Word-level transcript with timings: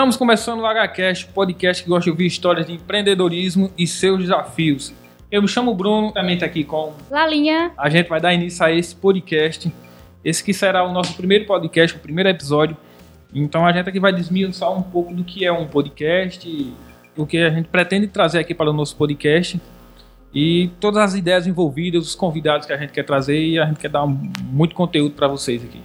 Estamos 0.00 0.16
começando 0.16 0.60
o 0.60 0.66
HCast, 0.66 1.26
podcast 1.26 1.82
que 1.82 1.90
gosta 1.90 2.04
de 2.04 2.10
ouvir 2.10 2.24
histórias 2.24 2.66
de 2.66 2.72
empreendedorismo 2.72 3.70
e 3.76 3.86
seus 3.86 4.20
desafios. 4.20 4.94
Eu 5.30 5.42
me 5.42 5.46
chamo 5.46 5.74
Bruno, 5.74 6.10
também 6.10 6.36
está 6.36 6.46
aqui 6.46 6.64
com 6.64 6.94
Lalinha. 7.10 7.70
A 7.76 7.90
gente 7.90 8.08
vai 8.08 8.18
dar 8.18 8.32
início 8.32 8.64
a 8.64 8.72
esse 8.72 8.96
podcast. 8.96 9.70
Esse 10.24 10.42
que 10.42 10.54
será 10.54 10.82
o 10.84 10.90
nosso 10.90 11.14
primeiro 11.14 11.44
podcast, 11.44 11.94
o 11.98 12.00
primeiro 12.00 12.30
episódio. 12.30 12.74
Então 13.34 13.66
a 13.66 13.72
gente 13.72 13.90
aqui 13.90 14.00
vai 14.00 14.10
desmiuçar 14.10 14.72
um 14.72 14.80
pouco 14.80 15.12
do 15.12 15.22
que 15.22 15.44
é 15.44 15.52
um 15.52 15.66
podcast, 15.66 16.74
o 17.14 17.26
que 17.26 17.36
a 17.36 17.50
gente 17.50 17.68
pretende 17.68 18.06
trazer 18.06 18.38
aqui 18.38 18.54
para 18.54 18.70
o 18.70 18.72
nosso 18.72 18.96
podcast 18.96 19.60
e 20.34 20.70
todas 20.80 21.02
as 21.02 21.14
ideias 21.14 21.46
envolvidas, 21.46 22.06
os 22.06 22.14
convidados 22.14 22.66
que 22.66 22.72
a 22.72 22.78
gente 22.78 22.94
quer 22.94 23.04
trazer 23.04 23.38
e 23.38 23.58
a 23.58 23.66
gente 23.66 23.78
quer 23.78 23.90
dar 23.90 24.06
muito 24.06 24.74
conteúdo 24.74 25.14
para 25.14 25.28
vocês 25.28 25.62
aqui. 25.62 25.82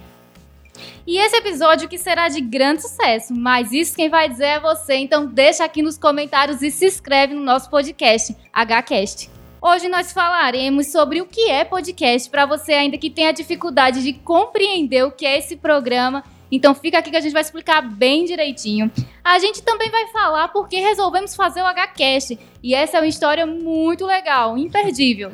E 1.06 1.18
esse 1.18 1.36
episódio 1.36 1.88
que 1.88 1.98
será 1.98 2.28
de 2.28 2.40
grande 2.40 2.82
sucesso, 2.82 3.34
mas 3.34 3.72
isso 3.72 3.96
quem 3.96 4.08
vai 4.08 4.28
dizer 4.28 4.44
é 4.44 4.60
você, 4.60 4.96
então 4.96 5.26
deixa 5.26 5.64
aqui 5.64 5.82
nos 5.82 5.98
comentários 5.98 6.62
e 6.62 6.70
se 6.70 6.86
inscreve 6.86 7.34
no 7.34 7.42
nosso 7.42 7.70
podcast, 7.70 8.36
HCast. 8.52 9.30
Hoje 9.60 9.88
nós 9.88 10.12
falaremos 10.12 10.92
sobre 10.92 11.20
o 11.20 11.26
que 11.26 11.50
é 11.50 11.64
podcast 11.64 12.30
para 12.30 12.46
você 12.46 12.72
ainda 12.72 12.98
que 12.98 13.10
tenha 13.10 13.32
dificuldade 13.32 14.02
de 14.02 14.12
compreender 14.12 15.04
o 15.04 15.10
que 15.10 15.26
é 15.26 15.38
esse 15.38 15.56
programa. 15.56 16.22
Então 16.52 16.74
fica 16.74 16.98
aqui 16.98 17.10
que 17.10 17.16
a 17.16 17.20
gente 17.20 17.32
vai 17.32 17.42
explicar 17.42 17.82
bem 17.82 18.24
direitinho. 18.24 18.90
A 19.24 19.38
gente 19.38 19.62
também 19.62 19.90
vai 19.90 20.06
falar 20.08 20.48
porque 20.48 20.76
resolvemos 20.76 21.34
fazer 21.34 21.62
o 21.62 21.66
HCast 21.66 22.38
e 22.62 22.74
essa 22.74 22.98
é 22.98 23.00
uma 23.00 23.08
história 23.08 23.46
muito 23.46 24.06
legal, 24.06 24.56
imperdível. 24.56 25.32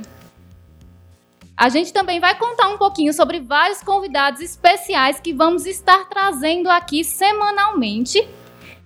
A 1.57 1.69
gente 1.69 1.93
também 1.93 2.19
vai 2.19 2.37
contar 2.37 2.69
um 2.69 2.79
pouquinho 2.79 3.13
sobre 3.13 3.41
vários 3.41 3.83
convidados 3.83 4.41
especiais 4.41 5.21
que 5.21 5.33
vamos 5.33 5.67
estar 5.67 6.09
trazendo 6.09 6.69
aqui 6.69 7.05
semanalmente. 7.05 8.27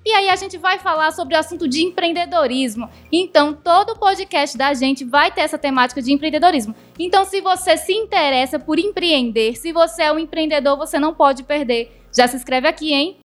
E 0.04 0.12
aí 0.12 0.28
a 0.28 0.36
gente 0.36 0.56
vai 0.56 0.78
falar 0.78 1.10
sobre 1.10 1.34
o 1.34 1.38
assunto 1.38 1.66
de 1.66 1.82
empreendedorismo. 1.82 2.88
Então, 3.10 3.52
todo 3.52 3.90
o 3.90 3.98
podcast 3.98 4.56
da 4.56 4.72
gente 4.72 5.04
vai 5.04 5.32
ter 5.32 5.40
essa 5.40 5.58
temática 5.58 6.00
de 6.00 6.12
empreendedorismo. 6.12 6.76
Então, 6.96 7.24
se 7.24 7.40
você 7.40 7.76
se 7.76 7.92
interessa 7.92 8.58
por 8.58 8.78
empreender, 8.78 9.56
se 9.56 9.72
você 9.72 10.04
é 10.04 10.12
um 10.12 10.18
empreendedor, 10.18 10.76
você 10.76 10.98
não 10.98 11.12
pode 11.12 11.42
perder. 11.42 12.04
Já 12.16 12.28
se 12.28 12.36
inscreve 12.36 12.68
aqui, 12.68 12.92
hein? 12.92 13.18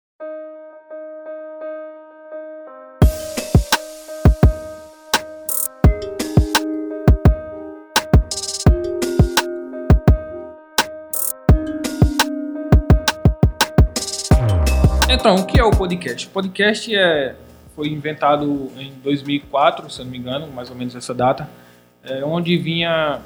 Então, 15.19 15.35
o 15.35 15.45
que 15.45 15.59
é 15.59 15.65
o 15.65 15.73
podcast? 15.73 16.29
O 16.29 16.31
podcast 16.31 16.95
é, 16.95 17.35
foi 17.75 17.89
inventado 17.89 18.71
em 18.79 18.93
2004, 19.03 19.91
se 19.91 19.99
não 20.05 20.09
me 20.09 20.17
engano, 20.17 20.47
mais 20.47 20.71
ou 20.71 20.77
menos 20.77 20.95
essa 20.95 21.13
data, 21.13 21.51
é, 22.05 22.25
onde 22.25 22.57
vinha, 22.57 23.21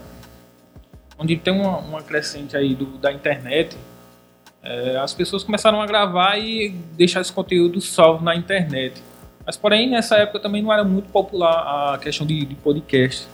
onde 1.18 1.36
tem 1.36 1.52
uma, 1.52 1.76
uma 1.80 2.02
crescente 2.02 2.56
aí 2.56 2.74
do, 2.74 2.86
da 2.96 3.12
internet, 3.12 3.76
é, 4.62 4.96
as 4.96 5.12
pessoas 5.12 5.44
começaram 5.44 5.82
a 5.82 5.86
gravar 5.86 6.38
e 6.38 6.70
deixar 6.96 7.20
esse 7.20 7.30
conteúdo 7.30 7.78
salvo 7.82 8.24
na 8.24 8.34
internet. 8.34 9.02
Mas, 9.44 9.58
porém, 9.58 9.90
nessa 9.90 10.16
época 10.16 10.40
também 10.40 10.62
não 10.62 10.72
era 10.72 10.82
muito 10.82 11.10
popular 11.10 11.92
a 11.92 11.98
questão 11.98 12.26
de, 12.26 12.42
de 12.46 12.54
podcast, 12.54 13.28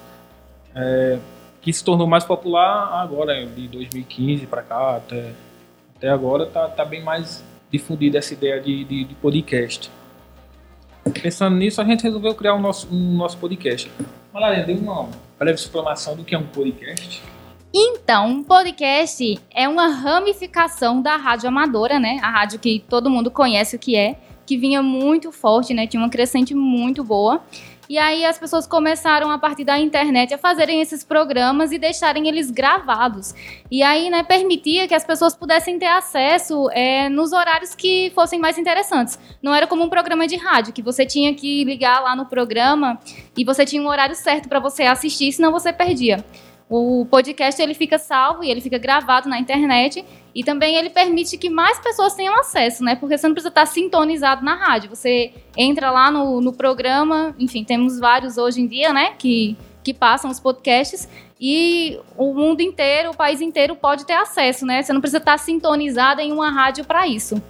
é, 0.75 1.17
que 1.62 1.72
se 1.72 1.84
tornou 1.84 2.09
mais 2.09 2.25
popular 2.25 3.00
agora, 3.00 3.47
de 3.47 3.69
2015 3.69 4.49
para 4.49 4.62
cá, 4.62 4.97
até, 4.97 5.31
até 5.97 6.09
agora, 6.09 6.44
tá, 6.44 6.66
tá 6.66 6.84
bem 6.84 7.00
mais 7.04 7.47
difundida 7.71 8.19
essa 8.19 8.33
ideia 8.33 8.61
de, 8.61 8.84
de, 8.84 9.05
de, 9.05 9.15
podcast. 9.15 9.91
Pensando 11.23 11.56
nisso, 11.56 11.81
a 11.81 11.84
gente 11.84 12.03
resolveu 12.03 12.34
criar 12.34 12.55
um 12.55 12.61
nosso, 12.61 12.89
um 12.93 13.17
nosso 13.17 13.39
podcast. 13.39 13.91
Malária, 14.33 14.65
dê 14.65 14.73
uma 14.75 15.09
breve 15.39 15.59
explanação 15.59 16.17
do 16.17 16.25
que 16.25 16.34
é 16.34 16.39
um 16.39 16.47
podcast. 16.47 17.23
Então, 17.73 18.28
um 18.28 18.43
podcast 18.43 19.39
é 19.51 19.69
uma 19.69 19.89
ramificação 19.89 21.03
da 21.03 21.17
rádio 21.17 21.49
amadora, 21.49 21.99
né? 21.99 22.19
A 22.23 22.31
rádio 22.31 22.59
que 22.59 22.83
todo 22.89 23.11
mundo 23.11 23.31
conhece 23.31 23.77
o 23.77 23.78
que 23.78 23.95
é, 23.95 24.19
que 24.47 24.57
vinha 24.57 24.83
muito 24.83 25.31
forte, 25.31 25.75
né? 25.75 25.87
Tinha 25.87 26.03
uma 26.03 26.09
crescente 26.09 26.55
muito 26.55 27.05
boa. 27.05 27.43
E 27.88 27.97
aí 27.97 28.25
as 28.25 28.38
pessoas 28.38 28.66
começaram 28.66 29.31
a 29.31 29.38
partir 29.38 29.65
da 29.65 29.78
internet 29.78 30.34
a 30.34 30.38
fazerem 30.38 30.82
esses 30.82 31.03
programas 31.03 31.72
e 31.72 31.78
deixarem 31.78 32.28
eles 32.28 32.50
gravados. 32.50 33.34
E 33.71 33.82
aí, 33.82 34.10
né, 34.10 34.22
permitia 34.22 34.87
que 34.87 34.94
as 34.94 35.04
pessoas 35.04 35.34
pudessem 35.34 35.78
ter 35.78 35.87
acesso 35.87 36.69
é, 36.72 37.09
nos 37.09 37.32
horários 37.32 37.75
que 37.75 38.12
fossem 38.15 38.38
mais 38.38 38.59
interessantes. 38.59 39.19
Não 39.43 39.54
era 39.54 39.66
como 39.66 39.82
um 39.82 39.88
programa 39.88 40.27
de 40.27 40.37
rádio, 40.37 40.75
que 40.75 40.82
você 40.82 41.06
tinha 41.06 41.34
que 41.34 41.65
ligar 41.65 42.00
lá 42.00 42.15
no 42.15 42.27
programa 42.27 42.98
e 43.37 43.44
você 43.44 43.65
tinha 43.65 43.81
um 43.81 43.88
horário 43.88 44.15
certo 44.15 44.48
para 44.48 44.60
você 44.60 44.82
assistir, 44.82 45.32
senão 45.32 45.50
você 45.50 45.72
perdia. 45.72 46.22
O 46.71 47.06
podcast 47.06 47.61
ele 47.62 47.73
fica 47.73 47.99
salvo 47.99 48.45
e 48.45 48.51
ele 48.51 48.61
fica 48.61 48.77
gravado 48.77 49.27
na 49.29 49.39
internet 49.39 50.05
e 50.34 50.45
também 50.45 50.77
ele 50.77 50.91
permite 50.91 51.39
que 51.39 51.49
mais 51.49 51.79
pessoas 51.79 52.15
tenham 52.15 52.39
acesso, 52.39 52.84
né? 52.84 52.95
Porque 52.95 53.17
você 53.17 53.27
não 53.27 53.34
precisa 53.34 53.49
estar 53.49 53.65
sintonizado 53.65 54.45
na 54.45 54.55
rádio. 54.55 54.91
Você 54.91 55.33
entra 55.57 55.91
lá 55.91 56.11
no, 56.11 56.43
no 56.43 56.53
programa, 56.53 57.34
enfim, 57.39 57.65
temos 57.65 57.99
vários 57.99 58.37
hoje 58.37 58.61
em 58.61 58.67
dia, 58.67 58.93
né? 58.93 59.15
Que, 59.19 59.57
que 59.83 59.95
passam 59.95 60.31
os 60.31 60.39
podcasts 60.39 61.09
e 61.41 61.99
o 62.17 62.34
mundo 62.34 62.61
inteiro, 62.61 63.11
o 63.11 63.17
país 63.17 63.41
inteiro 63.41 63.75
pode 63.75 64.05
ter 64.05 64.15
acesso, 64.15 64.67
né? 64.67 64.83
Você 64.83 64.93
não 64.93 65.01
precisa 65.01 65.19
estar 65.19 65.39
sintonizado 65.39 66.21
em 66.21 66.33
uma 66.33 66.51
rádio 66.51 66.84
para 66.84 67.07
isso. 67.07 67.43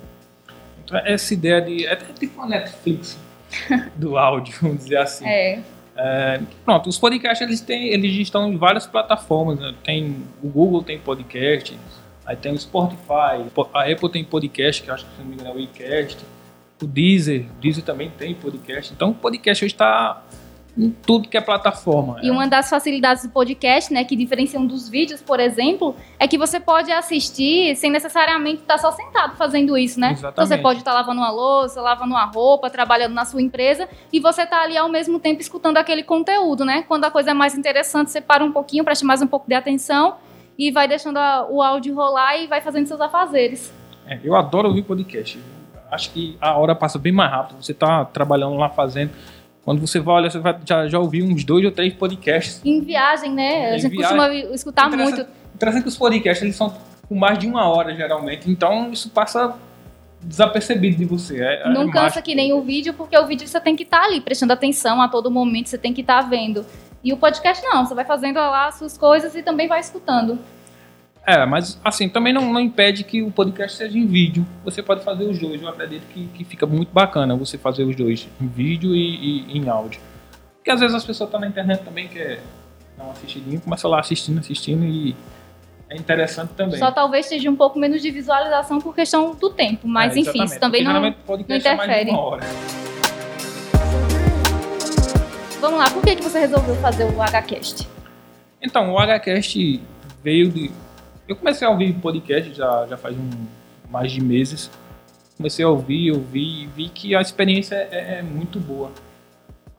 Essa 1.05 1.35
ideia 1.35 1.61
de. 1.61 1.87
É 1.87 1.97
tipo 1.97 2.39
uma 2.39 2.49
Netflix 2.49 3.19
do 3.97 4.17
áudio, 4.17 4.55
vamos 4.61 4.79
dizer 4.79 4.99
assim. 4.99 5.27
É. 5.27 5.61
É, 6.01 6.41
pronto, 6.65 6.89
os 6.89 6.97
podcasts 6.97 7.45
eles, 7.45 7.61
têm, 7.61 7.89
eles 7.89 8.15
estão 8.17 8.53
em 8.53 8.57
várias 8.57 8.87
plataformas. 8.87 9.59
Né? 9.59 9.75
Tem, 9.83 10.23
o 10.41 10.49
Google 10.49 10.83
tem 10.83 10.97
podcast, 10.97 11.77
aí 12.25 12.37
tem 12.37 12.53
o 12.53 12.59
Spotify, 12.59 13.45
a 13.75 13.93
Apple 13.93 14.09
tem 14.09 14.23
podcast, 14.23 14.81
que 14.81 14.91
acho 14.91 15.05
que 15.05 15.17
se 15.17 15.19
não 15.21 15.27
me 15.27 15.35
engano 15.35 15.51
é 15.51 15.55
o 15.55 15.61
iCast, 15.61 16.25
o 16.81 16.87
Deezer, 16.87 17.47
o 17.51 17.61
Deezer 17.61 17.85
também 17.85 18.11
tem 18.11 18.33
podcast. 18.33 18.93
Então 18.93 19.11
o 19.11 19.15
podcast 19.15 19.65
hoje 19.65 19.75
está 19.75 20.23
em 20.79 20.91
tudo 20.91 21.29
que 21.29 21.37
é 21.37 21.41
plataforma. 21.41 22.21
E 22.23 22.31
uma 22.31 22.47
das 22.47 22.71
facilidades 22.71 23.25
do 23.25 23.31
podcast, 23.31 23.93
né, 23.93 24.05
que 24.05 24.15
diferenciam 24.15 24.65
dos 24.65 24.89
vídeos, 24.89 25.21
por 25.21 25.41
exemplo, 25.41 25.97
é 26.21 26.29
que 26.29 26.39
você 26.39 26.61
pode 26.61 26.93
assistir 26.93 27.75
sem 27.75 27.91
necessariamente 27.91 28.63
estar 28.63 28.79
só 28.79 28.93
sentado 28.93 29.37
fazendo 29.37 29.77
isso, 29.77 29.99
né? 29.99 30.13
Exatamente. 30.13 30.49
Você 30.49 30.59
pode 30.59 30.79
estar 30.79 30.95
lavando 30.95 31.21
uma 31.21 31.33
louça, 31.33 31.81
lavando 31.83 32.15
uma 32.15 32.25
roupa, 32.25 32.71
trabalhando 32.71 33.13
na 33.13 33.25
sua 33.25 33.43
empresa 33.43 33.89
e 34.13 34.21
você 34.21 34.43
está 34.43 34.63
ali 34.63 34.77
ao 34.77 34.89
mesmo 34.89 35.19
tempo 35.19 35.41
escutando 35.41 35.79
aquele 35.79 36.05
conteúdo, 36.05 36.65
né? 36.65 36.85
Quando 36.87 37.05
a 37.05 37.11
coisa 37.11 37.33
é 37.33 37.35
mais 37.35 37.57
interessante, 37.57 38.13
você 38.13 38.21
para 38.21 38.45
um 38.45 38.53
pouquinho, 38.53 38.85
preste 38.85 39.05
mais 39.05 39.21
um 39.21 39.27
pouco 39.27 39.49
de 39.49 39.55
atenção 39.55 40.15
e 40.57 40.71
vai 40.71 40.87
deixando 40.87 41.17
a, 41.17 41.45
o 41.51 41.61
áudio 41.61 41.93
rolar 41.95 42.37
e 42.37 42.47
vai 42.47 42.61
fazendo 42.61 42.87
seus 42.87 43.01
afazeres. 43.01 43.73
É, 44.07 44.21
eu 44.23 44.37
adoro 44.37 44.69
ouvir 44.69 44.83
podcast. 44.83 45.41
Acho 45.91 46.11
que 46.11 46.37
a 46.41 46.57
hora 46.57 46.75
passa 46.75 46.99
bem 46.99 47.13
mais 47.13 47.31
rápido. 47.31 47.63
Você 47.63 47.73
está 47.73 48.05
trabalhando 48.05 48.55
lá 48.57 48.69
fazendo 48.69 49.11
quando 49.69 49.87
você 49.87 50.01
vai 50.01 50.15
olhar, 50.15 50.31
você 50.31 50.39
vai, 50.39 50.59
já, 50.65 50.89
já 50.89 50.99
ouviu 50.99 51.27
uns 51.27 51.45
dois 51.45 51.63
ou 51.63 51.71
três 51.71 51.93
podcasts. 51.93 52.63
Em 52.65 52.81
viagem, 52.81 53.35
né? 53.35 53.73
Em 53.73 53.75
a 53.75 53.77
gente 53.77 53.91
viagem. 53.95 54.17
costuma 54.17 54.55
escutar 54.55 54.89
muito. 54.89 55.27
Interessante 55.55 55.83
que 55.83 55.89
os 55.91 55.99
podcasts 55.99 56.43
eles 56.43 56.57
são 56.57 56.75
com 57.07 57.15
mais 57.15 57.39
de 57.39 57.47
uma 57.47 57.69
hora, 57.69 57.95
geralmente. 57.95 58.51
Então, 58.51 58.91
isso 58.91 59.11
passa 59.11 59.59
desapercebido 60.23 60.97
de 60.97 61.05
você. 61.05 61.43
É, 61.43 61.65
é 61.67 61.69
Não 61.69 61.83
é 61.83 61.87
cansa 61.89 62.01
mágico. 62.01 62.23
que 62.23 62.35
nem 62.35 62.51
o 62.55 62.63
vídeo, 62.63 62.95
porque 62.95 63.15
o 63.19 63.27
vídeo 63.27 63.47
você 63.47 63.61
tem 63.61 63.77
que 63.77 63.83
estar 63.83 64.01
tá 64.01 64.07
ali 64.07 64.23
prestando 64.23 64.55
atenção 64.55 65.03
a 65.03 65.09
todo 65.09 65.31
momento, 65.31 65.69
você 65.69 65.77
tem 65.77 65.93
que 65.93 66.01
estar 66.01 66.23
tá 66.23 66.27
vendo. 66.27 66.65
E 67.05 67.13
o 67.13 67.19
podcast 67.19 67.63
não, 67.63 67.85
você 67.85 67.95
vai 67.95 68.07
fazendo 68.07 68.37
lá 68.37 68.69
as 68.69 68.77
suas 68.77 68.97
coisas 68.97 69.35
e 69.35 69.43
também 69.43 69.69
vai 69.69 69.81
escutando. 69.81 70.39
É, 71.29 71.45
mas 71.45 71.79
assim, 71.85 72.09
também 72.09 72.33
não, 72.33 72.51
não, 72.51 72.59
impede 72.59 73.05
que 73.05 73.21
o 73.21 73.31
podcast 73.31 73.77
seja 73.77 73.99
em 73.99 74.07
vídeo. 74.07 74.47
Você 74.65 74.83
pode 74.83 75.05
fazer 75.05 75.25
os 75.25 75.39
dois. 75.39 75.61
Eu 75.61 75.69
acredito 75.69 76.07
que, 76.07 76.27
que 76.29 76.43
fica 76.43 76.65
muito 76.65 76.91
bacana 76.91 77.37
você 77.37 77.59
fazer 77.59 77.85
os 77.85 77.95
dois, 77.95 78.27
em 78.41 78.49
vídeo 78.49 78.97
e, 78.97 79.45
e 79.47 79.59
em 79.59 79.69
áudio. 79.69 80.01
Porque 80.57 80.71
às 80.71 80.81
vezes 80.81 80.97
as 80.97 81.05
pessoas 81.05 81.29
estão 81.29 81.39
tá 81.39 81.45
na 81.45 81.51
internet 81.51 81.85
também, 81.85 82.09
quer 82.09 82.41
dar 82.97 83.05
uma 83.05 83.13
assistidinha, 83.13 83.61
começa 83.61 83.87
lá 83.87 84.01
assistindo, 84.01 84.39
assistindo 84.39 84.87
e 84.87 85.15
é 85.91 85.97
interessante 85.97 86.55
também. 86.55 86.79
Só 86.79 86.91
talvez 86.91 87.27
seja 87.27 87.51
um 87.51 87.57
pouco 87.57 87.79
menos 87.79 88.01
de 88.01 88.11
visualização 88.11 88.81
por 88.81 88.95
questão 88.95 89.35
do 89.35 89.51
tempo, 89.51 89.87
mas 89.87 90.17
é, 90.17 90.21
enfim, 90.21 90.43
isso 90.43 90.59
também 90.59 90.83
não, 90.83 90.95
não 90.95 91.09
interfere. 91.41 92.11
Vamos 95.61 95.79
lá, 95.79 95.91
por 95.91 96.03
que, 96.03 96.17
que 96.17 96.23
você 96.23 96.39
resolveu 96.41 96.75
fazer 96.77 97.05
o 97.05 97.19
HCast? 97.23 97.87
Então, 98.63 98.95
o 98.95 98.97
HCast 98.99 99.83
veio 100.23 100.51
de 100.51 100.71
eu 101.29 101.37
comecei 101.37 101.67
a 101.67 101.71
ouvir 101.71 101.93
podcast 101.93 102.55
já, 102.55 102.87
já 102.89 102.97
faz 102.97 103.15
um, 103.15 103.31
mais 103.91 104.11
de 104.11 104.23
meses. 104.23 104.71
Comecei 105.37 105.65
a 105.65 105.69
ouvir, 105.69 106.11
ouvir 106.11 106.65
e 106.65 106.67
vi 106.67 106.89
que 106.89 107.15
a 107.15 107.21
experiência 107.21 107.75
é, 107.75 108.19
é 108.19 108.23
muito 108.23 108.59
boa. 108.59 108.91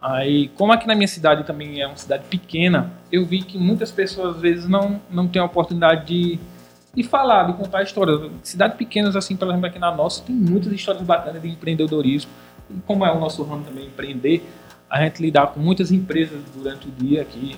Aí, 0.02 0.48
como 0.50 0.72
aqui 0.72 0.88
na 0.88 0.96
minha 0.96 1.08
cidade 1.08 1.44
também 1.44 1.82
é 1.82 1.88
uma 1.88 1.98
cidade 1.98 2.24
pequena, 2.30 2.94
eu 3.12 3.26
vi 3.26 3.42
que 3.42 3.58
muitas 3.58 3.92
pessoas 3.92 4.38
às 4.38 4.42
vezes 4.42 4.68
não, 4.70 5.02
não 5.10 5.28
têm 5.28 5.42
a 5.42 5.46
oportunidade 5.46 6.06
de, 6.06 6.40
de 6.94 7.04
falar, 7.04 7.48
de 7.48 7.54
contar 7.54 7.84
histórias. 7.84 8.32
Cidades 8.44 8.78
pequenas, 8.78 9.16
assim, 9.16 9.36
por 9.36 9.50
exemplo, 9.50 9.66
aqui 9.66 9.80
na 9.80 9.94
nossa, 9.94 10.24
tem 10.24 10.36
muitas 10.36 10.72
histórias 10.72 11.04
bacanas 11.04 11.42
de 11.42 11.50
empreendedorismo. 11.50 12.32
E 12.70 12.80
como 12.86 13.06
é 13.06 13.12
o 13.12 13.20
nosso 13.20 13.44
ramo 13.44 13.66
também 13.66 13.88
empreender, 13.88 14.48
a 14.90 15.04
gente 15.04 15.22
lidar 15.22 15.48
com 15.48 15.60
muitas 15.60 15.92
empresas 15.92 16.40
durante 16.56 16.88
o 16.88 16.92
dia 16.92 17.24
aqui. 17.24 17.58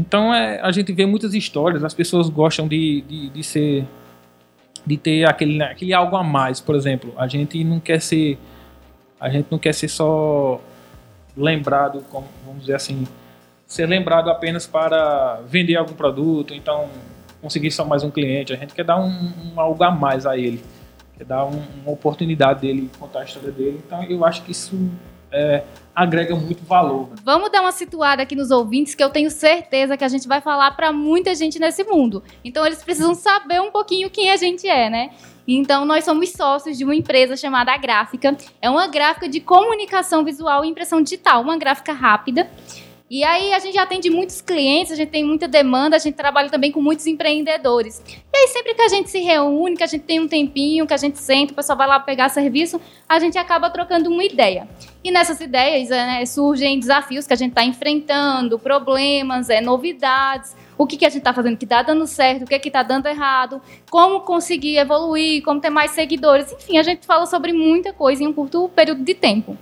Então 0.00 0.34
é, 0.34 0.58
a 0.62 0.72
gente 0.72 0.92
vê 0.94 1.04
muitas 1.04 1.34
histórias, 1.34 1.84
as 1.84 1.92
pessoas 1.92 2.30
gostam 2.30 2.66
de, 2.66 3.02
de, 3.02 3.28
de 3.28 3.44
ser 3.44 3.86
de 4.86 4.96
ter 4.96 5.28
aquele, 5.28 5.62
aquele 5.62 5.92
algo 5.92 6.16
a 6.16 6.24
mais, 6.24 6.58
por 6.58 6.74
exemplo. 6.74 7.12
A 7.18 7.26
gente 7.26 7.62
não 7.62 7.78
quer 7.78 8.00
ser 8.00 8.38
a 9.20 9.28
gente 9.28 9.48
não 9.50 9.58
quer 9.58 9.74
ser 9.74 9.88
só 9.88 10.58
lembrado, 11.36 12.02
como, 12.10 12.26
vamos 12.46 12.62
dizer 12.62 12.76
assim, 12.76 13.06
ser 13.66 13.84
lembrado 13.86 14.30
apenas 14.30 14.66
para 14.66 15.42
vender 15.46 15.76
algum 15.76 15.92
produto, 15.92 16.54
então 16.54 16.88
conseguir 17.42 17.70
só 17.70 17.84
mais 17.84 18.02
um 18.02 18.10
cliente. 18.10 18.54
A 18.54 18.56
gente 18.56 18.72
quer 18.72 18.84
dar 18.84 18.98
um, 18.98 19.32
um 19.52 19.60
algo 19.60 19.84
a 19.84 19.90
mais 19.90 20.24
a 20.24 20.38
ele, 20.38 20.64
quer 21.18 21.26
dar 21.26 21.44
um, 21.44 21.62
uma 21.82 21.92
oportunidade 21.92 22.62
dele 22.62 22.90
contar 22.98 23.20
a 23.20 23.24
história 23.24 23.50
dele. 23.50 23.82
Então 23.86 24.02
eu 24.04 24.24
acho 24.24 24.42
que 24.44 24.52
isso 24.52 24.74
é, 25.32 25.62
agrega 25.94 26.34
muito 26.34 26.64
valor. 26.64 27.08
Né? 27.10 27.16
Vamos 27.24 27.50
dar 27.50 27.60
uma 27.60 27.72
situada 27.72 28.22
aqui 28.22 28.34
nos 28.34 28.50
ouvintes 28.50 28.94
que 28.94 29.02
eu 29.02 29.10
tenho 29.10 29.30
certeza 29.30 29.96
que 29.96 30.04
a 30.04 30.08
gente 30.08 30.26
vai 30.26 30.40
falar 30.40 30.70
para 30.72 30.92
muita 30.92 31.34
gente 31.34 31.58
nesse 31.58 31.84
mundo. 31.84 32.22
Então 32.44 32.64
eles 32.64 32.82
precisam 32.82 33.14
saber 33.14 33.60
um 33.60 33.70
pouquinho 33.70 34.10
quem 34.10 34.30
a 34.30 34.36
gente 34.36 34.66
é, 34.66 34.88
né? 34.88 35.10
Então, 35.48 35.84
nós 35.84 36.04
somos 36.04 36.30
sócios 36.30 36.78
de 36.78 36.84
uma 36.84 36.94
empresa 36.94 37.36
chamada 37.36 37.76
Gráfica. 37.76 38.36
É 38.62 38.70
uma 38.70 38.86
gráfica 38.86 39.28
de 39.28 39.40
comunicação 39.40 40.24
visual 40.24 40.64
e 40.64 40.68
impressão 40.68 41.02
digital, 41.02 41.42
uma 41.42 41.56
gráfica 41.56 41.92
rápida. 41.92 42.48
E 43.10 43.24
aí 43.24 43.52
a 43.52 43.58
gente 43.58 43.76
atende 43.76 44.08
muitos 44.08 44.40
clientes, 44.40 44.92
a 44.92 44.94
gente 44.94 45.08
tem 45.08 45.24
muita 45.24 45.48
demanda, 45.48 45.96
a 45.96 45.98
gente 45.98 46.14
trabalha 46.14 46.48
também 46.48 46.70
com 46.70 46.80
muitos 46.80 47.08
empreendedores. 47.08 48.00
E 48.06 48.36
aí 48.38 48.46
sempre 48.46 48.72
que 48.72 48.82
a 48.82 48.86
gente 48.86 49.10
se 49.10 49.18
reúne, 49.18 49.76
que 49.76 49.82
a 49.82 49.86
gente 49.88 50.02
tem 50.02 50.20
um 50.20 50.28
tempinho, 50.28 50.86
que 50.86 50.94
a 50.94 50.96
gente 50.96 51.18
senta, 51.18 51.52
o 51.52 51.56
pessoal 51.56 51.76
vai 51.76 51.88
lá 51.88 51.98
pegar 51.98 52.28
serviço, 52.28 52.80
a 53.08 53.18
gente 53.18 53.36
acaba 53.36 53.68
trocando 53.68 54.08
uma 54.08 54.22
ideia. 54.22 54.68
E 55.02 55.10
nessas 55.10 55.40
ideias 55.40 55.88
né, 55.88 56.24
surgem 56.24 56.78
desafios 56.78 57.26
que 57.26 57.32
a 57.32 57.36
gente 57.36 57.50
está 57.50 57.64
enfrentando, 57.64 58.60
problemas, 58.60 59.50
é, 59.50 59.60
novidades, 59.60 60.54
o 60.78 60.86
que, 60.86 60.96
que 60.96 61.04
a 61.04 61.08
gente 61.08 61.18
está 61.18 61.34
fazendo 61.34 61.56
que 61.56 61.64
está 61.64 61.82
dando 61.82 62.06
certo, 62.06 62.44
o 62.44 62.46
que 62.46 62.54
está 62.64 62.84
dando 62.84 63.08
errado, 63.08 63.60
como 63.90 64.20
conseguir 64.20 64.76
evoluir, 64.76 65.42
como 65.42 65.60
ter 65.60 65.70
mais 65.70 65.90
seguidores. 65.90 66.52
Enfim, 66.52 66.78
a 66.78 66.84
gente 66.84 67.04
fala 67.04 67.26
sobre 67.26 67.52
muita 67.52 67.92
coisa 67.92 68.22
em 68.22 68.28
um 68.28 68.32
curto 68.32 68.68
período 68.68 69.02
de 69.02 69.14
tempo. 69.14 69.58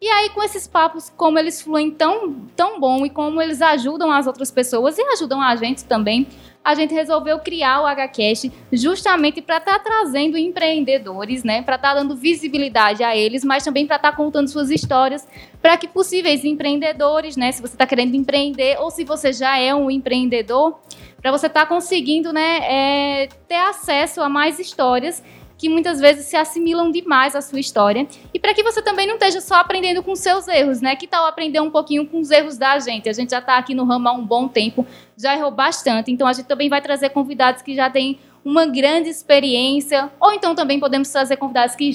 E 0.00 0.08
aí, 0.08 0.30
com 0.30 0.40
esses 0.44 0.68
papos, 0.68 1.10
como 1.16 1.40
eles 1.40 1.60
fluem 1.60 1.90
tão, 1.90 2.32
tão 2.54 2.78
bom 2.78 3.04
e 3.04 3.10
como 3.10 3.42
eles 3.42 3.60
ajudam 3.60 4.12
as 4.12 4.28
outras 4.28 4.48
pessoas 4.48 4.96
e 4.96 5.02
ajudam 5.02 5.42
a 5.42 5.56
gente 5.56 5.84
também, 5.84 6.28
a 6.64 6.72
gente 6.76 6.94
resolveu 6.94 7.40
criar 7.40 7.80
o 7.80 7.86
HCast 7.86 8.52
justamente 8.72 9.42
para 9.42 9.56
estar 9.56 9.76
tá 9.76 9.78
trazendo 9.80 10.38
empreendedores, 10.38 11.42
né? 11.42 11.62
Para 11.62 11.74
estar 11.74 11.94
tá 11.94 11.94
dando 11.96 12.14
visibilidade 12.14 13.02
a 13.02 13.16
eles, 13.16 13.42
mas 13.42 13.64
também 13.64 13.88
para 13.88 13.96
estar 13.96 14.12
tá 14.12 14.16
contando 14.16 14.46
suas 14.46 14.70
histórias 14.70 15.26
para 15.60 15.76
que 15.76 15.88
possíveis 15.88 16.44
empreendedores, 16.44 17.36
né? 17.36 17.50
Se 17.50 17.60
você 17.60 17.74
está 17.74 17.86
querendo 17.86 18.14
empreender 18.14 18.78
ou 18.78 18.92
se 18.92 19.02
você 19.02 19.32
já 19.32 19.58
é 19.58 19.74
um 19.74 19.90
empreendedor, 19.90 20.78
para 21.20 21.32
você 21.32 21.48
estar 21.48 21.62
tá 21.62 21.66
conseguindo, 21.66 22.32
né? 22.32 22.58
É, 22.62 23.28
ter 23.48 23.56
acesso 23.56 24.20
a 24.20 24.28
mais 24.28 24.60
histórias 24.60 25.24
que 25.58 25.68
muitas 25.68 25.98
vezes 25.98 26.26
se 26.26 26.36
assimilam 26.36 26.90
demais 26.92 27.34
à 27.34 27.42
sua 27.42 27.58
história. 27.58 28.06
E 28.32 28.38
para 28.38 28.54
que 28.54 28.62
você 28.62 28.80
também 28.80 29.08
não 29.08 29.14
esteja 29.14 29.40
só 29.40 29.56
aprendendo 29.56 30.04
com 30.04 30.14
seus 30.14 30.46
erros, 30.46 30.80
né? 30.80 30.94
Que 30.94 31.08
tal 31.08 31.26
aprender 31.26 31.60
um 31.60 31.70
pouquinho 31.70 32.06
com 32.06 32.20
os 32.20 32.30
erros 32.30 32.56
da 32.56 32.78
gente? 32.78 33.08
A 33.08 33.12
gente 33.12 33.30
já 33.30 33.40
está 33.40 33.58
aqui 33.58 33.74
no 33.74 33.84
ramo 33.84 34.08
há 34.08 34.12
um 34.12 34.24
bom 34.24 34.46
tempo, 34.46 34.86
já 35.16 35.34
errou 35.34 35.50
bastante. 35.50 36.12
Então 36.12 36.28
a 36.28 36.32
gente 36.32 36.46
também 36.46 36.68
vai 36.68 36.80
trazer 36.80 37.10
convidados 37.10 37.60
que 37.60 37.74
já 37.74 37.90
têm 37.90 38.20
uma 38.44 38.66
grande 38.66 39.08
experiência, 39.08 40.10
ou 40.20 40.32
então 40.32 40.54
também 40.54 40.78
podemos 40.78 41.10
trazer 41.10 41.36
convidados 41.36 41.74
que, 41.74 41.90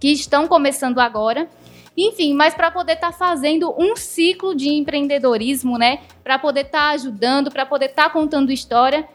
que 0.00 0.08
estão 0.08 0.48
começando 0.48 0.98
agora. 0.98 1.46
Enfim, 1.94 2.32
mas 2.32 2.54
para 2.54 2.70
poder 2.70 2.94
estar 2.94 3.12
tá 3.12 3.16
fazendo 3.16 3.74
um 3.78 3.94
ciclo 3.94 4.54
de 4.54 4.70
empreendedorismo, 4.70 5.76
né? 5.76 6.00
Para 6.24 6.38
poder 6.38 6.62
estar 6.62 6.78
tá 6.78 6.90
ajudando, 6.90 7.50
para 7.50 7.66
poder 7.66 7.86
estar 7.86 8.04
tá 8.04 8.10
contando 8.10 8.50
história 8.50 9.06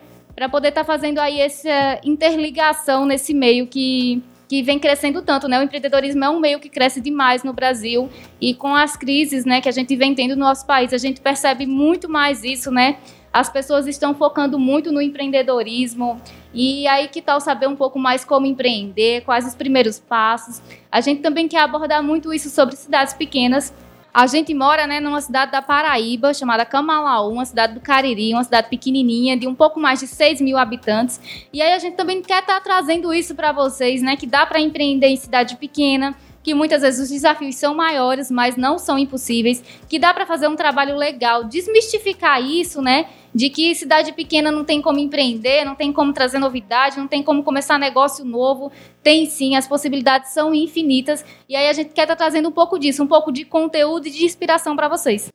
para 0.41 0.49
poder 0.49 0.69
estar 0.69 0.81
tá 0.81 0.85
fazendo 0.88 1.19
aí 1.19 1.39
essa 1.39 1.99
interligação 2.03 3.05
nesse 3.05 3.31
meio 3.31 3.67
que, 3.67 4.23
que 4.49 4.63
vem 4.63 4.79
crescendo 4.79 5.21
tanto, 5.21 5.47
né? 5.47 5.59
O 5.59 5.63
empreendedorismo 5.63 6.25
é 6.25 6.29
um 6.31 6.39
meio 6.39 6.59
que 6.59 6.67
cresce 6.67 6.99
demais 6.99 7.43
no 7.43 7.53
Brasil 7.53 8.09
e 8.41 8.55
com 8.55 8.73
as 8.73 8.97
crises, 8.97 9.45
né, 9.45 9.61
que 9.61 9.69
a 9.69 9.71
gente 9.71 9.95
vem 9.95 10.15
tendo 10.15 10.35
no 10.35 10.43
nosso 10.43 10.65
país, 10.65 10.95
a 10.95 10.97
gente 10.97 11.21
percebe 11.21 11.67
muito 11.67 12.09
mais 12.09 12.43
isso, 12.43 12.71
né? 12.71 12.97
As 13.31 13.51
pessoas 13.51 13.85
estão 13.85 14.15
focando 14.15 14.57
muito 14.57 14.91
no 14.91 14.99
empreendedorismo. 14.99 16.19
E 16.51 16.88
aí, 16.88 17.07
que 17.07 17.21
tal 17.21 17.39
saber 17.39 17.67
um 17.67 17.75
pouco 17.75 17.99
mais 17.99 18.25
como 18.25 18.47
empreender, 18.47 19.21
quais 19.21 19.45
os 19.45 19.53
primeiros 19.53 19.99
passos? 19.99 20.59
A 20.91 21.01
gente 21.01 21.21
também 21.21 21.47
quer 21.47 21.59
abordar 21.59 22.01
muito 22.01 22.33
isso 22.33 22.49
sobre 22.49 22.75
cidades 22.75 23.13
pequenas, 23.13 23.71
a 24.13 24.27
gente 24.27 24.53
mora 24.53 24.85
né, 24.85 24.99
numa 24.99 25.21
cidade 25.21 25.51
da 25.51 25.61
Paraíba, 25.61 26.33
chamada 26.33 26.65
Camalaú, 26.65 27.31
uma 27.31 27.45
cidade 27.45 27.73
do 27.73 27.79
Cariri, 27.79 28.33
uma 28.33 28.43
cidade 28.43 28.69
pequenininha, 28.69 29.37
de 29.37 29.47
um 29.47 29.55
pouco 29.55 29.79
mais 29.79 29.99
de 29.99 30.07
6 30.07 30.41
mil 30.41 30.57
habitantes. 30.57 31.19
E 31.53 31.61
aí 31.61 31.73
a 31.73 31.79
gente 31.79 31.95
também 31.95 32.21
quer 32.21 32.41
estar 32.41 32.55
tá 32.55 32.61
trazendo 32.61 33.13
isso 33.13 33.33
para 33.33 33.51
vocês, 33.51 34.01
né? 34.01 34.17
Que 34.17 34.27
dá 34.27 34.45
para 34.45 34.59
empreender 34.59 35.07
em 35.07 35.15
cidade 35.15 35.55
pequena, 35.55 36.15
que 36.43 36.53
muitas 36.53 36.81
vezes 36.81 36.99
os 37.01 37.09
desafios 37.09 37.55
são 37.55 37.75
maiores, 37.75 38.31
mas 38.31 38.55
não 38.55 38.77
são 38.77 38.97
impossíveis, 38.97 39.63
que 39.88 39.99
dá 39.99 40.13
para 40.13 40.25
fazer 40.25 40.47
um 40.47 40.55
trabalho 40.55 40.95
legal, 40.95 41.43
desmistificar 41.43 42.41
isso, 42.41 42.81
né? 42.81 43.07
De 43.33 43.49
que 43.49 43.73
cidade 43.75 44.11
pequena 44.11 44.51
não 44.51 44.65
tem 44.65 44.81
como 44.81 44.99
empreender, 44.99 45.63
não 45.63 45.75
tem 45.75 45.93
como 45.93 46.11
trazer 46.11 46.38
novidade, 46.38 46.97
não 46.97 47.07
tem 47.07 47.23
como 47.23 47.43
começar 47.43 47.77
negócio 47.77 48.25
novo. 48.25 48.71
Tem 49.01 49.25
sim, 49.25 49.55
as 49.55 49.67
possibilidades 49.67 50.31
são 50.31 50.53
infinitas. 50.53 51.23
E 51.47 51.55
aí 51.55 51.69
a 51.69 51.73
gente 51.73 51.93
quer 51.93 52.03
estar 52.03 52.15
tá 52.15 52.23
trazendo 52.25 52.49
um 52.49 52.51
pouco 52.51 52.77
disso, 52.77 53.01
um 53.01 53.07
pouco 53.07 53.31
de 53.31 53.45
conteúdo 53.45 54.07
e 54.07 54.11
de 54.11 54.25
inspiração 54.25 54.75
para 54.75 54.89
vocês. 54.89 55.29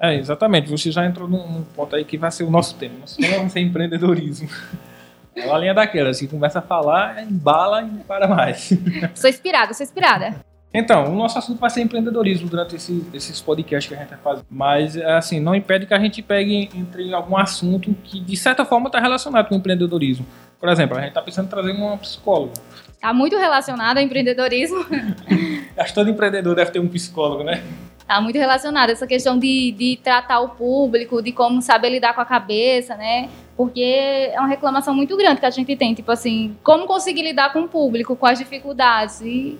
É, 0.00 0.14
exatamente. 0.14 0.70
Você 0.70 0.90
já 0.90 1.04
entrou 1.04 1.28
num 1.28 1.64
ponto 1.76 1.94
aí 1.94 2.04
que 2.04 2.16
vai 2.16 2.30
ser 2.30 2.44
o 2.44 2.50
nosso 2.50 2.76
tema. 2.76 3.00
Nosso 3.00 3.18
tema 3.18 3.38
vai 3.38 3.48
ser 3.50 3.60
empreendedorismo. 3.60 4.48
É 5.36 5.46
uma 5.46 5.58
linha 5.58 5.74
daquela, 5.74 6.10
assim, 6.10 6.26
começa 6.26 6.60
a 6.60 6.62
falar, 6.62 7.22
embala 7.22 7.82
e 7.82 7.86
não 7.86 7.98
para 8.00 8.28
mais. 8.28 8.72
Sou 9.14 9.28
inspirada, 9.28 9.74
sou 9.74 9.84
inspirada. 9.84 10.34
Então, 10.72 11.12
o 11.12 11.14
nosso 11.14 11.38
assunto 11.38 11.60
vai 11.60 11.70
ser 11.70 11.82
empreendedorismo 11.82 12.48
durante 12.48 12.74
esse, 12.74 13.06
esses 13.14 13.40
podcasts 13.40 13.88
que 13.88 13.94
a 13.94 13.98
gente 13.98 14.10
vai 14.10 14.18
fazer. 14.18 14.42
Mas, 14.50 14.96
assim, 14.96 15.38
não 15.38 15.54
impede 15.54 15.86
que 15.86 15.94
a 15.94 15.98
gente 16.00 16.20
pegue 16.20 16.68
entre 16.74 17.14
algum 17.14 17.36
assunto 17.36 17.94
que, 18.02 18.18
de 18.18 18.36
certa 18.36 18.64
forma, 18.64 18.88
está 18.88 18.98
relacionado 18.98 19.48
com 19.48 19.54
o 19.54 19.58
empreendedorismo. 19.58 20.26
Por 20.58 20.68
exemplo, 20.68 20.96
a 20.96 21.00
gente 21.00 21.10
está 21.10 21.22
pensando 21.22 21.46
em 21.46 21.50
trazer 21.50 21.70
uma 21.70 21.96
psicóloga. 21.98 22.54
Está 22.92 23.12
muito 23.12 23.36
relacionado 23.36 23.98
ao 23.98 24.02
empreendedorismo. 24.02 24.84
Acho 25.78 25.88
que 25.88 25.94
todo 25.94 26.10
empreendedor 26.10 26.56
deve 26.56 26.72
ter 26.72 26.80
um 26.80 26.88
psicólogo, 26.88 27.44
né? 27.44 27.62
Está 28.04 28.20
muito 28.20 28.38
relacionado 28.38 28.90
essa 28.90 29.06
questão 29.06 29.38
de, 29.38 29.72
de 29.72 29.98
tratar 30.02 30.40
o 30.40 30.50
público, 30.50 31.22
de 31.22 31.32
como 31.32 31.62
saber 31.62 31.88
lidar 31.88 32.14
com 32.14 32.20
a 32.20 32.24
cabeça, 32.26 32.94
né? 32.96 33.30
Porque 33.56 33.80
é 33.80 34.38
uma 34.38 34.46
reclamação 34.46 34.94
muito 34.94 35.16
grande 35.16 35.40
que 35.40 35.46
a 35.46 35.50
gente 35.50 35.74
tem, 35.74 35.94
tipo 35.94 36.12
assim, 36.12 36.54
como 36.62 36.86
conseguir 36.86 37.22
lidar 37.22 37.50
com 37.50 37.62
o 37.62 37.68
público, 37.68 38.14
com 38.14 38.26
as 38.26 38.38
dificuldades. 38.38 39.22
E 39.22 39.58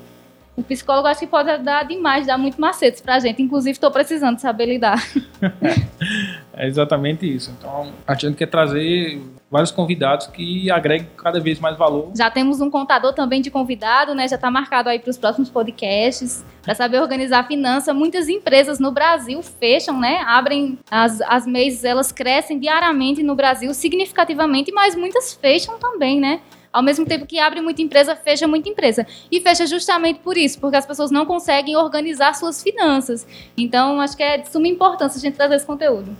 o 0.54 0.62
psicólogo 0.62 1.08
acho 1.08 1.20
que 1.20 1.26
pode 1.26 1.56
dar 1.62 1.84
demais, 1.84 2.26
dar 2.26 2.36
muito 2.36 2.60
macetes 2.60 3.00
pra 3.00 3.18
gente. 3.18 3.40
Inclusive, 3.40 3.72
estou 3.72 3.90
precisando 3.90 4.38
saber 4.38 4.66
lidar. 4.66 5.02
é 6.52 6.66
exatamente 6.66 7.26
isso. 7.26 7.50
Então, 7.58 7.92
a 8.06 8.14
gente 8.14 8.36
quer 8.36 8.46
trazer 8.46 9.22
vários 9.54 9.70
convidados 9.70 10.26
que 10.26 10.68
agreguem 10.68 11.06
cada 11.16 11.38
vez 11.38 11.60
mais 11.60 11.78
valor. 11.78 12.10
Já 12.16 12.28
temos 12.28 12.60
um 12.60 12.68
contador 12.68 13.12
também 13.12 13.40
de 13.40 13.52
convidado, 13.52 14.12
né? 14.12 14.26
Já 14.26 14.34
está 14.34 14.50
marcado 14.50 14.88
aí 14.88 14.98
para 14.98 15.10
os 15.10 15.16
próximos 15.16 15.48
podcasts. 15.48 16.44
Para 16.60 16.74
saber 16.74 17.00
organizar 17.00 17.38
a 17.38 17.44
finança, 17.44 17.94
muitas 17.94 18.28
empresas 18.28 18.80
no 18.80 18.90
Brasil 18.90 19.40
fecham, 19.44 20.00
né? 20.00 20.24
Abrem 20.26 20.76
as, 20.90 21.20
as 21.20 21.46
meses, 21.46 21.84
elas 21.84 22.10
crescem 22.10 22.58
diariamente 22.58 23.22
no 23.22 23.36
Brasil, 23.36 23.72
significativamente, 23.72 24.72
mas 24.72 24.96
muitas 24.96 25.34
fecham 25.34 25.78
também, 25.78 26.18
né? 26.18 26.40
Ao 26.72 26.82
mesmo 26.82 27.06
tempo 27.06 27.24
que 27.24 27.38
abre 27.38 27.60
muita 27.60 27.80
empresa, 27.80 28.16
fecha 28.16 28.48
muita 28.48 28.68
empresa. 28.68 29.06
E 29.30 29.40
fecha 29.40 29.64
justamente 29.68 30.18
por 30.18 30.36
isso, 30.36 30.58
porque 30.58 30.76
as 30.76 30.84
pessoas 30.84 31.12
não 31.12 31.24
conseguem 31.24 31.76
organizar 31.76 32.34
suas 32.34 32.60
finanças. 32.60 33.24
Então, 33.56 34.00
acho 34.00 34.16
que 34.16 34.22
é 34.24 34.38
de 34.38 34.50
suma 34.50 34.66
importância 34.66 35.16
a 35.16 35.20
gente 35.20 35.36
trazer 35.36 35.54
esse 35.54 35.64
conteúdo. 35.64 36.16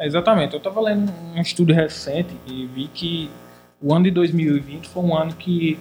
É, 0.00 0.06
exatamente. 0.06 0.54
Eu 0.54 0.58
estava 0.58 0.80
lendo 0.80 1.12
um 1.36 1.40
estudo 1.40 1.74
recente 1.74 2.34
e 2.46 2.66
vi 2.66 2.88
que 2.88 3.30
o 3.80 3.94
ano 3.94 4.04
de 4.04 4.10
2020 4.10 4.88
foi 4.88 5.02
um 5.02 5.14
ano 5.14 5.32
que 5.34 5.78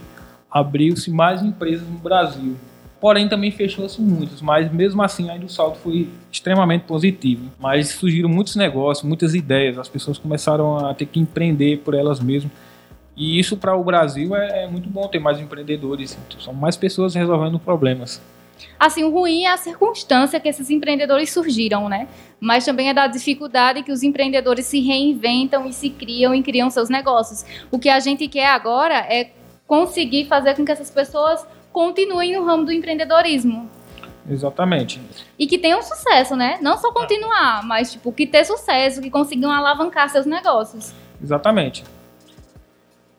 abriu-se 0.51 1.09
mais 1.09 1.41
empresas 1.41 1.87
no 1.87 1.97
Brasil. 1.97 2.55
Porém, 2.99 3.29
também 3.29 3.49
fechou-se 3.49 4.01
muitas, 4.01 4.41
mas 4.41 4.69
mesmo 4.73 5.01
assim 5.01 5.29
ainda 5.29 5.45
o 5.45 5.49
saldo 5.49 5.77
foi 5.77 6.09
extremamente 6.29 6.81
positivo. 6.83 7.49
Mas 7.57 7.89
surgiram 7.89 8.27
muitos 8.27 8.57
negócios, 8.57 9.07
muitas 9.07 9.33
ideias, 9.33 9.77
as 9.77 9.87
pessoas 9.87 10.17
começaram 10.17 10.85
a 10.85 10.93
ter 10.93 11.05
que 11.05 11.17
empreender 11.17 11.77
por 11.77 11.93
elas 11.93 12.19
mesmas. 12.19 12.51
E 13.15 13.39
isso 13.39 13.55
para 13.55 13.73
o 13.73 13.83
Brasil 13.83 14.35
é, 14.35 14.63
é, 14.63 14.67
muito 14.67 14.89
bom 14.89 15.07
ter 15.07 15.19
mais 15.19 15.39
empreendedores, 15.39 16.17
são 16.39 16.53
mais 16.53 16.75
pessoas 16.75 17.15
resolvendo 17.15 17.57
problemas. 17.57 18.21
Assim, 18.79 19.03
o 19.03 19.11
ruim 19.11 19.43
é 19.43 19.51
a 19.51 19.57
circunstância 19.57 20.39
que 20.39 20.47
esses 20.47 20.69
empreendedores 20.69 21.31
surgiram, 21.31 21.89
né? 21.89 22.07
Mas 22.39 22.65
também 22.65 22.89
é 22.89 22.93
da 22.93 23.07
dificuldade 23.07 23.83
que 23.83 23.91
os 23.91 24.03
empreendedores 24.03 24.65
se 24.65 24.79
reinventam 24.79 25.65
e 25.65 25.73
se 25.73 25.89
criam 25.89 26.33
e 26.33 26.41
criam 26.41 26.69
seus 26.69 26.89
negócios. 26.89 27.45
O 27.71 27.77
que 27.77 27.89
a 27.89 27.99
gente 27.99 28.27
quer 28.27 28.47
agora 28.47 28.95
é 28.95 29.31
conseguir 29.67 30.25
fazer 30.25 30.55
com 30.55 30.65
que 30.65 30.71
essas 30.71 30.89
pessoas 30.89 31.45
continuem 31.71 32.35
no 32.35 32.45
ramo 32.45 32.65
do 32.65 32.71
empreendedorismo. 32.71 33.69
Exatamente. 34.29 35.01
E 35.37 35.47
que 35.47 35.57
tenham 35.57 35.81
sucesso, 35.81 36.35
né? 36.35 36.59
Não 36.61 36.77
só 36.77 36.91
continuar, 36.91 37.65
mas 37.65 37.91
tipo, 37.91 38.11
que 38.11 38.27
ter 38.27 38.45
sucesso, 38.45 39.01
que 39.01 39.09
consigam 39.09 39.51
alavancar 39.51 40.09
seus 40.09 40.25
negócios. 40.25 40.93
Exatamente. 41.21 41.83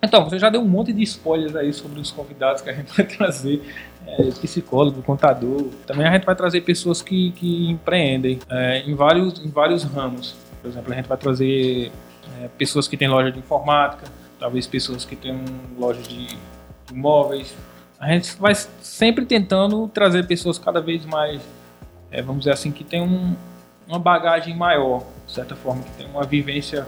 Então, 0.02 0.25
você 0.25 0.38
já 0.38 0.49
deu 0.49 0.62
um 0.62 0.69
monte 0.69 0.92
de 0.92 1.02
spoilers 1.02 1.54
aí 1.54 1.73
sobre 1.73 2.00
os 2.00 2.11
convidados 2.11 2.62
que 2.62 2.71
a 2.71 2.73
gente 2.73 2.97
vai 2.97 3.04
trazer. 3.07 3.62
É, 4.07 4.30
psicólogo, 4.40 5.02
contador. 5.02 5.69
Também 5.87 6.07
a 6.07 6.12
gente 6.12 6.25
vai 6.25 6.35
trazer 6.35 6.62
pessoas 6.62 7.02
que, 7.02 7.33
que 7.33 7.71
empreendem 7.71 8.40
é, 8.49 8.80
em, 8.80 8.95
vários, 8.95 9.38
em 9.45 9.49
vários 9.49 9.85
ramos. 9.85 10.35
Por 10.61 10.69
exemplo, 10.69 10.92
a 10.92 10.97
gente 10.97 11.07
vai 11.07 11.19
trazer 11.19 11.92
é, 12.40 12.49
pessoas 12.59 12.88
que 12.88 12.97
têm 12.97 13.09
loja 13.09 13.30
de 13.30 13.38
informática, 13.38 14.07
talvez 14.38 14.66
pessoas 14.66 15.04
que 15.04 15.14
têm 15.14 15.45
loja 15.78 16.00
de 16.02 16.37
imóveis. 16.90 17.54
A 17.99 18.11
gente 18.12 18.35
vai 18.37 18.54
sempre 18.54 19.26
tentando 19.26 19.87
trazer 19.88 20.26
pessoas 20.26 20.59
cada 20.59 20.80
vez 20.80 21.04
mais, 21.04 21.42
é, 22.11 22.23
vamos 22.23 22.40
dizer 22.40 22.52
assim, 22.52 22.73
que 22.73 22.83
tem 22.83 23.02
um, 23.02 23.37
uma 23.87 23.99
bagagem 23.99 24.57
maior, 24.57 25.04
de 25.26 25.33
certa 25.33 25.54
forma, 25.54 25.83
que 25.83 25.90
tem 25.92 26.07
uma 26.07 26.25
vivência 26.25 26.87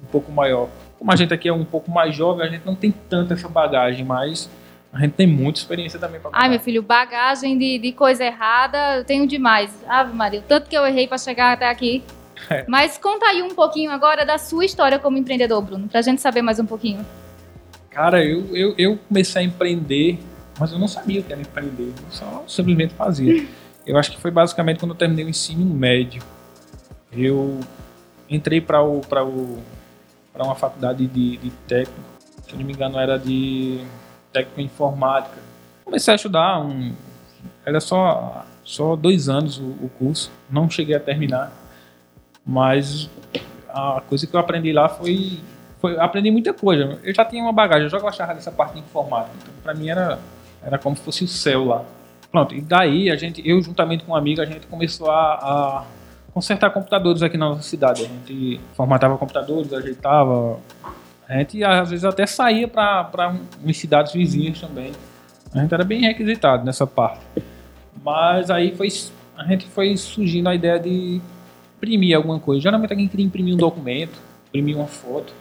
um 0.00 0.06
pouco 0.06 0.30
maior. 0.30 0.68
Como 1.02 1.10
a 1.10 1.16
gente 1.16 1.34
aqui 1.34 1.48
é 1.48 1.52
um 1.52 1.64
pouco 1.64 1.90
mais 1.90 2.14
jovem, 2.14 2.46
a 2.46 2.48
gente 2.48 2.64
não 2.64 2.76
tem 2.76 2.92
tanta 2.92 3.34
essa 3.34 3.48
bagagem, 3.48 4.04
mas 4.04 4.48
a 4.92 5.00
gente 5.00 5.14
tem 5.14 5.26
muita 5.26 5.58
experiência 5.58 5.98
também 5.98 6.20
para 6.20 6.30
Ai, 6.32 6.48
meu 6.48 6.60
filho, 6.60 6.80
bagagem 6.80 7.58
de, 7.58 7.76
de 7.76 7.90
coisa 7.90 8.24
errada 8.24 8.98
eu 8.98 9.04
tenho 9.04 9.26
demais. 9.26 9.76
Ave 9.88 10.14
Maria, 10.14 10.38
o 10.38 10.42
tanto 10.44 10.70
que 10.70 10.78
eu 10.78 10.86
errei 10.86 11.08
para 11.08 11.18
chegar 11.18 11.54
até 11.54 11.68
aqui. 11.68 12.04
É. 12.48 12.64
Mas 12.68 12.98
conta 12.98 13.26
aí 13.26 13.42
um 13.42 13.52
pouquinho 13.52 13.90
agora 13.90 14.24
da 14.24 14.38
sua 14.38 14.64
história 14.64 14.96
como 14.96 15.18
empreendedor, 15.18 15.60
Bruno, 15.60 15.88
para 15.88 15.98
a 15.98 16.02
gente 16.02 16.20
saber 16.20 16.40
mais 16.40 16.60
um 16.60 16.66
pouquinho. 16.66 17.04
Cara, 17.90 18.24
eu, 18.24 18.56
eu, 18.56 18.74
eu 18.78 18.96
comecei 19.08 19.42
a 19.42 19.44
empreender, 19.44 20.20
mas 20.56 20.70
eu 20.70 20.78
não 20.78 20.86
sabia 20.86 21.20
o 21.20 21.24
que 21.24 21.32
era 21.32 21.42
empreender, 21.42 21.88
eu 21.88 22.10
só 22.12 22.44
simplesmente 22.46 22.94
fazia. 22.94 23.44
Eu 23.84 23.98
acho 23.98 24.12
que 24.12 24.20
foi 24.20 24.30
basicamente 24.30 24.78
quando 24.78 24.92
eu 24.92 24.96
terminei 24.96 25.24
o 25.24 25.28
ensino 25.28 25.64
médio. 25.64 26.22
Eu 27.12 27.58
entrei 28.30 28.60
para 28.60 28.80
o, 28.80 29.00
o 29.00 29.58
para 30.32 30.44
uma 30.44 30.54
faculdade 30.54 31.06
de, 31.06 31.36
de 31.36 31.50
técnico, 31.68 32.00
se 32.46 32.56
não 32.56 32.64
me 32.64 32.72
engano 32.72 32.98
era 32.98 33.18
de 33.18 33.84
técnico 34.32 34.60
em 34.60 34.64
informática. 34.64 35.36
Comecei 35.84 36.12
a 36.12 36.16
estudar, 36.16 36.60
um, 36.60 36.94
era 37.64 37.80
só, 37.80 38.44
só 38.64 38.96
dois 38.96 39.28
anos 39.28 39.58
o, 39.58 39.64
o 39.64 39.90
curso, 39.98 40.30
não 40.50 40.70
cheguei 40.70 40.94
a 40.94 41.00
terminar, 41.00 41.52
mas 42.44 43.10
a 43.68 44.02
coisa 44.08 44.26
que 44.26 44.34
eu 44.34 44.40
aprendi 44.40 44.72
lá 44.72 44.88
foi, 44.88 45.40
foi 45.80 45.98
aprendi 45.98 46.30
muita 46.30 46.52
coisa. 46.52 46.98
Eu 47.02 47.14
já 47.14 47.24
tinha 47.24 47.42
uma 47.42 47.52
bagagem, 47.52 47.84
eu 47.84 47.90
já 47.90 47.98
gostava 47.98 48.34
dessa 48.34 48.50
parte 48.50 48.74
de 48.74 48.80
informática, 48.80 49.34
então 49.42 49.54
para 49.62 49.74
mim 49.74 49.88
era, 49.88 50.18
era 50.62 50.78
como 50.78 50.96
se 50.96 51.02
fosse 51.02 51.24
o 51.24 51.28
céu 51.28 51.66
lá. 51.66 51.84
Pronto, 52.30 52.54
e 52.54 52.62
daí 52.62 53.10
a 53.10 53.16
gente, 53.16 53.46
eu 53.46 53.60
juntamente 53.60 54.04
com 54.04 54.12
um 54.12 54.16
amigo, 54.16 54.40
a 54.40 54.46
gente 54.46 54.66
começou 54.66 55.10
a, 55.10 55.34
a 55.34 55.84
consertar 56.32 56.70
computadores 56.70 57.22
aqui 57.22 57.36
na 57.36 57.50
nossa 57.50 57.62
cidade. 57.62 58.04
A 58.04 58.06
gente 58.06 58.60
formatava 58.74 59.16
computadores, 59.18 59.72
ajeitava. 59.72 60.58
A 61.28 61.38
gente 61.38 61.62
às 61.62 61.90
vezes 61.90 62.04
até 62.04 62.26
saía 62.26 62.66
para 62.66 63.34
umas 63.62 63.76
cidades 63.76 64.12
vizinhas 64.12 64.60
também. 64.60 64.92
A 65.54 65.60
gente 65.60 65.72
era 65.72 65.84
bem 65.84 66.00
requisitado 66.00 66.64
nessa 66.64 66.86
parte. 66.86 67.20
Mas 68.02 68.50
aí 68.50 68.74
foi, 68.74 68.88
a 69.36 69.44
gente 69.44 69.66
foi 69.66 69.96
surgindo 69.96 70.48
a 70.48 70.54
ideia 70.54 70.78
de 70.78 71.20
imprimir 71.76 72.16
alguma 72.16 72.40
coisa. 72.40 72.60
Geralmente 72.60 72.92
alguém 72.92 73.08
queria 73.08 73.26
imprimir 73.26 73.54
um 73.54 73.58
documento, 73.58 74.18
imprimir 74.48 74.76
uma 74.76 74.86
foto, 74.86 75.32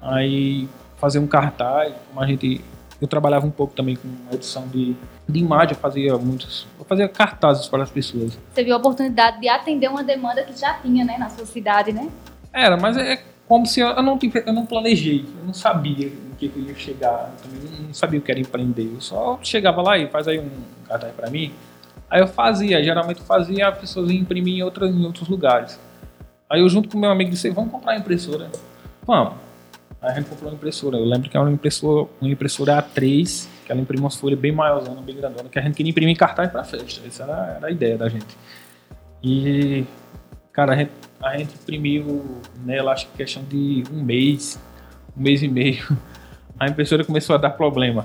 aí 0.00 0.68
fazer 0.96 1.18
um 1.18 1.26
cartaz, 1.26 1.94
como 2.08 2.20
a 2.20 2.26
gente 2.26 2.60
eu 3.00 3.06
trabalhava 3.06 3.46
um 3.46 3.50
pouco 3.50 3.74
também 3.74 3.96
com 3.96 4.08
edição 4.34 4.66
de, 4.68 4.96
de 5.28 5.38
imagem, 5.38 5.74
eu 5.74 5.80
fazia 5.80 6.16
muitos. 6.18 6.66
Eu 6.78 6.84
fazia 6.84 7.08
cartazes 7.08 7.66
para 7.68 7.82
as 7.82 7.90
pessoas. 7.90 8.38
Você 8.52 8.64
viu 8.64 8.74
a 8.74 8.78
oportunidade 8.78 9.40
de 9.40 9.48
atender 9.48 9.88
uma 9.88 10.02
demanda 10.02 10.42
que 10.42 10.58
já 10.58 10.74
tinha, 10.74 11.04
né, 11.04 11.16
na 11.18 11.28
sua 11.28 11.46
cidade, 11.46 11.92
né? 11.92 12.08
Era, 12.52 12.76
mas 12.76 12.96
é 12.96 13.22
como 13.46 13.66
se 13.66 13.80
eu, 13.80 13.88
eu 13.88 14.02
não, 14.02 14.18
eu 14.46 14.52
não 14.52 14.66
planejei, 14.66 15.24
eu 15.40 15.46
não 15.46 15.54
sabia 15.54 16.08
o 16.08 16.36
que, 16.36 16.52
eu 16.54 16.62
ia 16.62 16.74
chegar, 16.74 17.32
eu 17.32 17.50
também 17.50 17.86
não 17.86 17.94
sabia 17.94 18.18
o 18.18 18.22
que 18.22 18.30
era 18.30 18.40
empreender. 18.40 18.92
Eu 18.94 19.00
só 19.00 19.38
chegava 19.42 19.80
lá 19.80 19.96
e 19.96 20.08
faz 20.08 20.26
aí 20.26 20.38
um 20.38 20.50
cartaz 20.86 21.14
para 21.14 21.30
mim. 21.30 21.52
Aí 22.10 22.20
eu 22.20 22.26
fazia, 22.26 22.82
geralmente 22.82 23.20
fazia, 23.22 23.68
as 23.68 23.78
pessoas 23.78 24.10
imprimir 24.10 24.56
em, 24.56 24.62
outra, 24.62 24.86
em 24.86 25.04
outros 25.04 25.28
lugares. 25.28 25.78
Aí 26.50 26.60
eu 26.60 26.68
junto 26.68 26.88
com 26.88 26.98
meu 26.98 27.10
amigo 27.10 27.30
disse, 27.30 27.50
vamos 27.50 27.70
comprar 27.70 27.96
impressora. 27.96 28.50
Vamos. 29.06 29.47
Aí 30.00 30.12
a 30.12 30.14
gente 30.14 30.28
comprou 30.28 30.50
uma 30.50 30.56
impressora. 30.56 30.96
Eu 30.96 31.04
lembro 31.04 31.28
que 31.28 31.36
era 31.36 31.44
uma 31.44 31.52
impressora, 31.52 32.08
uma 32.20 32.30
impressora 32.30 32.82
A3, 32.82 33.48
que 33.64 33.72
ela 33.72 33.80
imprime 33.80 34.02
umas 34.02 34.16
folhas 34.16 34.38
bem 34.38 34.52
maiorzona, 34.52 35.00
bem 35.02 35.16
grandona, 35.16 35.48
que 35.48 35.58
a 35.58 35.62
gente 35.62 35.74
queria 35.74 35.90
imprimir 35.90 36.16
cartaz 36.16 36.50
para 36.50 36.62
festa. 36.64 37.06
Essa 37.06 37.24
era, 37.24 37.54
era, 37.56 37.66
a 37.66 37.70
ideia 37.70 37.98
da 37.98 38.08
gente. 38.08 38.36
E, 39.22 39.84
cara, 40.52 40.72
a 40.72 40.76
gente, 40.76 40.92
a 41.20 41.36
gente 41.36 41.54
imprimiu 41.54 42.40
nela, 42.64 42.92
acho 42.92 43.08
que 43.08 43.16
questão 43.16 43.42
de 43.42 43.82
um 43.92 44.02
mês, 44.02 44.58
um 45.16 45.22
mês 45.22 45.42
e 45.42 45.48
meio. 45.48 45.84
A 46.60 46.66
impressora 46.66 47.04
começou 47.04 47.36
a 47.36 47.38
dar 47.38 47.50
problema. 47.50 48.04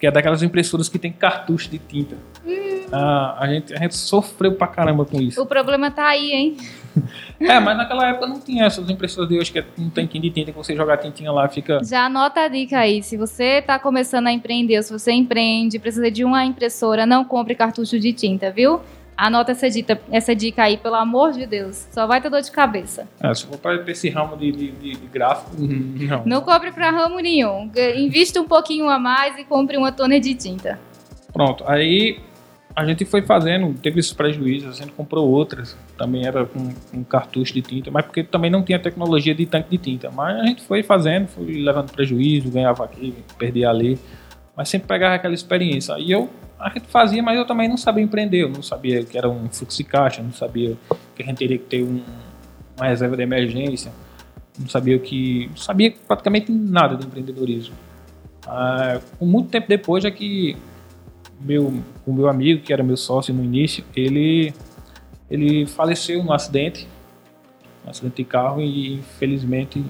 Que 0.00 0.08
é 0.08 0.10
daquelas 0.10 0.42
impressoras 0.42 0.88
que 0.88 0.98
tem 0.98 1.12
cartucho 1.12 1.70
de 1.70 1.78
tinta. 1.78 2.16
Hum. 2.44 2.71
Ah, 2.92 3.36
a, 3.38 3.48
gente, 3.48 3.74
a 3.74 3.78
gente 3.78 3.96
sofreu 3.96 4.54
pra 4.54 4.66
caramba 4.66 5.04
com 5.04 5.20
isso. 5.20 5.40
O 5.40 5.46
problema 5.46 5.90
tá 5.90 6.06
aí, 6.06 6.32
hein? 6.32 6.56
É, 7.40 7.58
mas 7.58 7.76
naquela 7.76 8.06
época 8.06 8.26
não 8.26 8.38
tinha 8.38 8.66
essas 8.66 8.88
impressoras 8.88 9.28
de 9.28 9.36
hoje 9.36 9.50
que 9.50 9.58
é 9.58 9.64
um 9.76 9.90
tanquinho 9.90 10.22
de 10.22 10.30
tinta 10.30 10.52
que 10.52 10.56
você 10.56 10.76
joga 10.76 10.94
a 10.94 10.96
tintinha 10.96 11.32
lá 11.32 11.48
fica. 11.48 11.82
Já 11.82 12.04
anota 12.04 12.42
a 12.42 12.48
dica 12.48 12.78
aí. 12.78 13.02
Se 13.02 13.16
você 13.16 13.58
está 13.58 13.80
começando 13.80 14.28
a 14.28 14.32
empreender, 14.32 14.80
se 14.84 14.92
você 14.92 15.10
empreende, 15.10 15.76
precisa 15.78 16.08
de 16.08 16.24
uma 16.24 16.44
impressora, 16.44 17.04
não 17.04 17.24
compre 17.24 17.56
cartucho 17.56 17.98
de 17.98 18.12
tinta, 18.12 18.50
viu? 18.52 18.80
Anota 19.16 19.52
essa 19.52 19.68
dica, 19.68 20.00
essa 20.10 20.36
dica 20.36 20.62
aí, 20.62 20.76
pelo 20.76 20.94
amor 20.94 21.32
de 21.32 21.44
Deus. 21.44 21.88
Só 21.90 22.06
vai 22.06 22.20
ter 22.20 22.30
dor 22.30 22.42
de 22.42 22.50
cabeça. 22.52 23.08
É, 23.20 23.34
se 23.34 23.44
for 23.46 23.58
para 23.58 23.90
esse 23.90 24.08
ramo 24.08 24.36
de, 24.36 24.52
de, 24.52 24.70
de, 24.70 24.92
de 24.92 25.06
gráfico, 25.08 25.50
não. 25.58 26.22
Não 26.24 26.40
compre 26.42 26.70
para 26.70 26.90
ramo 26.90 27.18
nenhum. 27.18 27.70
Invista 27.96 28.40
um 28.40 28.46
pouquinho 28.46 28.88
a 28.88 28.98
mais 28.98 29.36
e 29.38 29.44
compre 29.44 29.76
uma 29.76 29.90
toner 29.90 30.20
de 30.20 30.34
tinta. 30.34 30.78
Pronto. 31.32 31.64
Aí 31.66 32.20
a 32.74 32.86
gente 32.86 33.04
foi 33.04 33.22
fazendo, 33.22 33.74
teve 33.74 34.00
esses 34.00 34.12
prejuízos, 34.12 34.76
a 34.76 34.82
gente 34.82 34.92
comprou 34.92 35.28
outras, 35.28 35.76
também 35.96 36.26
era 36.26 36.46
com, 36.46 36.72
com 36.90 37.04
cartucho 37.04 37.52
de 37.52 37.60
tinta, 37.60 37.90
mas 37.90 38.04
porque 38.06 38.22
também 38.24 38.50
não 38.50 38.62
tinha 38.62 38.78
tecnologia 38.78 39.34
de 39.34 39.44
tanque 39.44 39.70
de 39.70 39.78
tinta. 39.78 40.10
Mas 40.10 40.40
a 40.40 40.46
gente 40.46 40.62
foi 40.62 40.82
fazendo, 40.82 41.28
foi 41.28 41.44
levando 41.44 41.92
prejuízo, 41.92 42.50
ganhava 42.50 42.84
aqui, 42.84 43.14
perdia 43.38 43.68
ali, 43.68 43.98
mas 44.56 44.70
sempre 44.70 44.88
pegava 44.88 45.14
aquela 45.14 45.34
experiência. 45.34 45.98
E 45.98 46.10
eu, 46.10 46.30
a 46.58 46.70
gente 46.70 46.86
fazia, 46.86 47.22
mas 47.22 47.36
eu 47.36 47.46
também 47.46 47.68
não 47.68 47.76
sabia 47.76 48.02
empreender, 48.02 48.42
eu 48.42 48.48
não 48.48 48.62
sabia 48.62 49.04
que 49.04 49.18
era 49.18 49.28
um 49.28 49.48
fluxo 49.50 49.76
de 49.76 49.84
caixa, 49.84 50.22
não 50.22 50.32
sabia 50.32 50.76
que 51.14 51.22
a 51.22 51.26
gente 51.26 51.38
teria 51.38 51.58
que 51.58 51.64
ter 51.64 51.82
um, 51.82 52.02
uma 52.76 52.86
reserva 52.86 53.16
de 53.16 53.22
emergência, 53.22 53.92
não 54.58 54.68
sabia 54.68 54.96
o 54.96 55.00
que. 55.00 55.50
Sabia 55.56 55.92
praticamente 56.06 56.50
nada 56.50 56.96
de 56.96 57.06
empreendedorismo. 57.06 57.74
Ah, 58.46 58.98
muito 59.20 59.50
tempo 59.50 59.68
depois 59.68 60.04
é 60.04 60.10
que 60.10 60.56
meu, 61.44 61.82
o 62.06 62.12
meu 62.12 62.28
amigo, 62.28 62.62
que 62.62 62.72
era 62.72 62.82
meu 62.82 62.96
sócio 62.96 63.34
no 63.34 63.42
início, 63.42 63.84
ele, 63.94 64.54
ele 65.30 65.66
faleceu 65.66 66.22
num 66.22 66.32
acidente, 66.32 66.86
um 67.86 67.90
acidente 67.90 68.16
de 68.16 68.24
carro, 68.24 68.60
e 68.60 68.94
infelizmente 68.94 69.84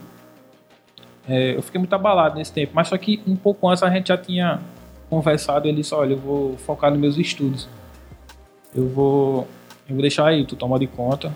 é, 1.28 1.56
eu 1.56 1.62
fiquei 1.62 1.78
muito 1.78 1.94
abalado 1.94 2.36
nesse 2.36 2.52
tempo. 2.52 2.72
Mas 2.74 2.88
só 2.88 2.96
que 2.96 3.22
um 3.26 3.36
pouco 3.36 3.68
antes 3.68 3.82
a 3.82 3.90
gente 3.90 4.08
já 4.08 4.16
tinha 4.16 4.60
conversado, 5.08 5.68
ele 5.68 5.78
disse, 5.78 5.94
olha, 5.94 6.14
eu 6.14 6.18
vou 6.18 6.56
focar 6.58 6.90
nos 6.90 6.98
meus 6.98 7.16
estudos. 7.18 7.68
Eu 8.74 8.88
vou, 8.88 9.46
eu 9.88 9.94
vou 9.94 10.00
deixar 10.00 10.26
aí, 10.26 10.44
tu 10.46 10.56
toma 10.56 10.78
de 10.78 10.86
conta, 10.86 11.32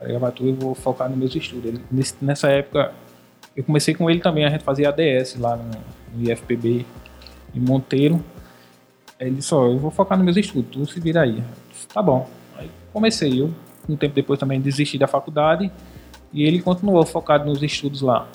gravar 0.00 0.30
tudo, 0.30 0.48
eu 0.48 0.54
vou 0.54 0.74
focar 0.74 1.08
nos 1.08 1.18
meus 1.18 1.34
estudos. 1.34 1.66
Ele, 1.66 1.80
nesse, 1.90 2.14
nessa 2.20 2.48
época, 2.48 2.92
eu 3.54 3.62
comecei 3.62 3.94
com 3.94 4.08
ele 4.08 4.20
também, 4.20 4.44
a 4.44 4.48
gente 4.48 4.64
fazia 4.64 4.88
ADS 4.88 5.36
lá 5.38 5.56
no, 5.56 5.70
no 6.14 6.30
IFPB 6.30 6.86
em 7.54 7.60
Monteiro. 7.60 8.22
Ele 9.20 9.36
disse, 9.36 9.52
eu 9.52 9.78
vou 9.78 9.90
focar 9.90 10.16
nos 10.16 10.24
meus 10.24 10.36
estudos, 10.38 10.70
tu 10.70 10.86
se 10.86 10.98
vira 10.98 11.20
aí. 11.22 11.42
Disse, 11.70 11.86
tá 11.86 12.00
bom. 12.00 12.26
Aí 12.56 12.70
comecei, 12.90 13.42
eu, 13.42 13.52
um 13.86 13.94
tempo 13.94 14.14
depois 14.14 14.40
também 14.40 14.58
desisti 14.58 14.96
da 14.96 15.06
faculdade 15.06 15.70
e 16.32 16.44
ele 16.44 16.62
continuou 16.62 17.04
focado 17.04 17.44
nos 17.44 17.62
estudos 17.62 18.00
lá. 18.00 18.26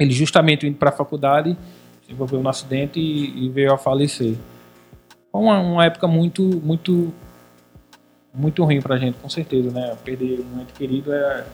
Ele 0.00 0.12
justamente 0.12 0.66
indo 0.66 0.78
para 0.78 0.88
a 0.88 0.92
faculdade, 0.92 1.56
se 2.06 2.12
envolveu 2.12 2.42
no 2.42 2.48
acidente 2.48 2.98
e, 2.98 3.44
e 3.44 3.48
veio 3.50 3.74
a 3.74 3.78
falecer. 3.78 4.36
Foi 5.30 5.40
uma, 5.40 5.60
uma, 5.60 5.84
época 5.84 6.08
muito, 6.08 6.42
muito, 6.42 7.12
muito 8.32 8.64
ruim 8.64 8.80
pra 8.80 8.96
gente, 8.96 9.18
com 9.20 9.28
certeza, 9.28 9.70
né? 9.70 9.94
Perder 10.02 10.40
um 10.40 10.62
ente 10.62 10.72
querido 10.72 11.12
é, 11.12 11.44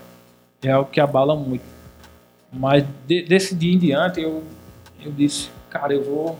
é 0.62 0.70
algo 0.70 0.88
que 0.88 1.00
abala 1.00 1.34
muito. 1.34 1.64
Mas 2.52 2.84
de, 3.06 3.22
desse 3.22 3.56
dia 3.56 3.74
em 3.74 3.78
diante 3.78 4.20
eu, 4.20 4.44
eu 5.04 5.10
disse, 5.10 5.50
cara, 5.68 5.92
eu 5.92 6.04
vou 6.04 6.38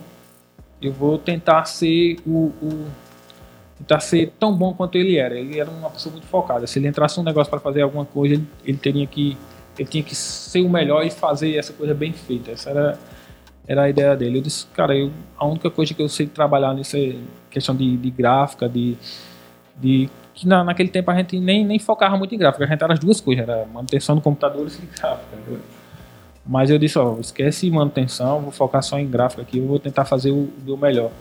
eu 0.81 0.91
vou 0.91 1.17
tentar 1.17 1.65
ser 1.65 2.17
o, 2.25 2.51
o, 2.61 2.87
tentar 3.77 3.99
ser 3.99 4.33
tão 4.39 4.55
bom 4.55 4.73
quanto 4.73 4.97
ele 4.97 5.17
era. 5.17 5.37
Ele 5.37 5.59
era 5.59 5.69
uma 5.69 5.89
pessoa 5.89 6.11
muito 6.11 6.27
focada. 6.27 6.65
Se 6.67 6.79
ele 6.79 6.87
entrasse 6.87 7.19
um 7.19 7.23
negócio 7.23 7.49
para 7.49 7.59
fazer 7.59 7.81
alguma 7.81 8.05
coisa, 8.05 8.35
ele, 8.35 8.47
ele, 8.65 8.77
teria 8.77 9.07
que 9.07 9.37
ele 9.77 9.87
tinha 9.87 10.03
que 10.03 10.15
ser 10.15 10.61
o 10.61 10.69
melhor 10.69 11.05
e 11.05 11.09
fazer 11.09 11.55
essa 11.55 11.73
coisa 11.73 11.93
bem 11.93 12.13
feita. 12.13 12.51
Essa 12.51 12.69
era 12.69 12.99
era 13.69 13.83
a 13.83 13.89
ideia 13.89 14.15
dele. 14.17 14.39
Eu 14.39 14.41
disse, 14.41 14.65
cara, 14.73 14.97
eu, 14.97 15.11
a 15.37 15.45
única 15.45 15.69
coisa 15.69 15.93
que 15.93 16.01
eu 16.01 16.09
sei 16.09 16.25
trabalhar 16.25 16.73
nessa 16.73 16.97
questão 17.51 17.75
de, 17.75 17.97
de 17.97 18.09
gráfica, 18.09 18.67
de, 18.67 18.97
de 19.77 20.09
que 20.33 20.47
na, 20.47 20.63
naquele 20.63 20.89
tempo 20.89 21.11
a 21.11 21.15
gente 21.15 21.39
nem, 21.39 21.63
nem 21.63 21.77
focava 21.77 22.17
muito 22.17 22.33
em 22.33 22.37
gráfica, 22.39 22.63
a 22.63 22.67
gente 22.67 22.83
era 22.83 22.93
as 22.93 22.99
duas 22.99 23.21
coisas, 23.21 23.47
era 23.47 23.67
manutenção 23.67 24.15
do 24.15 24.21
computador 24.21 24.67
e 24.67 24.97
gráfica. 24.99 25.37
Mas 26.49 26.71
eu 26.71 26.79
disse, 26.79 26.97
ó, 26.97 27.15
esquece 27.19 27.69
manutenção, 27.69 28.41
vou 28.41 28.51
focar 28.51 28.81
só 28.81 28.97
em 28.97 29.07
gráfica 29.07 29.43
aqui, 29.43 29.59
eu 29.59 29.67
vou 29.67 29.77
tentar 29.77 30.03
fazer 30.03 30.31
o 30.31 30.49
meu 30.65 30.75
melhor. 30.75 31.11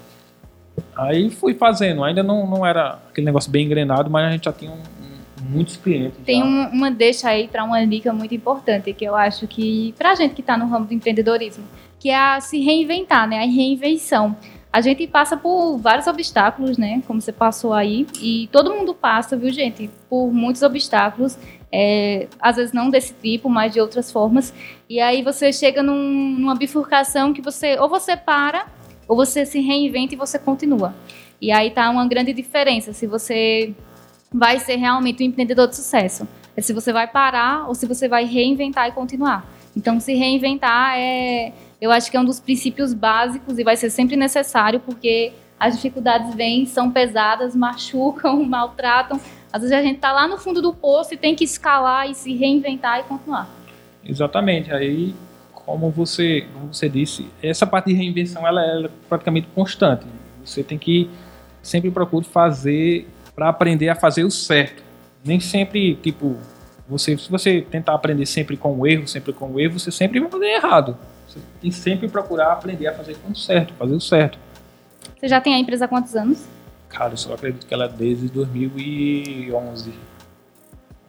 Aí 0.96 1.28
fui 1.28 1.52
fazendo, 1.52 2.02
ainda 2.02 2.22
não, 2.22 2.46
não 2.46 2.64
era 2.64 2.98
aquele 3.10 3.26
negócio 3.26 3.50
bem 3.50 3.66
engrenado, 3.66 4.08
mas 4.08 4.26
a 4.26 4.30
gente 4.30 4.46
já 4.46 4.52
tinha 4.54 4.70
um, 4.70 4.76
um, 4.76 5.50
muitos 5.50 5.76
clientes. 5.76 6.18
Tem 6.24 6.42
um, 6.42 6.68
uma 6.68 6.90
deixa 6.90 7.28
aí 7.28 7.46
para 7.46 7.62
uma 7.62 7.86
dica 7.86 8.10
muito 8.10 8.34
importante 8.34 8.90
que 8.94 9.04
eu 9.04 9.14
acho 9.14 9.46
que 9.46 9.94
para 9.98 10.12
a 10.12 10.14
gente 10.14 10.34
que 10.34 10.40
está 10.40 10.56
no 10.56 10.66
ramo 10.66 10.86
do 10.86 10.94
empreendedorismo, 10.94 11.64
que 12.00 12.08
é 12.08 12.16
a 12.16 12.40
se 12.40 12.60
reinventar, 12.60 13.28
né? 13.28 13.42
A 13.42 13.46
reinvenção. 13.46 14.34
A 14.72 14.80
gente 14.80 15.06
passa 15.06 15.36
por 15.36 15.76
vários 15.76 16.06
obstáculos, 16.06 16.78
né? 16.78 17.02
Como 17.06 17.20
você 17.20 17.32
passou 17.32 17.74
aí, 17.74 18.06
e 18.22 18.48
todo 18.50 18.72
mundo 18.72 18.94
passa, 18.94 19.36
viu, 19.36 19.52
gente? 19.52 19.90
Por 20.08 20.32
muitos 20.32 20.62
obstáculos, 20.62 21.38
é, 21.70 22.28
às 22.40 22.56
vezes 22.56 22.72
não 22.72 22.90
desse 22.90 23.14
tipo, 23.14 23.48
mas 23.48 23.72
de 23.72 23.80
outras 23.80 24.10
formas. 24.10 24.52
E 24.88 25.00
aí 25.00 25.22
você 25.22 25.52
chega 25.52 25.82
num, 25.82 26.36
numa 26.38 26.54
bifurcação 26.54 27.32
que 27.32 27.42
você 27.42 27.78
ou 27.78 27.88
você 27.88 28.16
para 28.16 28.66
ou 29.06 29.16
você 29.16 29.46
se 29.46 29.60
reinventa 29.60 30.14
e 30.14 30.16
você 30.16 30.38
continua. 30.38 30.94
E 31.40 31.50
aí 31.52 31.70
tá 31.70 31.88
uma 31.90 32.06
grande 32.06 32.32
diferença 32.32 32.92
se 32.92 33.06
você 33.06 33.74
vai 34.32 34.58
ser 34.58 34.76
realmente 34.76 35.22
um 35.22 35.26
empreendedor 35.26 35.68
de 35.68 35.76
sucesso. 35.76 36.26
É 36.56 36.60
se 36.60 36.72
você 36.72 36.92
vai 36.92 37.06
parar 37.06 37.68
ou 37.68 37.74
se 37.74 37.86
você 37.86 38.08
vai 38.08 38.24
reinventar 38.24 38.88
e 38.88 38.92
continuar. 38.92 39.48
Então, 39.76 40.00
se 40.00 40.12
reinventar 40.14 40.98
é, 40.98 41.52
eu 41.80 41.90
acho 41.92 42.10
que 42.10 42.16
é 42.16 42.20
um 42.20 42.24
dos 42.24 42.40
princípios 42.40 42.92
básicos 42.92 43.58
e 43.58 43.64
vai 43.64 43.76
ser 43.76 43.90
sempre 43.90 44.16
necessário 44.16 44.80
porque 44.80 45.32
as 45.58 45.76
dificuldades 45.76 46.34
vêm, 46.34 46.66
são 46.66 46.90
pesadas, 46.90 47.54
machucam, 47.54 48.42
maltratam. 48.44 49.20
Às 49.52 49.62
vezes 49.62 49.76
a 49.76 49.82
gente 49.82 49.96
está 49.96 50.12
lá 50.12 50.28
no 50.28 50.38
fundo 50.38 50.60
do 50.60 50.74
poço 50.74 51.14
e 51.14 51.16
tem 51.16 51.34
que 51.34 51.44
escalar 51.44 52.08
e 52.08 52.14
se 52.14 52.34
reinventar 52.34 53.00
e 53.00 53.02
continuar. 53.04 53.48
Exatamente. 54.04 54.72
Aí 54.72 55.14
como 55.52 55.90
você, 55.90 56.46
como 56.54 56.72
você 56.72 56.88
disse, 56.88 57.28
essa 57.42 57.66
parte 57.66 57.86
de 57.88 57.94
reinvenção 57.94 58.46
ela, 58.46 58.62
ela 58.64 58.86
é 58.86 58.90
praticamente 59.06 59.48
constante. 59.54 60.06
Você 60.42 60.62
tem 60.62 60.78
que 60.78 61.10
sempre 61.62 61.90
procurar 61.90 62.24
fazer 62.24 63.06
para 63.34 63.50
aprender 63.50 63.90
a 63.90 63.94
fazer 63.94 64.24
o 64.24 64.30
certo. 64.30 64.82
Nem 65.22 65.38
sempre, 65.40 65.94
tipo, 65.96 66.36
você, 66.88 67.18
se 67.18 67.30
você 67.30 67.60
tentar 67.60 67.92
aprender 67.92 68.24
sempre 68.24 68.56
com 68.56 68.78
o 68.78 68.86
erro, 68.86 69.06
sempre 69.06 69.32
com 69.34 69.52
o 69.52 69.60
erro, 69.60 69.78
você 69.78 69.92
sempre 69.92 70.18
vai 70.18 70.30
fazer 70.30 70.46
errado. 70.46 70.96
Você 71.26 71.38
tem 71.60 71.70
sempre 71.70 72.08
procurar 72.08 72.52
aprender 72.52 72.86
a 72.86 72.94
fazer 72.94 73.16
com 73.18 73.30
o 73.30 73.36
certo, 73.36 73.74
fazer 73.74 73.94
o 73.94 74.00
certo. 74.00 74.38
Você 75.18 75.28
já 75.28 75.40
tem 75.40 75.54
a 75.54 75.58
empresa 75.58 75.84
há 75.84 75.88
quantos 75.88 76.14
anos? 76.14 76.46
Cara, 76.88 77.12
eu 77.12 77.16
só 77.16 77.34
acredito 77.34 77.66
que 77.66 77.74
ela 77.74 77.86
é 77.86 77.88
desde 77.88 78.28
2011 78.28 79.92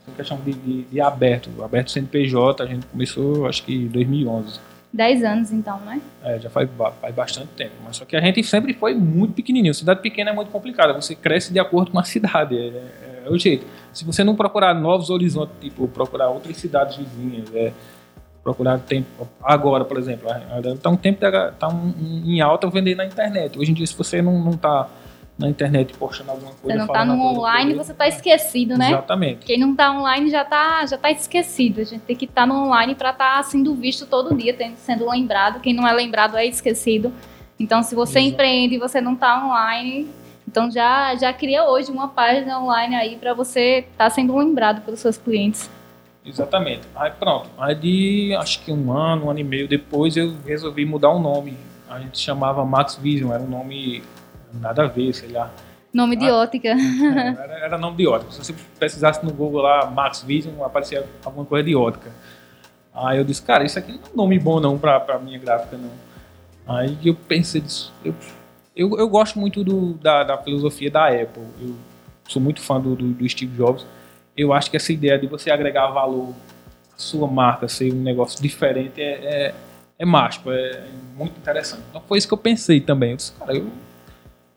em 0.07 0.13
questão 0.15 0.37
de, 0.37 0.51
de, 0.51 0.83
de, 0.83 0.99
aberto. 0.99 1.49
Aberto 1.63 1.91
CNPJ, 1.91 2.63
a 2.63 2.65
gente 2.65 2.85
começou, 2.87 3.47
acho 3.47 3.63
que 3.63 3.73
em 3.75 3.87
2011. 3.87 4.59
10 4.91 5.23
anos, 5.23 5.51
então, 5.51 5.79
né? 5.81 6.01
É, 6.23 6.39
já 6.39 6.49
faz, 6.49 6.67
faz 6.99 7.13
bastante 7.13 7.49
tempo. 7.55 7.73
Mas 7.85 7.97
só 7.97 8.05
que 8.05 8.15
a 8.15 8.21
gente 8.21 8.41
sempre 8.43 8.73
foi 8.73 8.95
muito 8.95 9.33
pequenininho. 9.33 9.73
Cidade 9.73 10.01
pequena 10.01 10.31
é 10.31 10.33
muito 10.33 10.49
complicada. 10.49 10.93
Você 10.93 11.13
cresce 11.13 11.53
de 11.53 11.59
acordo 11.59 11.91
com 11.91 11.99
a 11.99 12.03
cidade. 12.05 12.57
É, 12.57 12.67
é, 12.67 13.23
é 13.25 13.29
o 13.29 13.37
jeito. 13.37 13.65
Se 13.93 14.03
você 14.03 14.23
não 14.23 14.35
procurar 14.35 14.73
novos 14.73 15.11
horizontes, 15.11 15.53
tipo, 15.61 15.87
procurar 15.87 16.29
outras 16.29 16.57
cidades 16.57 16.97
vizinhas, 16.97 17.53
é, 17.53 17.71
procurar 18.49 18.79
tempo. 18.79 19.27
Agora, 19.43 19.85
por 19.85 19.97
exemplo, 19.97 20.27
está 20.73 20.89
um 20.89 20.97
tempo 20.97 21.19
tá 21.57 21.67
um, 21.67 21.93
um, 21.99 22.23
em 22.25 22.41
alta 22.41 22.67
vender 22.69 22.95
na 22.95 23.05
internet. 23.05 23.57
Hoje 23.59 23.71
em 23.71 23.73
dia, 23.73 23.85
se 23.85 23.95
você 23.95 24.21
não, 24.21 24.39
não 24.39 24.53
tá 24.53 24.89
na 25.37 25.47
internet 25.47 25.93
postando 25.93 26.31
alguma 26.31 26.51
coisa. 26.51 26.67
Você 26.67 26.75
não 26.75 26.85
está 26.85 27.05
no 27.05 27.21
online, 27.21 27.73
você 27.75 27.91
está 27.91 28.07
esquecido, 28.07 28.77
né? 28.77 28.89
Exatamente. 28.89 29.45
Quem 29.45 29.57
não 29.57 29.71
está 29.71 29.91
online 29.91 30.29
já 30.29 30.41
está 30.41 30.85
já 30.85 30.97
tá 30.97 31.11
esquecido. 31.11 31.79
A 31.79 31.83
gente 31.83 32.01
tem 32.01 32.15
que 32.15 32.25
estar 32.25 32.41
tá 32.41 32.47
no 32.47 32.55
online 32.65 32.95
para 32.95 33.11
estar 33.11 33.37
tá 33.37 33.43
sendo 33.43 33.73
visto 33.75 34.05
todo 34.05 34.35
dia, 34.35 34.55
sendo 34.77 35.09
lembrado. 35.09 35.61
Quem 35.61 35.73
não 35.73 35.87
é 35.87 35.93
lembrado 35.93 36.35
é 36.35 36.45
esquecido. 36.45 37.13
Então, 37.59 37.83
se 37.83 37.93
você 37.93 38.19
Exato. 38.19 38.33
empreende 38.33 38.75
e 38.75 38.77
você 38.79 38.99
não 38.99 39.13
está 39.13 39.45
online, 39.45 40.07
então 40.47 40.71
já, 40.71 41.15
já 41.15 41.31
cria 41.31 41.65
hoje 41.65 41.91
uma 41.91 42.07
página 42.07 42.59
online 42.59 42.95
aí 42.95 43.15
para 43.17 43.33
você 43.33 43.85
estar 43.91 44.05
tá 44.05 44.09
sendo 44.09 44.35
lembrado 44.35 44.81
pelos 44.81 44.99
seus 44.99 45.17
clientes. 45.17 45.69
Exatamente. 46.25 46.87
Aí 46.95 47.11
pronto. 47.11 47.49
Aí 47.57 47.75
de 47.75 48.35
acho 48.35 48.63
que 48.63 48.71
um 48.71 48.91
ano, 48.91 49.25
um 49.25 49.29
ano 49.29 49.39
e 49.39 49.43
meio 49.43 49.67
depois 49.67 50.15
eu 50.17 50.35
resolvi 50.45 50.85
mudar 50.85 51.09
o 51.09 51.19
nome. 51.19 51.57
A 51.89 51.99
gente 51.99 52.19
chamava 52.19 52.63
Max 52.65 52.95
Vision, 52.95 53.31
era 53.31 53.41
um 53.41 53.49
nome 53.49 54.03
nada 54.53 54.83
a 54.83 54.87
ver, 54.87 55.13
sei 55.13 55.29
lá. 55.29 55.51
Nome 55.91 56.15
de 56.15 56.27
ah, 56.27 56.35
ótica. 56.35 56.69
É, 56.69 57.43
era, 57.43 57.53
era, 57.65 57.77
nome 57.77 57.97
de 57.97 58.07
ótica. 58.07 58.31
Se 58.31 58.37
você 58.43 58.55
pesquisasse 58.79 59.25
no 59.25 59.33
Google 59.33 59.61
lá, 59.61 59.89
Max 59.89 60.21
Vision, 60.21 60.63
aparecia 60.63 61.05
alguma 61.25 61.45
coisa 61.45 61.65
de 61.65 61.75
ótica. 61.75 62.11
Aí 62.93 63.17
eu 63.17 63.23
disse, 63.23 63.41
cara, 63.41 63.63
isso 63.63 63.79
aqui 63.79 63.93
não 63.93 63.99
é 63.99 64.11
um 64.13 64.17
nome 64.17 64.37
bom 64.37 64.59
não 64.59 64.77
pra, 64.77 64.99
pra 64.99 65.17
minha 65.17 65.39
gráfica, 65.39 65.77
não. 65.77 65.91
Aí 66.67 66.95
eu 67.03 67.15
pensei 67.15 67.61
disso. 67.61 67.91
Eu, 68.05 68.13
eu, 68.75 68.99
eu 68.99 69.09
gosto 69.09 69.39
muito 69.39 69.63
do, 69.63 69.93
da, 69.95 70.23
da 70.23 70.37
filosofia 70.37 70.91
da 70.91 71.07
Apple. 71.07 71.43
Eu 71.59 71.75
sou 72.27 72.41
muito 72.41 72.61
fã 72.61 72.79
do, 72.79 72.95
do, 72.95 73.07
do 73.07 73.27
Steve 73.27 73.55
Jobs. 73.55 73.85
Eu 74.39 74.53
acho 74.53 74.69
que 74.69 74.77
essa 74.77 74.93
ideia 74.93 75.17
de 75.17 75.27
você 75.27 75.51
agregar 75.51 75.87
valor 75.87 76.33
à 76.93 76.97
sua 76.97 77.27
marca, 77.27 77.67
ser 77.67 77.91
um 77.93 78.01
negócio 78.01 78.41
diferente, 78.41 79.01
é, 79.01 79.11
é, 79.11 79.55
é 79.97 80.05
mágico, 80.05 80.51
é 80.51 80.85
muito 81.15 81.37
interessante. 81.37 81.83
Então 81.89 82.01
foi 82.07 82.17
isso 82.17 82.27
que 82.27 82.33
eu 82.33 82.37
pensei 82.37 82.79
também. 82.79 83.11
Eu 83.11 83.17
disse, 83.17 83.31
cara, 83.33 83.53
eu 83.55 83.69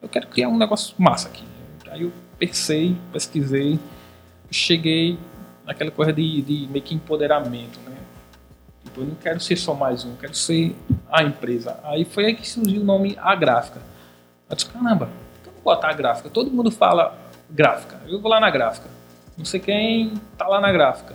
eu 0.03 0.09
quero 0.09 0.27
criar 0.27 0.49
um 0.49 0.59
negócio 0.59 0.95
massa 0.99 1.29
aqui. 1.29 1.45
Aí 1.89 2.03
eu 2.03 2.13
pensei, 2.39 2.97
pesquisei, 3.13 3.79
cheguei 4.51 5.17
naquela 5.65 5.91
coisa 5.91 6.13
de, 6.13 6.43
de 6.43 6.67
meio 6.69 6.85
que 6.85 6.95
empoderamento, 6.95 7.79
né? 7.89 7.97
Tipo, 8.85 9.03
eu 9.03 9.07
não 9.07 9.15
quero 9.15 9.39
ser 9.39 9.57
só 9.57 9.75
mais 9.75 10.05
um, 10.05 10.17
quero 10.17 10.35
ser 10.35 10.75
a 11.11 11.23
empresa. 11.23 11.79
Aí 11.85 12.05
foi 12.05 12.27
aí 12.27 12.35
que 12.35 12.49
surgiu 12.49 12.83
o 12.83 12.85
nome 12.85 13.17
A 13.21 13.35
Gráfica. 13.37 13.81
Eu 14.51 14.57
disse, 14.57 14.69
caramba, 14.69 15.07
por 15.07 15.43
que 15.53 15.57
eu 15.57 15.63
botar 15.63 15.91
a 15.91 15.93
gráfica? 15.93 16.29
Todo 16.29 16.51
mundo 16.51 16.71
fala 16.71 17.17
gráfica. 17.49 18.01
Eu 18.07 18.21
vou 18.21 18.31
lá 18.31 18.41
na 18.41 18.51
gráfica. 18.51 18.91
Não 19.37 19.45
sei 19.45 19.61
quem 19.61 20.15
tá 20.37 20.47
lá 20.47 20.61
na 20.61 20.71
gráfica. 20.73 21.15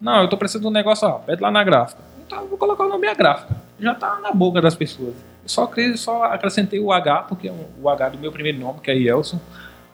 Não, 0.00 0.22
eu 0.22 0.28
tô 0.28 0.36
precisando 0.36 0.62
de 0.62 0.68
um 0.68 0.72
negócio, 0.72 1.08
ó, 1.08 1.12
pede 1.18 1.42
lá 1.42 1.50
na 1.50 1.64
gráfica. 1.64 2.02
Então 2.26 2.40
eu 2.40 2.48
vou 2.48 2.58
colocar 2.58 2.84
o 2.84 2.88
nome 2.88 3.06
A 3.06 3.14
Gráfica. 3.14 3.56
Já 3.78 3.94
tá 3.94 4.18
na 4.20 4.32
boca 4.32 4.60
das 4.60 4.74
pessoas. 4.74 5.14
Só, 5.46 5.70
só 5.94 6.24
acrescentei 6.24 6.80
o 6.80 6.92
H, 6.92 7.22
porque 7.22 7.48
é 7.48 7.54
o 7.80 7.88
H 7.88 8.10
do 8.10 8.18
meu 8.18 8.32
primeiro 8.32 8.58
nome, 8.58 8.80
que 8.80 8.90
é 8.90 8.94
Yelson. 8.94 9.38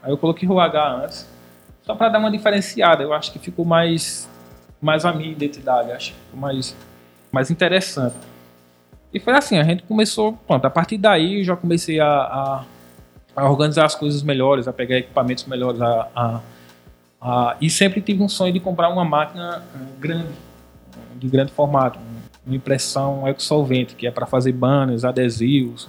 Aí 0.02 0.10
eu 0.10 0.16
coloquei 0.16 0.48
o 0.48 0.58
H 0.58 1.04
antes, 1.04 1.28
só 1.82 1.94
para 1.94 2.08
dar 2.08 2.18
uma 2.18 2.30
diferenciada. 2.30 3.02
Eu 3.02 3.12
acho 3.12 3.30
que 3.32 3.38
ficou 3.38 3.64
mais, 3.64 4.28
mais 4.80 5.04
a 5.04 5.12
minha 5.12 5.30
identidade, 5.30 5.92
acho 5.92 6.12
que 6.12 6.18
ficou 6.18 6.40
mais, 6.40 6.74
mais 7.30 7.50
interessante. 7.50 8.16
E 9.12 9.20
foi 9.20 9.34
assim, 9.34 9.58
a 9.58 9.64
gente 9.64 9.82
começou, 9.82 10.32
pronto, 10.46 10.64
a 10.64 10.70
partir 10.70 10.96
daí 10.96 11.40
eu 11.40 11.44
já 11.44 11.54
comecei 11.54 12.00
a, 12.00 12.08
a, 12.08 12.64
a 13.36 13.50
organizar 13.50 13.84
as 13.84 13.94
coisas 13.94 14.22
melhores, 14.22 14.66
a 14.66 14.72
pegar 14.72 14.96
equipamentos 14.96 15.44
melhores, 15.44 15.82
a, 15.82 16.08
a, 16.16 16.40
a, 17.22 17.56
e 17.60 17.70
sempre 17.70 18.00
tive 18.00 18.20
um 18.20 18.28
sonho 18.28 18.52
de 18.52 18.58
comprar 18.58 18.88
uma 18.88 19.04
máquina 19.04 19.62
eh, 19.74 19.78
grande, 20.00 20.32
de 21.14 21.28
grande 21.28 21.52
formato, 21.52 21.96
uma 22.44 22.56
impressão 22.56 23.28
ecosolvente, 23.28 23.94
que 23.94 24.08
é 24.08 24.10
para 24.10 24.26
fazer 24.26 24.50
banners, 24.50 25.04
adesivos. 25.04 25.88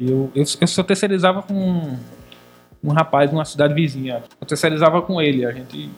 Eu, 0.00 0.32
eu, 0.34 0.44
eu 0.60 0.66
só 0.66 0.82
terceirizava 0.82 1.42
com 1.42 1.52
um, 1.52 1.98
um 2.82 2.90
rapaz 2.90 3.28
de 3.28 3.36
uma 3.36 3.44
cidade 3.44 3.74
vizinha. 3.74 4.22
Eu 4.40 4.46
terceirizava 4.46 5.02
com 5.02 5.20
ele. 5.20 5.44
A 5.44 5.52
gente 5.52 5.90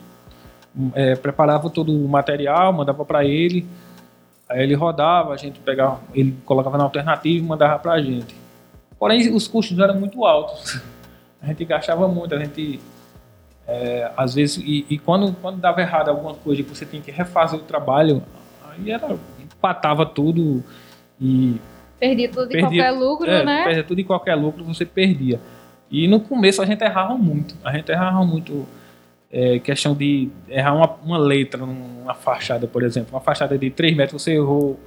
é, 0.92 1.14
preparava 1.14 1.70
todo 1.70 1.92
o 1.92 2.08
material, 2.08 2.72
mandava 2.72 3.04
para 3.04 3.24
ele. 3.24 3.64
Aí 4.48 4.60
ele 4.60 4.74
rodava, 4.74 5.32
a 5.32 5.36
gente 5.36 5.60
pegava, 5.60 6.00
ele 6.12 6.36
colocava 6.44 6.76
na 6.76 6.82
alternativa 6.82 7.44
e 7.44 7.46
mandava 7.46 7.78
para 7.78 7.92
a 7.92 8.02
gente. 8.02 8.34
Porém, 8.98 9.32
os 9.32 9.46
custos 9.46 9.78
eram 9.78 9.94
muito 10.00 10.24
altos. 10.24 10.80
A 11.40 11.48
gente 11.48 11.62
gastava 11.66 12.08
muito, 12.08 12.34
a 12.34 12.38
gente 12.38 12.80
é, 13.66 14.10
às 14.16 14.34
vezes 14.34 14.58
e, 14.58 14.86
e, 14.90 14.98
quando 14.98 15.32
quando 15.40 15.58
dava 15.58 15.80
errado 15.80 16.10
alguma 16.10 16.34
coisa 16.34 16.62
que 16.62 16.68
você 16.68 16.84
tinha 16.84 17.00
que 17.00 17.10
refazer 17.10 17.58
o 17.58 17.62
trabalho, 17.62 18.22
aí 18.70 18.90
era 18.90 19.16
empatava 19.64 20.04
tudo 20.04 20.62
e. 21.20 21.56
Perdia 21.98 22.28
tudo 22.28 22.48
perdia, 22.48 22.68
qualquer 22.68 22.90
lucro, 22.90 23.30
é, 23.30 23.44
né? 23.44 23.64
Perdia 23.64 23.84
tudo 23.84 24.00
e 24.00 24.04
qualquer 24.04 24.34
lucro, 24.34 24.64
você 24.64 24.84
perdia. 24.84 25.40
E 25.90 26.06
no 26.06 26.20
começo 26.20 26.60
a 26.60 26.66
gente 26.66 26.82
errava 26.82 27.14
muito. 27.16 27.54
A 27.64 27.72
gente 27.72 27.90
errava 27.90 28.24
muito. 28.24 28.66
É, 29.30 29.58
questão 29.58 29.94
de 29.94 30.28
errar 30.48 30.74
uma, 30.74 30.90
uma 31.04 31.18
letra 31.18 31.64
numa 31.64 32.14
fachada, 32.14 32.66
por 32.66 32.82
exemplo. 32.82 33.08
Uma 33.12 33.20
fachada 33.20 33.58
de 33.58 33.68
3 33.70 33.96
metros, 33.96 34.22
você 34.22 34.34
errou 34.34 34.78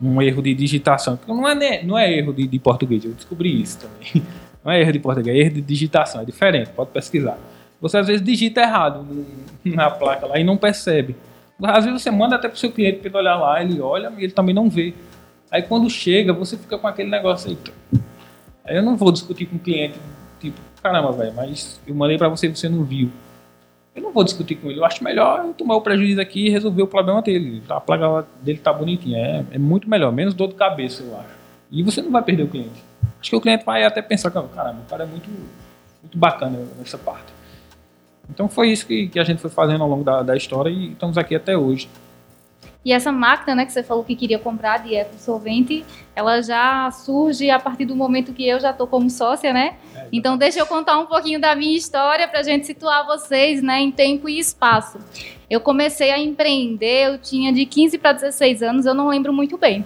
um 0.00 0.20
erro 0.22 0.42
de 0.42 0.54
digitação. 0.54 1.18
Não 1.26 1.48
é, 1.48 1.82
não 1.82 1.98
é 1.98 2.12
erro 2.12 2.32
de, 2.32 2.46
de 2.46 2.58
português, 2.58 3.04
eu 3.04 3.12
descobri 3.12 3.60
isso 3.60 3.78
também. 3.80 4.22
Não 4.62 4.70
é 4.70 4.78
erro 4.82 4.92
de 4.92 4.98
português, 4.98 5.34
é 5.34 5.40
erro 5.40 5.54
de 5.54 5.62
digitação, 5.62 6.20
é 6.20 6.24
diferente, 6.26 6.68
pode 6.76 6.90
pesquisar. 6.90 7.38
Você 7.80 7.98
às 7.98 8.06
vezes 8.06 8.22
digita 8.22 8.60
errado 8.60 9.06
na 9.64 9.90
placa 9.90 10.26
lá 10.26 10.38
e 10.38 10.44
não 10.44 10.56
percebe. 10.56 11.16
Às 11.62 11.84
vezes 11.84 12.02
você 12.02 12.10
manda 12.10 12.36
até 12.36 12.48
pro 12.48 12.58
seu 12.58 12.72
cliente 12.72 12.98
para 12.98 13.08
ele 13.08 13.18
olhar 13.18 13.36
lá, 13.36 13.62
ele 13.62 13.80
olha 13.80 14.12
e 14.18 14.24
ele 14.24 14.32
também 14.32 14.54
não 14.54 14.68
vê. 14.68 14.94
Aí 15.50 15.62
quando 15.62 15.88
chega, 15.90 16.32
você 16.32 16.56
fica 16.56 16.78
com 16.78 16.86
aquele 16.86 17.10
negócio 17.10 17.50
aí. 17.50 17.58
Aí 18.64 18.76
eu 18.76 18.82
não 18.82 18.96
vou 18.96 19.10
discutir 19.10 19.46
com 19.46 19.56
o 19.56 19.58
cliente, 19.58 19.98
tipo, 20.38 20.58
caramba, 20.82 21.12
velho, 21.12 21.34
mas 21.34 21.80
eu 21.86 21.94
mandei 21.94 22.16
pra 22.16 22.28
você 22.28 22.46
e 22.46 22.54
você 22.54 22.68
não 22.68 22.84
viu. 22.84 23.10
Eu 23.94 24.02
não 24.02 24.12
vou 24.12 24.22
discutir 24.22 24.54
com 24.54 24.70
ele. 24.70 24.78
Eu 24.78 24.84
acho 24.84 25.02
melhor 25.02 25.44
eu 25.44 25.52
tomar 25.52 25.74
o 25.74 25.80
prejuízo 25.80 26.20
aqui 26.20 26.46
e 26.46 26.50
resolver 26.50 26.82
o 26.82 26.86
problema 26.86 27.20
dele. 27.20 27.62
A 27.68 27.80
placa 27.80 28.26
dele 28.40 28.58
tá 28.58 28.72
bonitinha. 28.72 29.18
É, 29.18 29.44
é 29.56 29.58
muito 29.58 29.90
melhor. 29.90 30.12
Menos 30.12 30.32
dor 30.32 30.48
de 30.48 30.54
cabeça, 30.54 31.02
eu 31.02 31.18
acho. 31.18 31.40
E 31.70 31.82
você 31.82 32.00
não 32.00 32.10
vai 32.10 32.22
perder 32.22 32.44
o 32.44 32.48
cliente. 32.48 32.84
Acho 33.20 33.30
que 33.30 33.36
o 33.36 33.40
cliente 33.40 33.64
vai 33.64 33.84
até 33.84 34.00
pensar, 34.00 34.30
caramba, 34.30 34.80
o 34.86 34.88
cara 34.88 35.02
é 35.02 35.06
muito, 35.06 35.28
muito 36.02 36.16
bacana 36.16 36.58
nessa 36.78 36.96
parte. 36.96 37.39
Então 38.30 38.48
foi 38.48 38.70
isso 38.70 38.86
que, 38.86 39.08
que 39.08 39.18
a 39.18 39.24
gente 39.24 39.40
foi 39.40 39.50
fazendo 39.50 39.82
ao 39.82 39.90
longo 39.90 40.04
da, 40.04 40.22
da 40.22 40.36
história 40.36 40.70
e 40.70 40.92
estamos 40.92 41.18
aqui 41.18 41.34
até 41.34 41.56
hoje. 41.56 41.88
E 42.82 42.92
essa 42.92 43.12
máquina, 43.12 43.54
né, 43.54 43.66
que 43.66 43.72
você 43.72 43.82
falou 43.82 44.02
que 44.02 44.16
queria 44.16 44.38
comprar 44.38 44.78
de 44.78 44.94
ecosolvente, 44.94 45.84
ela 46.16 46.40
já 46.40 46.90
surge 46.90 47.50
a 47.50 47.58
partir 47.58 47.84
do 47.84 47.94
momento 47.94 48.32
que 48.32 48.48
eu 48.48 48.58
já 48.58 48.70
estou 48.70 48.86
como 48.86 49.10
sócia, 49.10 49.52
né? 49.52 49.74
É, 49.94 50.06
então 50.10 50.38
deixa 50.38 50.60
eu 50.60 50.66
contar 50.66 50.98
um 50.98 51.04
pouquinho 51.04 51.38
da 51.38 51.54
minha 51.54 51.76
história 51.76 52.26
para 52.26 52.40
a 52.40 52.42
gente 52.42 52.66
situar 52.66 53.04
vocês, 53.04 53.62
né, 53.62 53.80
em 53.80 53.90
tempo 53.90 54.30
e 54.30 54.38
espaço. 54.38 54.98
Eu 55.50 55.60
comecei 55.60 56.10
a 56.10 56.18
empreender, 56.18 57.08
eu 57.08 57.18
tinha 57.18 57.52
de 57.52 57.66
15 57.66 57.98
para 57.98 58.12
16 58.12 58.62
anos, 58.62 58.86
eu 58.86 58.94
não 58.94 59.08
lembro 59.08 59.32
muito 59.32 59.58
bem. 59.58 59.84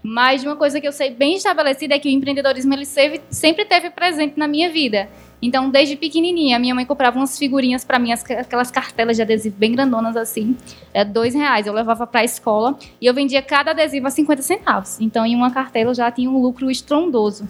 Mas 0.00 0.44
uma 0.44 0.54
coisa 0.54 0.80
que 0.80 0.86
eu 0.86 0.92
sei 0.92 1.10
bem 1.10 1.34
estabelecida 1.34 1.96
é 1.96 1.98
que 1.98 2.08
o 2.08 2.12
empreendedorismo 2.12 2.72
ele 2.72 2.84
sempre 2.84 3.64
teve 3.64 3.90
presente 3.90 4.38
na 4.38 4.46
minha 4.46 4.70
vida. 4.70 5.08
Então, 5.40 5.70
desde 5.70 5.96
pequenininha, 5.96 6.58
minha 6.58 6.74
mãe 6.74 6.86
comprava 6.86 7.18
umas 7.18 7.38
figurinhas 7.38 7.84
para 7.84 7.98
mim, 7.98 8.10
aquelas 8.12 8.70
cartelas 8.70 9.16
de 9.16 9.22
adesivo 9.22 9.56
bem 9.58 9.72
grandonas 9.72 10.16
assim, 10.16 10.56
é 10.94 11.04
dois 11.04 11.34
reais. 11.34 11.66
Eu 11.66 11.72
levava 11.72 12.06
para 12.06 12.20
a 12.20 12.24
escola 12.24 12.76
e 13.00 13.06
eu 13.06 13.12
vendia 13.12 13.42
cada 13.42 13.72
adesivo 13.72 14.06
a 14.06 14.10
50 14.10 14.42
centavos. 14.42 15.00
Então, 15.00 15.26
em 15.26 15.34
uma 15.34 15.50
cartela 15.50 15.90
eu 15.90 15.94
já 15.94 16.10
tinha 16.10 16.30
um 16.30 16.40
lucro 16.40 16.70
estrondoso. 16.70 17.46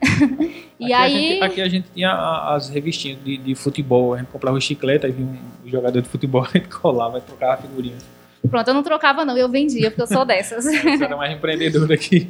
e 0.80 0.92
aqui 0.92 0.94
aí... 0.94 1.14
A 1.14 1.18
gente, 1.18 1.42
aqui 1.42 1.60
a 1.60 1.68
gente 1.68 1.88
tinha 1.94 2.12
as 2.54 2.68
revistinhas 2.68 3.22
de, 3.22 3.36
de 3.36 3.54
futebol, 3.54 4.14
a 4.14 4.18
gente 4.18 4.28
comprava 4.28 4.58
chicleta 4.60 5.06
e 5.06 5.12
vinha 5.12 5.38
um 5.64 5.68
jogador 5.68 6.00
de 6.00 6.08
futebol, 6.08 6.42
a 6.48 6.58
gente 6.58 6.68
colava 6.68 7.18
e 7.18 7.20
trocava 7.20 7.60
figurinhas. 7.60 8.04
Pronto, 8.48 8.68
eu 8.68 8.74
não 8.74 8.82
trocava 8.82 9.24
não, 9.24 9.36
eu 9.36 9.48
vendia, 9.48 9.90
porque 9.90 10.02
eu 10.02 10.06
sou 10.06 10.24
dessas. 10.26 10.64
Você 10.64 11.04
era 11.04 11.16
mais 11.16 11.32
empreendedora 11.32 11.92
aqui. 11.94 12.28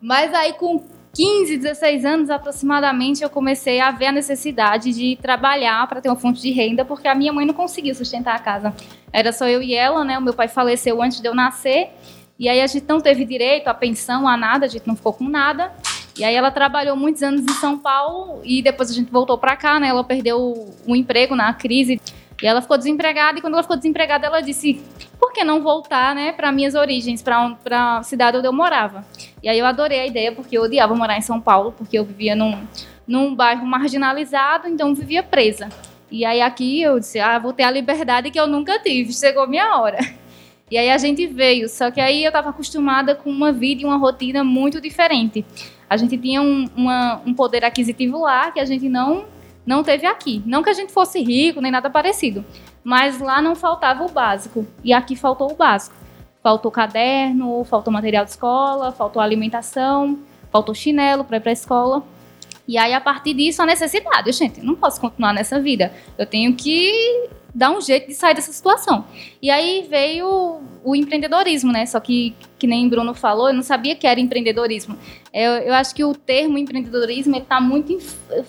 Mas 0.00 0.32
aí 0.32 0.54
com 0.54 0.82
15, 1.14 1.58
16 1.58 2.04
anos 2.06 2.30
aproximadamente, 2.30 3.22
eu 3.22 3.28
comecei 3.28 3.80
a 3.80 3.90
ver 3.90 4.06
a 4.06 4.12
necessidade 4.12 4.92
de 4.92 5.18
trabalhar 5.20 5.86
para 5.86 6.00
ter 6.00 6.08
uma 6.08 6.16
fonte 6.16 6.40
de 6.40 6.50
renda, 6.50 6.84
porque 6.84 7.06
a 7.06 7.14
minha 7.14 7.32
mãe 7.32 7.44
não 7.44 7.52
conseguia 7.52 7.94
sustentar 7.94 8.34
a 8.34 8.38
casa. 8.38 8.74
Era 9.12 9.30
só 9.30 9.46
eu 9.46 9.62
e 9.62 9.74
ela, 9.74 10.04
né? 10.04 10.16
O 10.16 10.22
meu 10.22 10.32
pai 10.32 10.48
faleceu 10.48 11.02
antes 11.02 11.20
de 11.20 11.28
eu 11.28 11.34
nascer, 11.34 11.90
e 12.38 12.48
aí 12.48 12.62
a 12.62 12.66
gente 12.66 12.86
não 12.88 13.00
teve 13.00 13.26
direito 13.26 13.68
à 13.68 13.74
pensão, 13.74 14.26
a 14.26 14.36
nada, 14.36 14.64
a 14.64 14.68
gente 14.68 14.86
não 14.86 14.96
ficou 14.96 15.12
com 15.12 15.28
nada. 15.28 15.72
E 16.18 16.24
aí 16.24 16.34
ela 16.34 16.50
trabalhou 16.50 16.96
muitos 16.96 17.22
anos 17.22 17.42
em 17.42 17.54
São 17.54 17.78
Paulo 17.78 18.40
e 18.44 18.62
depois 18.62 18.90
a 18.90 18.94
gente 18.94 19.10
voltou 19.10 19.38
para 19.38 19.56
cá, 19.56 19.78
né? 19.78 19.88
Ela 19.88 20.04
perdeu 20.04 20.74
o 20.86 20.96
emprego 20.96 21.34
na 21.36 21.52
crise 21.54 22.00
e 22.42 22.46
ela 22.46 22.60
ficou 22.60 22.76
desempregada. 22.76 23.38
E 23.38 23.40
quando 23.40 23.54
ela 23.54 23.62
ficou 23.62 23.76
desempregada, 23.76 24.26
ela 24.26 24.40
disse: 24.40 24.82
por 25.18 25.32
que 25.32 25.44
não 25.44 25.62
voltar, 25.62 26.14
né, 26.14 26.32
para 26.32 26.50
minhas 26.50 26.74
origens, 26.74 27.22
para 27.22 27.56
a 27.98 28.02
cidade 28.02 28.36
onde 28.38 28.46
eu 28.46 28.52
morava? 28.52 29.06
E 29.42 29.48
aí 29.48 29.58
eu 29.58 29.66
adorei 29.66 30.00
a 30.00 30.06
ideia, 30.06 30.32
porque 30.32 30.56
eu 30.56 30.62
odiava 30.62 30.94
morar 30.94 31.18
em 31.18 31.22
São 31.22 31.40
Paulo, 31.40 31.72
porque 31.72 31.98
eu 31.98 32.04
vivia 32.04 32.36
num, 32.36 32.56
num 33.06 33.34
bairro 33.34 33.66
marginalizado, 33.66 34.68
então 34.68 34.94
vivia 34.94 35.22
presa. 35.22 35.68
E 36.10 36.24
aí 36.24 36.40
aqui 36.40 36.80
eu 36.82 37.00
disse: 37.00 37.18
ah, 37.18 37.38
vou 37.38 37.52
ter 37.52 37.64
a 37.64 37.70
liberdade 37.70 38.30
que 38.30 38.38
eu 38.38 38.46
nunca 38.46 38.78
tive. 38.78 39.12
Chegou 39.12 39.48
minha 39.48 39.76
hora. 39.76 39.98
E 40.70 40.78
aí 40.78 40.88
a 40.88 40.96
gente 40.96 41.26
veio, 41.26 41.68
só 41.68 41.90
que 41.90 42.00
aí 42.00 42.24
eu 42.24 42.28
estava 42.28 42.48
acostumada 42.48 43.14
com 43.14 43.28
uma 43.28 43.52
vida 43.52 43.82
e 43.82 43.84
uma 43.84 43.98
rotina 43.98 44.42
muito 44.42 44.80
diferente. 44.80 45.44
A 45.88 45.98
gente 45.98 46.16
tinha 46.16 46.40
um, 46.40 46.66
uma, 46.74 47.20
um 47.26 47.34
poder 47.34 47.62
aquisitivo 47.62 48.20
lá 48.20 48.50
que 48.50 48.58
a 48.58 48.64
gente 48.64 48.88
não 48.88 49.26
não 49.66 49.82
teve 49.82 50.06
aqui. 50.06 50.42
Não 50.46 50.62
que 50.62 50.70
a 50.70 50.72
gente 50.72 50.90
fosse 50.90 51.22
rico 51.22 51.60
nem 51.60 51.70
nada 51.70 51.90
parecido, 51.90 52.42
mas 52.82 53.20
lá 53.20 53.42
não 53.42 53.54
faltava 53.54 54.02
o 54.02 54.08
básico 54.08 54.66
e 54.82 54.94
aqui 54.94 55.14
faltou 55.14 55.52
o 55.52 55.54
básico. 55.54 55.94
Faltou 56.42 56.70
caderno, 56.70 57.64
faltou 57.64 57.92
material 57.92 58.24
de 58.24 58.32
escola, 58.32 58.90
faltou 58.92 59.22
alimentação, 59.22 60.18
faltou 60.50 60.74
chinelo 60.74 61.24
para 61.24 61.36
ir 61.36 61.40
para 61.40 61.50
a 61.50 61.52
escola. 61.52 62.02
E 62.66 62.78
aí, 62.78 62.92
a 62.94 63.00
partir 63.00 63.34
disso, 63.34 63.60
a 63.62 63.66
necessidade. 63.66 64.30
Gente, 64.32 64.60
não 64.60 64.74
posso 64.74 65.00
continuar 65.00 65.32
nessa 65.32 65.60
vida. 65.60 65.92
Eu 66.16 66.26
tenho 66.26 66.54
que 66.54 67.28
dar 67.54 67.70
um 67.70 67.80
jeito 67.80 68.08
de 68.08 68.14
sair 68.14 68.34
dessa 68.34 68.52
situação. 68.52 69.04
E 69.40 69.50
aí 69.50 69.86
veio 69.88 70.60
o 70.82 70.96
empreendedorismo, 70.96 71.70
né? 71.70 71.84
Só 71.84 72.00
que, 72.00 72.34
que 72.58 72.66
nem 72.66 72.88
Bruno 72.88 73.14
falou, 73.14 73.48
eu 73.48 73.54
não 73.54 73.62
sabia 73.62 73.94
que 73.94 74.06
era 74.06 74.18
empreendedorismo. 74.18 74.96
Eu, 75.32 75.52
eu 75.52 75.74
acho 75.74 75.94
que 75.94 76.04
o 76.04 76.14
termo 76.14 76.56
empreendedorismo 76.56 77.36
está 77.36 77.60
muito, 77.60 77.92
em, 77.92 77.98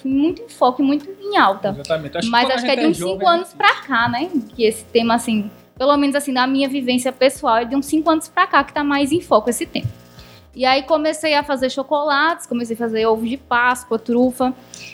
muito 0.06 0.42
em 0.42 0.50
foco, 0.50 0.82
muito 0.82 1.10
em 1.22 1.38
alta. 1.38 1.70
Exatamente. 1.70 2.18
Acho 2.18 2.32
Mas 2.32 2.50
acho 2.50 2.66
que 2.66 2.72
é 2.72 2.76
de 2.76 2.86
uns 2.86 3.02
é 3.02 3.06
cinco 3.06 3.28
anos 3.28 3.54
para 3.54 3.76
cá, 3.82 4.08
né? 4.08 4.30
Que 4.56 4.64
esse 4.64 4.86
tema, 4.86 5.16
assim, 5.16 5.52
pelo 5.78 5.96
menos 5.98 6.16
assim, 6.16 6.32
na 6.32 6.46
minha 6.48 6.70
vivência 6.70 7.12
pessoal, 7.12 7.58
é 7.58 7.66
de 7.66 7.76
uns 7.76 7.86
cinco 7.86 8.10
anos 8.10 8.28
para 8.28 8.48
cá 8.48 8.64
que 8.64 8.72
está 8.72 8.84
mais 8.84 9.12
em 9.12 9.22
foco 9.22 9.50
esse 9.50 9.66
tema. 9.66 9.88
E 10.56 10.66
aí 10.66 10.84
comecei 10.84 11.34
a 11.34 11.42
fazer 11.42 11.72
chocolates, 11.72 12.46
comecei 12.46 12.76
a 12.76 12.78
fazer 12.78 13.08
ovo 13.08 13.26
de 13.26 13.38
Páscoa, 13.38 13.98
trufa. 13.98 14.54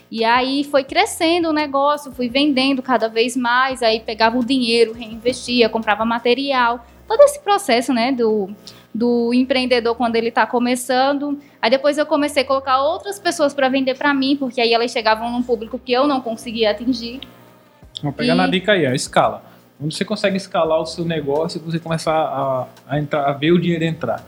E 0.09 0.23
aí 0.23 0.63
foi 0.63 0.85
crescendo 0.85 1.49
o 1.49 1.53
negócio, 1.53 2.13
fui 2.13 2.29
vendendo 2.29 2.81
cada 2.81 3.09
vez 3.09 3.35
mais, 3.35 3.83
aí 3.83 3.99
pegava 3.99 4.37
o 4.37 4.45
dinheiro, 4.45 4.93
reinvestia, 4.93 5.67
comprava 5.67 6.05
material. 6.05 6.85
Todo 7.05 7.21
esse 7.23 7.41
processo, 7.41 7.91
né, 7.91 8.11
do, 8.13 8.49
do 8.95 9.33
empreendedor 9.33 9.95
quando 9.95 10.15
ele 10.15 10.29
está 10.29 10.47
começando. 10.47 11.37
Aí 11.61 11.69
depois 11.69 11.97
eu 11.97 12.05
comecei 12.05 12.43
a 12.43 12.45
colocar 12.45 12.81
outras 12.81 13.19
pessoas 13.19 13.53
para 13.53 13.67
vender 13.67 13.97
para 13.97 14.13
mim, 14.13 14.37
porque 14.37 14.61
aí 14.61 14.73
elas 14.73 14.91
chegavam 14.91 15.29
num 15.29 15.43
público 15.43 15.77
que 15.77 15.91
eu 15.91 16.07
não 16.07 16.21
conseguia 16.21 16.71
atingir. 16.71 17.19
Vamos 18.01 18.15
pegar 18.15 18.33
e... 18.33 18.37
na 18.37 18.47
dica 18.47 18.71
aí, 18.71 18.85
a 18.85 18.95
escala. 18.95 19.48
Quando 19.79 19.93
você 19.93 20.03
consegue 20.03 20.35
escalar 20.35 20.77
o 20.81 20.85
seu 20.85 21.05
negócio, 21.05 21.61
você 21.61 21.79
começa 21.79 22.11
a, 22.11 22.67
a, 22.85 22.99
entrar, 22.99 23.29
a 23.29 23.31
ver 23.31 23.53
o 23.53 23.57
dinheiro 23.57 23.85
entrar. 23.85 24.21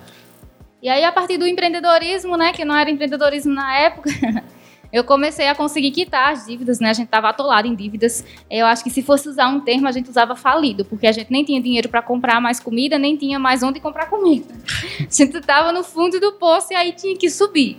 E 0.82 0.88
aí, 0.88 1.04
a 1.04 1.12
partir 1.12 1.38
do 1.38 1.46
empreendedorismo, 1.46 2.38
né, 2.38 2.54
que 2.54 2.64
não 2.64 2.74
era 2.74 2.90
empreendedorismo 2.90 3.54
na 3.54 3.78
época, 3.78 4.10
eu 4.94 5.04
comecei 5.04 5.50
a 5.50 5.54
conseguir 5.54 5.92
quitar 5.92 6.32
as 6.32 6.46
dívidas, 6.46 6.80
né? 6.80 6.90
A 6.90 6.94
gente 6.94 7.08
estava 7.08 7.28
atolado 7.28 7.68
em 7.68 7.76
dívidas. 7.76 8.24
Eu 8.50 8.66
acho 8.66 8.82
que 8.82 8.90
se 8.90 9.04
fosse 9.04 9.28
usar 9.28 9.50
um 9.50 9.60
termo, 9.60 9.90
a 9.90 9.92
gente 9.92 10.10
usava 10.10 10.38
falido, 10.38 10.86
porque 10.86 11.06
a 11.06 11.12
gente 11.12 11.30
nem 11.30 11.44
tinha 11.44 11.62
dinheiro 11.62 11.90
para 11.90 12.02
comprar 12.02 12.40
mais 12.40 12.62
comida, 12.62 12.98
nem 12.98 13.18
tinha 13.18 13.38
mais 13.38 13.62
onde 13.62 13.82
comprar 13.82 14.06
comida. 14.06 14.54
A 15.00 15.14
gente 15.14 15.36
estava 15.36 15.74
no 15.74 15.84
fundo 15.84 16.18
do 16.18 16.32
poço 16.34 16.72
e 16.72 16.76
aí 16.76 16.94
tinha 16.94 17.18
que 17.18 17.30
subir. 17.30 17.78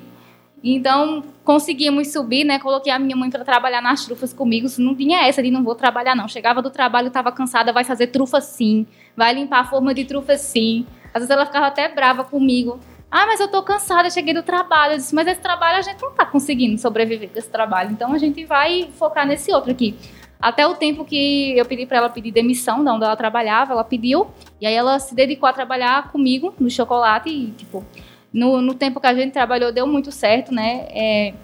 Então, 0.65 1.25
conseguimos 1.45 2.13
subir, 2.13 2.45
né? 2.45 2.59
Coloquei 2.59 2.93
a 2.93 2.99
minha 2.99 3.17
mãe 3.17 3.29
para 3.29 3.45
trabalhar 3.45 3.83
nas 3.83 4.05
trufas 4.05 4.33
comigo. 4.33 4.69
Não 4.79 4.95
tinha 4.95 5.27
essa 5.27 5.43
de 5.43 5.51
não 5.51 5.65
vou 5.65 5.75
trabalhar, 5.75 6.15
não. 6.15 6.29
Chegava 6.29 6.63
do 6.63 6.71
trabalho, 6.71 7.09
estava 7.09 7.33
cansada, 7.33 7.73
vai 7.73 7.83
fazer 7.83 8.09
trufa 8.09 8.41
sim, 8.41 8.87
vai 9.17 9.35
limpar 9.35 9.61
a 9.61 9.65
forma 9.65 9.93
de 9.93 10.05
trufa 10.05 10.37
sim. 10.37 10.87
Às 11.13 11.23
vezes 11.23 11.31
ela 11.31 11.45
ficava 11.45 11.67
até 11.67 11.89
brava 11.89 12.23
comigo. 12.25 12.79
Ah, 13.11 13.27
mas 13.27 13.41
eu 13.41 13.49
tô 13.49 13.63
cansada, 13.63 14.09
cheguei 14.09 14.33
do 14.33 14.43
trabalho. 14.43 14.95
Eu 14.95 14.97
disse, 14.97 15.15
mas 15.15 15.27
esse 15.27 15.41
trabalho 15.41 15.79
a 15.79 15.83
gente 15.83 16.01
não 16.01 16.13
tá 16.13 16.25
conseguindo 16.25 16.79
sobreviver 16.79 17.29
desse 17.29 17.51
trabalho. 17.51 17.91
Então 17.91 18.13
a 18.13 18.19
gente 18.19 18.45
vai 18.45 18.89
focar 18.95 19.27
nesse 19.27 19.53
outro 19.53 19.71
aqui. 19.71 19.95
Até 20.41 20.67
o 20.67 20.75
tempo 20.75 21.05
que 21.05 21.57
eu 21.57 21.65
pedi 21.65 21.87
para 21.87 21.99
ela 21.99 22.09
pedir 22.09 22.33
demissão 22.33 22.83
da 22.83 22.95
onde 22.95 23.05
ela 23.05 23.15
trabalhava, 23.15 23.73
ela 23.73 23.85
pediu. 23.85 24.29
E 24.61 24.67
aí 24.67 24.75
ela 24.75 24.99
se 24.99 25.15
dedicou 25.15 25.49
a 25.49 25.53
trabalhar 25.53 26.11
comigo 26.11 26.55
no 26.59 26.71
chocolate. 26.71 27.29
E, 27.29 27.51
tipo, 27.51 27.85
no, 28.33 28.61
no 28.61 28.75
tempo 28.75 29.01
que 29.01 29.07
a 29.07 29.15
gente 29.15 29.33
trabalhou, 29.33 29.73
deu 29.73 29.87
muito 29.87 30.11
certo, 30.11 30.55
né? 30.55 30.87
É, 30.91 31.35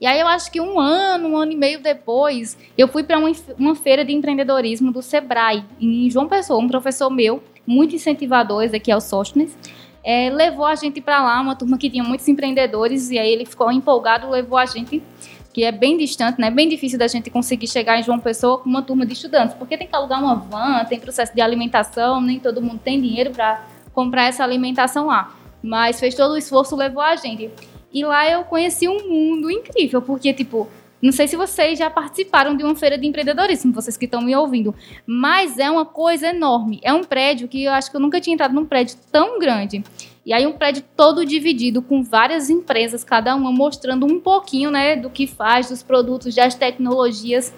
e 0.00 0.06
aí 0.06 0.20
eu 0.20 0.26
acho 0.26 0.50
que 0.50 0.60
um 0.60 0.78
ano, 0.78 1.28
um 1.28 1.36
ano 1.36 1.52
e 1.52 1.56
meio 1.56 1.80
depois, 1.80 2.58
eu 2.76 2.86
fui 2.88 3.02
para 3.02 3.18
uma, 3.18 3.30
uma 3.58 3.74
feira 3.74 4.04
de 4.04 4.12
empreendedorismo 4.12 4.92
do 4.92 5.00
Sebrae, 5.00 5.64
em 5.80 6.10
João 6.10 6.28
Pessoa, 6.28 6.60
um 6.60 6.68
professor 6.68 7.10
meu, 7.10 7.42
muito 7.66 7.94
incentivador, 7.94 8.64
aqui 8.74 8.90
é 8.90 8.96
o 8.96 9.00
Sostnes 9.00 9.56
é, 10.04 10.28
levou 10.28 10.66
a 10.66 10.74
gente 10.74 11.00
para 11.00 11.22
lá, 11.22 11.40
uma 11.40 11.56
turma 11.56 11.78
que 11.78 11.88
tinha 11.88 12.04
muitos 12.04 12.28
empreendedores, 12.28 13.10
e 13.10 13.18
aí 13.18 13.32
ele 13.32 13.46
ficou 13.46 13.72
empolgado, 13.72 14.28
levou 14.28 14.58
a 14.58 14.66
gente, 14.66 15.02
que 15.50 15.64
é 15.64 15.72
bem 15.72 15.96
distante, 15.96 16.38
né? 16.38 16.50
Bem 16.50 16.68
difícil 16.68 16.98
da 16.98 17.08
gente 17.08 17.30
conseguir 17.30 17.66
chegar 17.66 17.98
em 17.98 18.02
João 18.02 18.20
Pessoa 18.20 18.58
com 18.58 18.68
uma 18.68 18.82
turma 18.82 19.06
de 19.06 19.14
estudantes, 19.14 19.56
porque 19.56 19.78
tem 19.78 19.86
que 19.86 19.96
alugar 19.96 20.22
uma 20.22 20.34
van, 20.34 20.84
tem 20.84 21.00
processo 21.00 21.34
de 21.34 21.40
alimentação, 21.40 22.20
nem 22.20 22.38
todo 22.38 22.60
mundo 22.60 22.80
tem 22.84 23.00
dinheiro 23.00 23.30
para 23.30 23.64
comprar 23.94 24.24
essa 24.24 24.44
alimentação 24.44 25.06
lá. 25.06 25.34
Mas 25.64 25.98
fez 25.98 26.14
todo 26.14 26.32
o 26.32 26.36
esforço, 26.36 26.76
levou 26.76 27.02
a 27.02 27.16
gente. 27.16 27.50
E 27.90 28.04
lá 28.04 28.28
eu 28.28 28.44
conheci 28.44 28.86
um 28.86 29.08
mundo 29.08 29.50
incrível, 29.50 30.02
porque, 30.02 30.34
tipo, 30.34 30.68
não 31.00 31.10
sei 31.10 31.26
se 31.26 31.36
vocês 31.36 31.78
já 31.78 31.88
participaram 31.88 32.54
de 32.54 32.62
uma 32.62 32.74
feira 32.74 32.98
de 32.98 33.06
empreendedorismo, 33.06 33.72
vocês 33.72 33.96
que 33.96 34.04
estão 34.04 34.20
me 34.20 34.36
ouvindo, 34.36 34.74
mas 35.06 35.58
é 35.58 35.70
uma 35.70 35.86
coisa 35.86 36.28
enorme. 36.28 36.80
É 36.82 36.92
um 36.92 37.02
prédio 37.02 37.48
que 37.48 37.64
eu 37.64 37.72
acho 37.72 37.90
que 37.90 37.96
eu 37.96 38.00
nunca 38.00 38.20
tinha 38.20 38.34
entrado 38.34 38.54
num 38.54 38.66
prédio 38.66 38.98
tão 39.10 39.38
grande. 39.38 39.82
E 40.26 40.32
aí 40.34 40.46
um 40.46 40.52
prédio 40.52 40.84
todo 40.94 41.24
dividido 41.24 41.80
com 41.80 42.02
várias 42.02 42.50
empresas, 42.50 43.02
cada 43.02 43.34
uma 43.34 43.50
mostrando 43.50 44.04
um 44.04 44.20
pouquinho, 44.20 44.70
né, 44.70 44.96
do 44.96 45.08
que 45.08 45.26
faz, 45.26 45.70
dos 45.70 45.82
produtos, 45.82 46.34
das 46.34 46.54
tecnologias. 46.54 47.54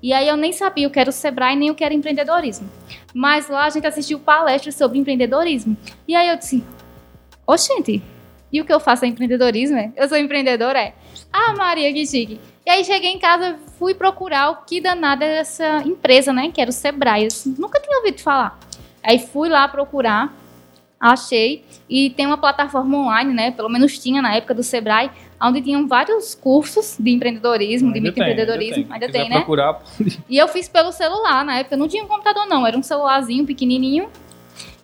E 0.00 0.12
aí 0.12 0.28
eu 0.28 0.36
nem 0.36 0.52
sabia 0.52 0.86
o 0.86 0.90
que 0.90 1.00
era 1.00 1.10
o 1.10 1.12
Sebrae, 1.12 1.56
nem 1.56 1.70
o 1.70 1.74
que 1.74 1.82
era 1.82 1.94
empreendedorismo. 1.94 2.68
Mas 3.12 3.48
lá 3.48 3.64
a 3.64 3.70
gente 3.70 3.86
assistiu 3.86 4.20
palestras 4.20 4.76
sobre 4.76 4.98
empreendedorismo. 4.98 5.76
E 6.06 6.14
aí 6.14 6.28
eu 6.28 6.36
disse, 6.36 6.64
oxente, 7.48 8.02
e 8.52 8.60
o 8.60 8.64
que 8.64 8.72
eu 8.72 8.78
faço 8.78 9.04
é 9.04 9.08
empreendedorismo? 9.08 9.76
É? 9.76 9.90
Eu 9.96 10.08
sou 10.08 10.18
empreendedora? 10.18 10.78
É. 10.78 10.94
Ah, 11.32 11.54
Maria, 11.54 11.92
que 11.92 12.06
chique. 12.06 12.40
E 12.64 12.70
aí 12.70 12.84
cheguei 12.84 13.10
em 13.10 13.18
casa, 13.18 13.58
fui 13.78 13.94
procurar 13.94 14.50
o 14.50 14.56
que 14.64 14.80
danada 14.80 15.24
era 15.24 15.40
essa 15.40 15.82
empresa, 15.84 16.32
né? 16.32 16.50
Que 16.52 16.60
era 16.60 16.70
o 16.70 16.72
Sebrae. 16.72 17.24
Eu 17.24 17.52
nunca 17.58 17.80
tinha 17.80 17.96
ouvido 17.96 18.20
falar. 18.20 18.58
Aí 19.02 19.18
fui 19.18 19.48
lá 19.48 19.66
procurar, 19.68 20.34
achei. 21.00 21.64
E 21.88 22.10
tem 22.10 22.26
uma 22.26 22.36
plataforma 22.36 22.98
online, 22.98 23.32
né? 23.32 23.50
Pelo 23.50 23.68
menos 23.68 23.98
tinha 23.98 24.20
na 24.20 24.34
época 24.34 24.54
do 24.54 24.62
Sebrae, 24.62 25.10
onde 25.40 25.62
tinham 25.62 25.86
vários 25.86 26.34
cursos 26.34 26.96
de 26.98 27.10
empreendedorismo, 27.10 27.92
de 27.92 28.00
microempreendedorismo. 28.00 28.82
Ainda, 28.82 28.94
ainda 28.94 29.10
tem, 29.10 29.28
né? 29.28 29.36
Procurar. 29.36 29.80
E 30.28 30.36
eu 30.36 30.48
fiz 30.48 30.68
pelo 30.68 30.92
celular, 30.92 31.44
na 31.44 31.58
época 31.58 31.76
não 31.76 31.88
tinha 31.88 32.04
um 32.04 32.08
computador 32.08 32.46
não, 32.46 32.66
era 32.66 32.76
um 32.76 32.82
celularzinho 32.82 33.46
pequenininho. 33.46 34.10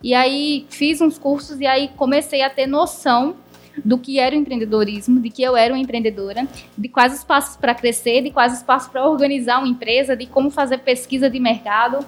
E 0.05 0.13
aí 0.13 0.67
fiz 0.69 1.01
uns 1.01 1.17
cursos 1.17 1.59
e 1.61 1.67
aí 1.67 1.89
comecei 1.97 2.43
a 2.43 2.51
ter 2.51 2.67
noção 2.67 3.37
do 3.83 3.97
que 3.97 4.19
era 4.19 4.37
o 4.37 4.39
empreendedorismo, 4.39 5.19
de 5.19 5.31
que 5.31 5.43
eu 5.43 5.57
era 5.57 5.73
uma 5.73 5.81
empreendedora, 5.81 6.47
de 6.77 6.89
quais 6.91 7.15
os 7.15 7.25
passos 7.25 7.57
para 7.57 7.75
crescer, 7.75 8.21
de 8.21 8.31
quais 8.31 8.53
os 8.53 8.63
passos 8.63 8.91
para 8.91 9.09
organizar 9.09 9.61
uma 9.61 9.67
empresa, 9.67 10.15
de 10.15 10.27
como 10.27 10.51
fazer 10.51 10.81
pesquisa 10.81 11.31
de 11.31 11.41
mercado. 11.41 12.05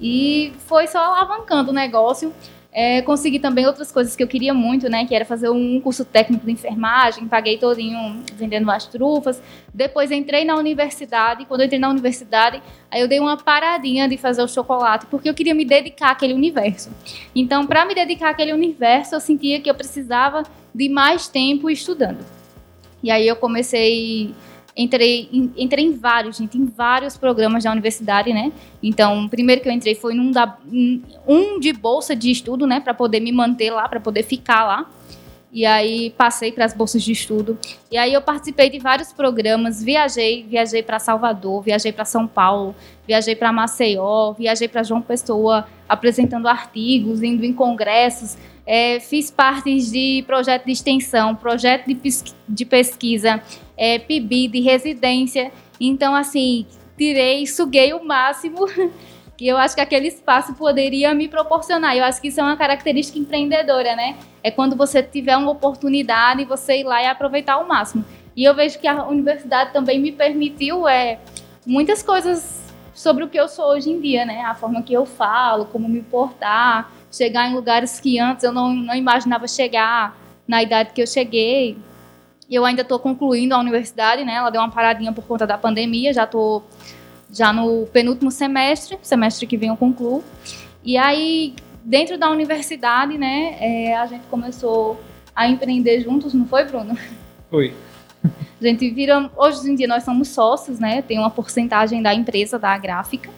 E 0.00 0.52
foi 0.66 0.88
só 0.88 0.98
alavancando 0.98 1.70
o 1.70 1.72
negócio. 1.72 2.34
É, 2.72 3.02
consegui 3.02 3.40
também 3.40 3.66
outras 3.66 3.90
coisas 3.90 4.14
que 4.14 4.22
eu 4.22 4.28
queria 4.28 4.54
muito, 4.54 4.88
né? 4.88 5.04
Que 5.04 5.14
era 5.14 5.24
fazer 5.24 5.50
um 5.50 5.80
curso 5.80 6.04
técnico 6.04 6.46
de 6.46 6.52
enfermagem, 6.52 7.26
paguei 7.26 7.58
todinho 7.58 8.22
vendendo 8.36 8.70
as 8.70 8.86
trufas. 8.86 9.42
Depois 9.74 10.10
entrei 10.12 10.44
na 10.44 10.54
universidade. 10.54 11.44
Quando 11.46 11.62
eu 11.62 11.66
entrei 11.66 11.80
na 11.80 11.90
universidade, 11.90 12.62
aí 12.88 13.00
eu 13.00 13.08
dei 13.08 13.18
uma 13.18 13.36
paradinha 13.36 14.08
de 14.08 14.16
fazer 14.16 14.42
o 14.42 14.48
chocolate, 14.48 15.06
porque 15.06 15.28
eu 15.28 15.34
queria 15.34 15.54
me 15.54 15.64
dedicar 15.64 16.10
àquele 16.10 16.32
universo. 16.32 16.90
Então, 17.34 17.66
para 17.66 17.84
me 17.84 17.94
dedicar 17.94 18.30
àquele 18.30 18.52
universo, 18.52 19.16
eu 19.16 19.20
sentia 19.20 19.60
que 19.60 19.68
eu 19.68 19.74
precisava 19.74 20.44
de 20.72 20.88
mais 20.88 21.26
tempo 21.26 21.68
estudando. 21.68 22.24
E 23.02 23.10
aí 23.10 23.26
eu 23.26 23.34
comecei 23.34 24.32
entrei 24.76 25.28
em, 25.32 25.52
entrei 25.56 25.84
em 25.84 25.92
vários, 25.92 26.36
gente, 26.36 26.56
em 26.56 26.64
vários 26.64 27.16
programas 27.16 27.64
da 27.64 27.72
universidade, 27.72 28.32
né? 28.32 28.52
Então, 28.82 29.28
primeiro 29.28 29.60
que 29.60 29.68
eu 29.68 29.72
entrei 29.72 29.94
foi 29.94 30.14
num 30.14 30.30
da, 30.30 30.56
um 31.26 31.58
de 31.58 31.72
bolsa 31.72 32.14
de 32.14 32.30
estudo, 32.30 32.66
né, 32.66 32.80
para 32.80 32.94
poder 32.94 33.20
me 33.20 33.32
manter 33.32 33.70
lá, 33.70 33.88
para 33.88 34.00
poder 34.00 34.22
ficar 34.22 34.64
lá. 34.64 34.90
E 35.52 35.66
aí 35.66 36.10
passei 36.10 36.52
para 36.52 36.64
as 36.64 36.72
bolsas 36.72 37.02
de 37.02 37.10
estudo. 37.10 37.58
E 37.90 37.98
aí 37.98 38.12
eu 38.12 38.22
participei 38.22 38.70
de 38.70 38.78
vários 38.78 39.12
programas, 39.12 39.82
viajei, 39.82 40.44
viajei 40.44 40.80
para 40.80 41.00
Salvador, 41.00 41.60
viajei 41.60 41.90
para 41.90 42.04
São 42.04 42.24
Paulo, 42.24 42.72
viajei 43.04 43.34
para 43.34 43.52
Maceió, 43.52 44.32
viajei 44.32 44.68
para 44.68 44.84
João 44.84 45.02
Pessoa, 45.02 45.66
apresentando 45.88 46.46
artigos, 46.46 47.20
indo 47.20 47.44
em 47.44 47.52
congressos, 47.52 48.36
é, 48.64 49.00
fiz 49.00 49.32
parte 49.32 49.76
de 49.90 50.22
projeto 50.24 50.66
de 50.66 50.70
extensão, 50.70 51.34
projeto 51.34 51.88
de, 51.88 51.98
de 52.48 52.64
pesquisa, 52.64 53.42
é, 53.80 53.98
PIB, 53.98 54.48
de 54.48 54.60
residência. 54.60 55.50
Então, 55.80 56.14
assim, 56.14 56.66
tirei, 56.98 57.46
suguei 57.46 57.94
o 57.94 58.04
máximo 58.04 58.66
que 59.38 59.48
eu 59.48 59.56
acho 59.56 59.74
que 59.74 59.80
aquele 59.80 60.08
espaço 60.08 60.52
poderia 60.52 61.14
me 61.14 61.26
proporcionar. 61.26 61.96
Eu 61.96 62.04
acho 62.04 62.20
que 62.20 62.28
isso 62.28 62.38
é 62.38 62.42
uma 62.42 62.58
característica 62.58 63.18
empreendedora, 63.18 63.96
né? 63.96 64.18
É 64.44 64.50
quando 64.50 64.76
você 64.76 65.02
tiver 65.02 65.34
uma 65.34 65.50
oportunidade, 65.50 66.44
você 66.44 66.80
ir 66.80 66.84
lá 66.84 67.02
e 67.02 67.06
aproveitar 67.06 67.54
ao 67.54 67.66
máximo. 67.66 68.04
E 68.36 68.44
eu 68.44 68.54
vejo 68.54 68.78
que 68.78 68.86
a 68.86 69.06
universidade 69.08 69.72
também 69.72 69.98
me 69.98 70.12
permitiu 70.12 70.86
é, 70.86 71.18
muitas 71.66 72.02
coisas 72.02 72.60
sobre 72.92 73.24
o 73.24 73.28
que 73.28 73.40
eu 73.40 73.48
sou 73.48 73.70
hoje 73.70 73.90
em 73.90 73.98
dia, 73.98 74.26
né? 74.26 74.42
A 74.42 74.54
forma 74.54 74.82
que 74.82 74.92
eu 74.92 75.06
falo, 75.06 75.64
como 75.64 75.88
me 75.88 76.02
portar, 76.02 76.92
chegar 77.10 77.48
em 77.48 77.54
lugares 77.54 77.98
que 77.98 78.18
antes 78.18 78.44
eu 78.44 78.52
não, 78.52 78.74
não 78.74 78.94
imaginava 78.94 79.48
chegar, 79.48 80.18
na 80.46 80.62
idade 80.62 80.92
que 80.92 81.00
eu 81.00 81.06
cheguei. 81.06 81.78
Eu 82.50 82.64
ainda 82.64 82.82
estou 82.82 82.98
concluindo 82.98 83.54
a 83.54 83.58
universidade, 83.58 84.24
né? 84.24 84.34
Ela 84.34 84.50
deu 84.50 84.60
uma 84.60 84.70
paradinha 84.70 85.12
por 85.12 85.24
conta 85.24 85.46
da 85.46 85.56
pandemia, 85.56 86.12
já 86.12 86.24
estou 86.24 86.64
já 87.32 87.52
no 87.52 87.86
penúltimo 87.86 88.30
semestre, 88.30 88.98
semestre 89.02 89.46
que 89.46 89.56
vem 89.56 89.68
eu 89.68 89.76
concluo. 89.76 90.24
E 90.82 90.96
aí, 90.96 91.54
dentro 91.84 92.18
da 92.18 92.28
universidade, 92.28 93.16
né, 93.16 93.56
é, 93.60 93.96
a 93.96 94.06
gente 94.06 94.26
começou 94.26 95.00
a 95.34 95.48
empreender 95.48 96.00
juntos, 96.00 96.34
não 96.34 96.46
foi, 96.46 96.64
Bruno? 96.64 96.98
Foi. 97.48 97.72
A 98.24 98.64
gente 98.64 98.90
vira, 98.90 99.30
hoje 99.36 99.70
em 99.70 99.74
dia 99.74 99.88
nós 99.88 100.02
somos 100.02 100.28
sócios, 100.28 100.78
né? 100.78 101.02
Tem 101.02 101.18
uma 101.18 101.30
porcentagem 101.30 102.02
da 102.02 102.12
empresa 102.14 102.58
da 102.58 102.76
gráfica. 102.76 103.30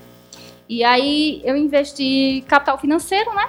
E 0.68 0.82
aí 0.82 1.40
eu 1.44 1.56
investi 1.56 2.42
capital 2.48 2.78
financeiro, 2.78 3.32
né? 3.34 3.48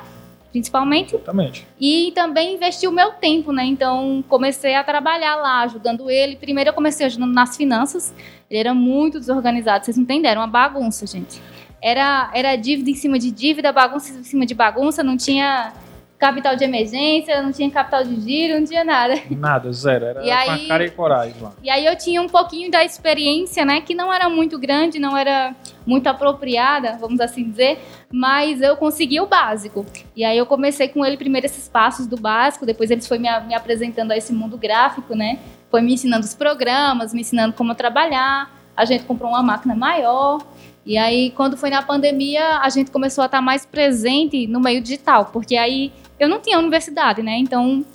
Principalmente. 0.54 1.16
Exatamente. 1.16 1.68
E 1.82 2.12
também 2.14 2.54
investi 2.54 2.88
o 2.88 2.92
meu 2.92 3.12
tempo, 3.14 3.52
né? 3.52 3.66
Então 3.66 4.24
comecei 4.30 4.76
a 4.76 4.84
trabalhar 4.84 5.36
lá, 5.36 5.62
ajudando 5.64 6.10
ele. 6.10 6.36
Primeiro 6.36 6.70
eu 6.70 6.74
comecei 6.74 7.08
ajudando 7.08 7.34
nas 7.34 7.58
finanças. 7.58 8.14
Ele 8.50 8.60
era 8.60 8.74
muito 8.74 9.20
desorganizado, 9.20 9.84
vocês 9.84 9.98
não 9.98 10.04
entenderam, 10.04 10.42
uma 10.42 10.48
bagunça, 10.48 11.08
gente. 11.08 11.42
Era, 11.82 12.30
era 12.34 12.56
dívida 12.56 12.92
em 12.92 12.96
cima 12.96 13.18
de 13.18 13.32
dívida, 13.32 13.74
bagunça 13.74 14.14
em 14.14 14.24
cima 14.24 14.46
de 14.46 14.54
bagunça, 14.54 15.04
não 15.04 15.18
tinha 15.18 15.74
capital 16.18 16.56
de 16.56 16.64
emergência, 16.64 17.42
não 17.42 17.52
tinha 17.52 17.70
capital 17.70 18.04
de 18.04 18.20
giro, 18.22 18.60
não 18.60 18.66
tinha 18.66 18.84
nada. 18.84 19.16
Nada, 19.30 19.72
zero. 19.74 20.06
Era 20.06 20.24
e 20.24 20.28
com 20.28 20.52
aí, 20.52 20.66
a 20.66 20.68
cara 20.68 20.86
e 20.86 20.92
coragem 20.92 21.36
lá. 21.42 21.52
E 21.62 21.70
aí 21.70 21.86
eu 21.86 21.98
tinha 21.98 22.22
um 22.22 22.30
pouquinho 22.30 22.72
da 22.72 22.84
experiência, 22.84 23.66
né? 23.66 23.82
Que 23.82 23.94
não 23.94 24.12
era 24.14 24.30
muito 24.30 24.58
grande, 24.58 25.00
não 25.00 25.18
era 25.18 25.56
muito 25.86 26.08
apropriada, 26.08 26.98
vamos 27.00 27.20
assim 27.20 27.44
dizer, 27.44 27.78
mas 28.12 28.62
eu 28.62 28.78
consegui 28.78 29.20
o 29.20 29.28
básico. 29.28 29.86
E 30.16 30.24
aí 30.24 30.38
eu 30.38 30.46
comecei 30.46 30.88
com 30.88 31.06
ele 31.06 31.18
primeiro 31.18 31.46
esses 31.46 31.68
passos 31.68 32.08
do 32.08 32.16
básico, 32.16 32.66
depois 32.66 32.90
eles 32.90 33.06
foi 33.06 33.18
me, 33.18 33.28
me 33.42 33.54
apresentando 33.54 34.12
a 34.12 34.18
esse 34.18 34.32
mundo 34.34 34.58
gráfico, 34.58 35.16
né? 35.16 35.40
Foi 35.70 35.82
me 35.82 35.94
ensinando 35.94 36.26
os 36.26 36.34
programas, 36.34 37.14
me 37.14 37.22
ensinando 37.22 37.54
como 37.54 37.76
trabalhar. 37.76 38.50
A 38.78 38.86
gente 38.86 39.04
comprou 39.04 39.30
uma 39.30 39.44
máquina 39.44 39.76
maior, 39.76 40.40
e 40.86 40.98
aí, 40.98 41.32
quando 41.32 41.56
foi 41.56 41.70
na 41.70 41.82
pandemia, 41.82 42.58
a 42.60 42.70
gente 42.70 42.92
começou 42.92 43.22
a 43.22 43.26
estar 43.26 43.42
mais 43.42 43.66
presente 43.66 44.46
no 44.48 44.60
meio 44.60 44.82
digital, 44.82 45.30
porque 45.32 45.56
aí 45.56 45.94
eu 46.24 46.30
não 46.30 46.40
tinha 46.40 46.58
universidade, 46.58 47.22
né? 47.22 47.38
Então, 47.38 47.86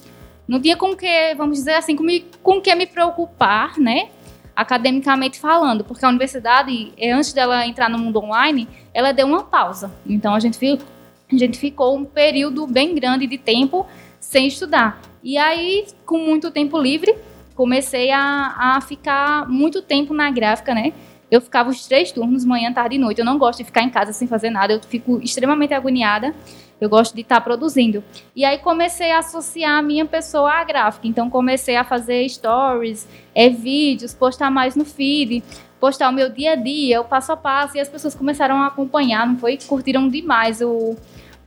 não 0.46 0.60
tinha 0.60 0.76
com 0.76 0.96
que, 0.96 1.34
vamos 1.36 1.58
dizer 1.58 1.74
assim, 1.74 1.96
com, 1.96 2.02
me, 2.02 2.24
com 2.42 2.60
que 2.60 2.74
me 2.74 2.86
preocupar, 2.86 3.78
né? 3.78 4.08
Academicamente 4.54 5.38
falando, 5.38 5.84
porque 5.84 6.04
a 6.04 6.08
universidade, 6.08 6.92
eh, 6.96 7.12
antes 7.12 7.32
dela 7.32 7.66
entrar 7.66 7.88
no 7.88 7.98
mundo 7.98 8.18
online, 8.18 8.68
ela 8.92 9.12
deu 9.12 9.26
uma 9.26 9.44
pausa. 9.44 9.92
Então, 10.06 10.34
a 10.34 10.40
gente, 10.40 10.58
ficou, 10.58 10.86
a 11.30 11.36
gente 11.36 11.58
ficou 11.58 11.96
um 11.96 12.04
período 12.04 12.66
bem 12.66 12.94
grande 12.94 13.26
de 13.26 13.38
tempo 13.38 13.86
sem 14.20 14.46
estudar. 14.46 15.00
E 15.22 15.36
aí, 15.36 15.86
com 16.04 16.18
muito 16.18 16.50
tempo 16.50 16.78
livre, 16.78 17.14
comecei 17.54 18.10
a, 18.10 18.76
a 18.76 18.80
ficar 18.80 19.48
muito 19.48 19.82
tempo 19.82 20.14
na 20.14 20.30
gráfica, 20.30 20.74
né? 20.74 20.92
Eu 21.30 21.40
ficava 21.40 21.68
os 21.68 21.86
três 21.86 22.10
turnos, 22.10 22.44
manhã, 22.44 22.72
tarde 22.72 22.96
e 22.96 22.98
noite. 22.98 23.18
Eu 23.18 23.24
não 23.24 23.36
gosto 23.36 23.58
de 23.58 23.64
ficar 23.64 23.82
em 23.82 23.90
casa 23.90 24.12
sem 24.12 24.26
fazer 24.26 24.48
nada. 24.48 24.72
Eu 24.72 24.80
fico 24.80 25.20
extremamente 25.22 25.74
agoniada. 25.74 26.34
Eu 26.80 26.88
gosto 26.88 27.14
de 27.14 27.22
estar 27.22 27.40
produzindo. 27.40 28.04
E 28.34 28.44
aí 28.44 28.58
comecei 28.58 29.10
a 29.10 29.18
associar 29.18 29.78
a 29.78 29.82
minha 29.82 30.06
pessoa 30.06 30.52
à 30.52 30.64
gráfica. 30.64 31.08
Então 31.08 31.28
comecei 31.28 31.76
a 31.76 31.84
fazer 31.84 32.28
stories, 32.28 33.08
é, 33.34 33.48
vídeos, 33.48 34.14
postar 34.14 34.50
mais 34.50 34.76
no 34.76 34.84
feed, 34.84 35.42
postar 35.80 36.08
o 36.08 36.12
meu 36.12 36.28
dia 36.30 36.52
a 36.52 36.56
dia, 36.56 37.00
o 37.00 37.04
passo 37.04 37.32
a 37.32 37.36
passo. 37.36 37.76
E 37.76 37.80
as 37.80 37.88
pessoas 37.88 38.14
começaram 38.14 38.56
a 38.56 38.66
acompanhar, 38.66 39.26
não 39.26 39.36
foi? 39.38 39.58
Curtiram 39.58 40.08
demais 40.08 40.60
o, 40.60 40.96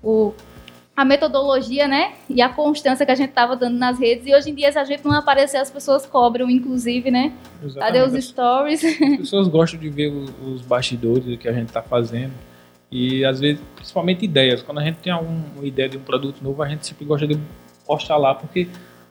o 0.03 0.33
a 0.95 1.05
metodologia, 1.05 1.87
né? 1.87 2.13
E 2.29 2.41
a 2.41 2.49
constância 2.49 3.05
que 3.05 3.11
a 3.11 3.15
gente 3.15 3.29
estava 3.29 3.55
dando 3.55 3.77
nas 3.77 3.97
redes. 3.97 4.27
E 4.27 4.35
hoje 4.35 4.49
em 4.51 4.53
dia, 4.53 4.71
se 4.71 4.77
a 4.77 4.83
gente 4.83 5.05
não 5.05 5.13
aparecer, 5.13 5.57
as 5.57 5.71
pessoas 5.71 6.05
cobram, 6.05 6.49
inclusive, 6.49 7.09
né? 7.09 7.33
Exatamente. 7.63 8.03
Cadê 8.03 8.17
os 8.17 8.23
stories? 8.25 8.83
As 8.83 9.17
pessoas 9.17 9.47
gostam 9.47 9.79
de 9.79 9.89
ver 9.89 10.09
os 10.09 10.61
bastidores 10.61 11.25
do 11.25 11.37
que 11.37 11.47
a 11.47 11.53
gente 11.53 11.67
está 11.67 11.81
fazendo. 11.81 12.33
E 12.91 13.23
às 13.23 13.39
vezes, 13.39 13.61
principalmente 13.75 14.25
ideias. 14.25 14.61
Quando 14.61 14.79
a 14.79 14.83
gente 14.83 14.97
tem 14.97 15.13
alguma 15.13 15.65
ideia 15.65 15.87
de 15.87 15.97
um 15.97 16.01
produto 16.01 16.43
novo, 16.43 16.61
a 16.61 16.67
gente 16.67 16.85
sempre 16.85 17.05
gosta 17.05 17.25
de 17.25 17.39
postar 17.85 18.17
lá, 18.17 18.35
porque 18.35 18.67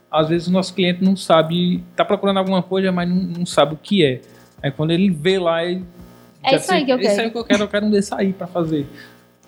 às 0.09 0.29
vezes 0.29 0.47
o 0.47 0.51
nosso 0.51 0.73
cliente 0.73 1.03
não 1.03 1.15
sabe, 1.15 1.83
está 1.91 2.05
procurando 2.05 2.37
alguma 2.37 2.61
coisa, 2.61 2.91
mas 2.91 3.09
não, 3.09 3.15
não, 3.15 3.45
sabe 3.45 3.73
o 3.73 3.77
que 3.77 4.05
é. 4.05 4.21
Aí 4.61 4.69
quando 4.69 4.91
ele 4.91 5.09
vê 5.09 5.39
lá, 5.39 5.63
ele. 5.63 5.83
É 6.43 6.55
isso 6.55 6.71
aí 6.71 6.85
que 6.85 6.91
eu 6.91 6.97
quero. 6.97 7.09
É 7.09 7.11
isso 7.11 7.21
aí 7.21 7.31
que 7.31 7.37
eu 7.37 7.43
quero, 7.43 7.63
eu 7.63 7.67
quero 7.67 7.85
um 7.85 7.89
desse 7.89 8.13
aí 8.13 8.33
para 8.33 8.45
fazer. 8.45 8.85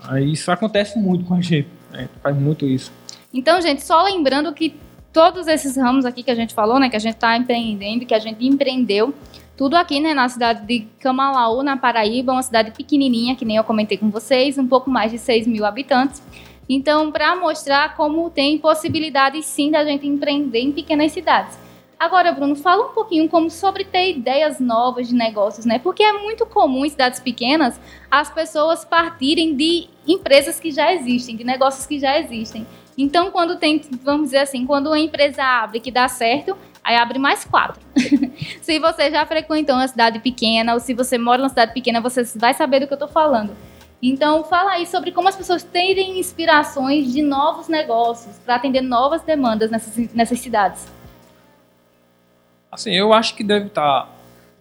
Aí 0.02 0.32
isso 0.32 0.52
acontece 0.52 0.98
muito 0.98 1.26
com 1.26 1.36
a 1.36 1.42
gente. 1.42 1.68
Né? 1.92 2.10
Faz 2.22 2.36
muito 2.36 2.66
isso. 2.66 2.92
Então, 3.32 3.62
gente, 3.62 3.84
só 3.84 4.04
lembrando 4.04 4.52
que 4.54 4.76
todos 5.12 5.48
esses 5.48 5.78
ramos 5.78 6.06
aqui 6.06 6.24
que 6.24 6.32
a 6.32 6.36
gente 6.36 6.54
falou, 6.54 6.80
né, 6.80 6.90
que 6.90 6.96
a 6.96 7.00
gente 7.00 7.16
está 7.16 7.38
empreendendo, 7.38 8.06
que 8.06 8.14
a 8.14 8.20
gente 8.20 8.46
empreendeu, 8.46 9.14
tudo 9.56 9.76
aqui, 9.76 10.00
né, 10.00 10.14
na 10.14 10.28
cidade 10.28 10.66
de 10.66 10.88
Camalaú, 11.00 11.62
na 11.62 11.78
Paraíba, 11.78 12.32
uma 12.34 12.42
cidade 12.42 12.72
pequenininha, 12.72 13.36
que 13.36 13.46
nem 13.46 13.58
eu 13.58 13.64
comentei 13.64 13.98
com 13.98 14.10
vocês, 14.10 14.58
um 14.58 14.68
pouco 14.68 14.90
mais 14.90 15.12
de 15.12 15.20
6 15.20 15.46
mil 15.48 15.66
habitantes. 15.66 16.22
Então, 16.68 17.12
para 17.12 17.36
mostrar 17.36 17.96
como 17.96 18.30
tem 18.30 18.58
possibilidade 18.58 19.42
sim 19.44 19.70
da 19.70 19.84
gente 19.84 20.08
empreender 20.08 20.60
em 20.60 20.72
pequenas 20.72 21.12
cidades. 21.12 21.58
Agora, 22.00 22.32
Bruno, 22.34 22.56
fala 22.56 22.88
um 22.88 22.94
pouquinho 22.94 23.30
como 23.30 23.50
sobre 23.50 23.86
ter 23.86 24.10
ideias 24.10 24.60
novas 24.60 25.08
de 25.08 25.16
negócios, 25.16 25.66
né? 25.66 25.80
Porque 25.80 26.04
é 26.04 26.12
muito 26.12 26.46
comum 26.46 26.86
em 26.86 26.90
cidades 26.90 27.20
pequenas 27.20 27.80
as 28.12 28.30
pessoas 28.30 28.84
partirem 28.84 29.56
de 29.56 29.88
empresas 30.06 30.60
que 30.60 30.72
já 30.72 30.94
existem, 30.94 31.36
de 31.36 31.44
negócios 31.44 31.86
que 31.86 32.00
já 32.00 32.20
existem. 32.20 32.68
Então, 32.98 33.32
quando 33.32 33.58
tem, 33.58 33.82
vamos 34.04 34.26
dizer 34.26 34.40
assim, 34.40 34.66
quando 34.66 34.88
uma 34.88 35.00
empresa 35.00 35.44
abre 35.44 35.80
que 35.80 35.92
dá 35.92 36.08
certo, 36.08 36.58
aí 36.84 36.96
abre 36.96 37.18
mais 37.18 37.46
quatro. 37.46 37.82
se 38.62 38.80
você 38.80 39.12
já 39.12 39.26
frequentou 39.26 39.76
uma 39.76 39.88
cidade 39.88 40.20
pequena 40.20 40.74
ou 40.74 40.80
se 40.80 40.94
você 40.94 41.18
mora 41.18 41.40
numa 41.40 41.50
cidade 41.50 41.74
pequena, 41.74 42.02
você 42.02 42.24
vai 42.36 42.54
saber 42.54 42.80
do 42.80 42.88
que 42.88 42.94
eu 42.94 43.00
tô 43.00 43.08
falando. 43.08 43.56
Então, 44.06 44.44
fala 44.44 44.72
aí 44.72 44.86
sobre 44.86 45.14
como 45.14 45.30
as 45.30 45.36
pessoas 45.36 45.64
terem 45.64 46.20
inspirações 46.20 47.14
de 47.14 47.22
novos 47.22 47.70
negócios 47.70 48.38
para 48.40 48.56
atender 48.56 48.82
novas 48.82 49.22
demandas 49.22 49.72
nessas, 49.72 50.14
nessas 50.14 50.40
cidades. 50.40 50.86
Assim, 52.70 52.92
eu 52.92 53.14
acho 53.14 53.34
que 53.34 53.46
deve 53.46 53.68
estar 53.68 54.02
tá, 54.02 54.10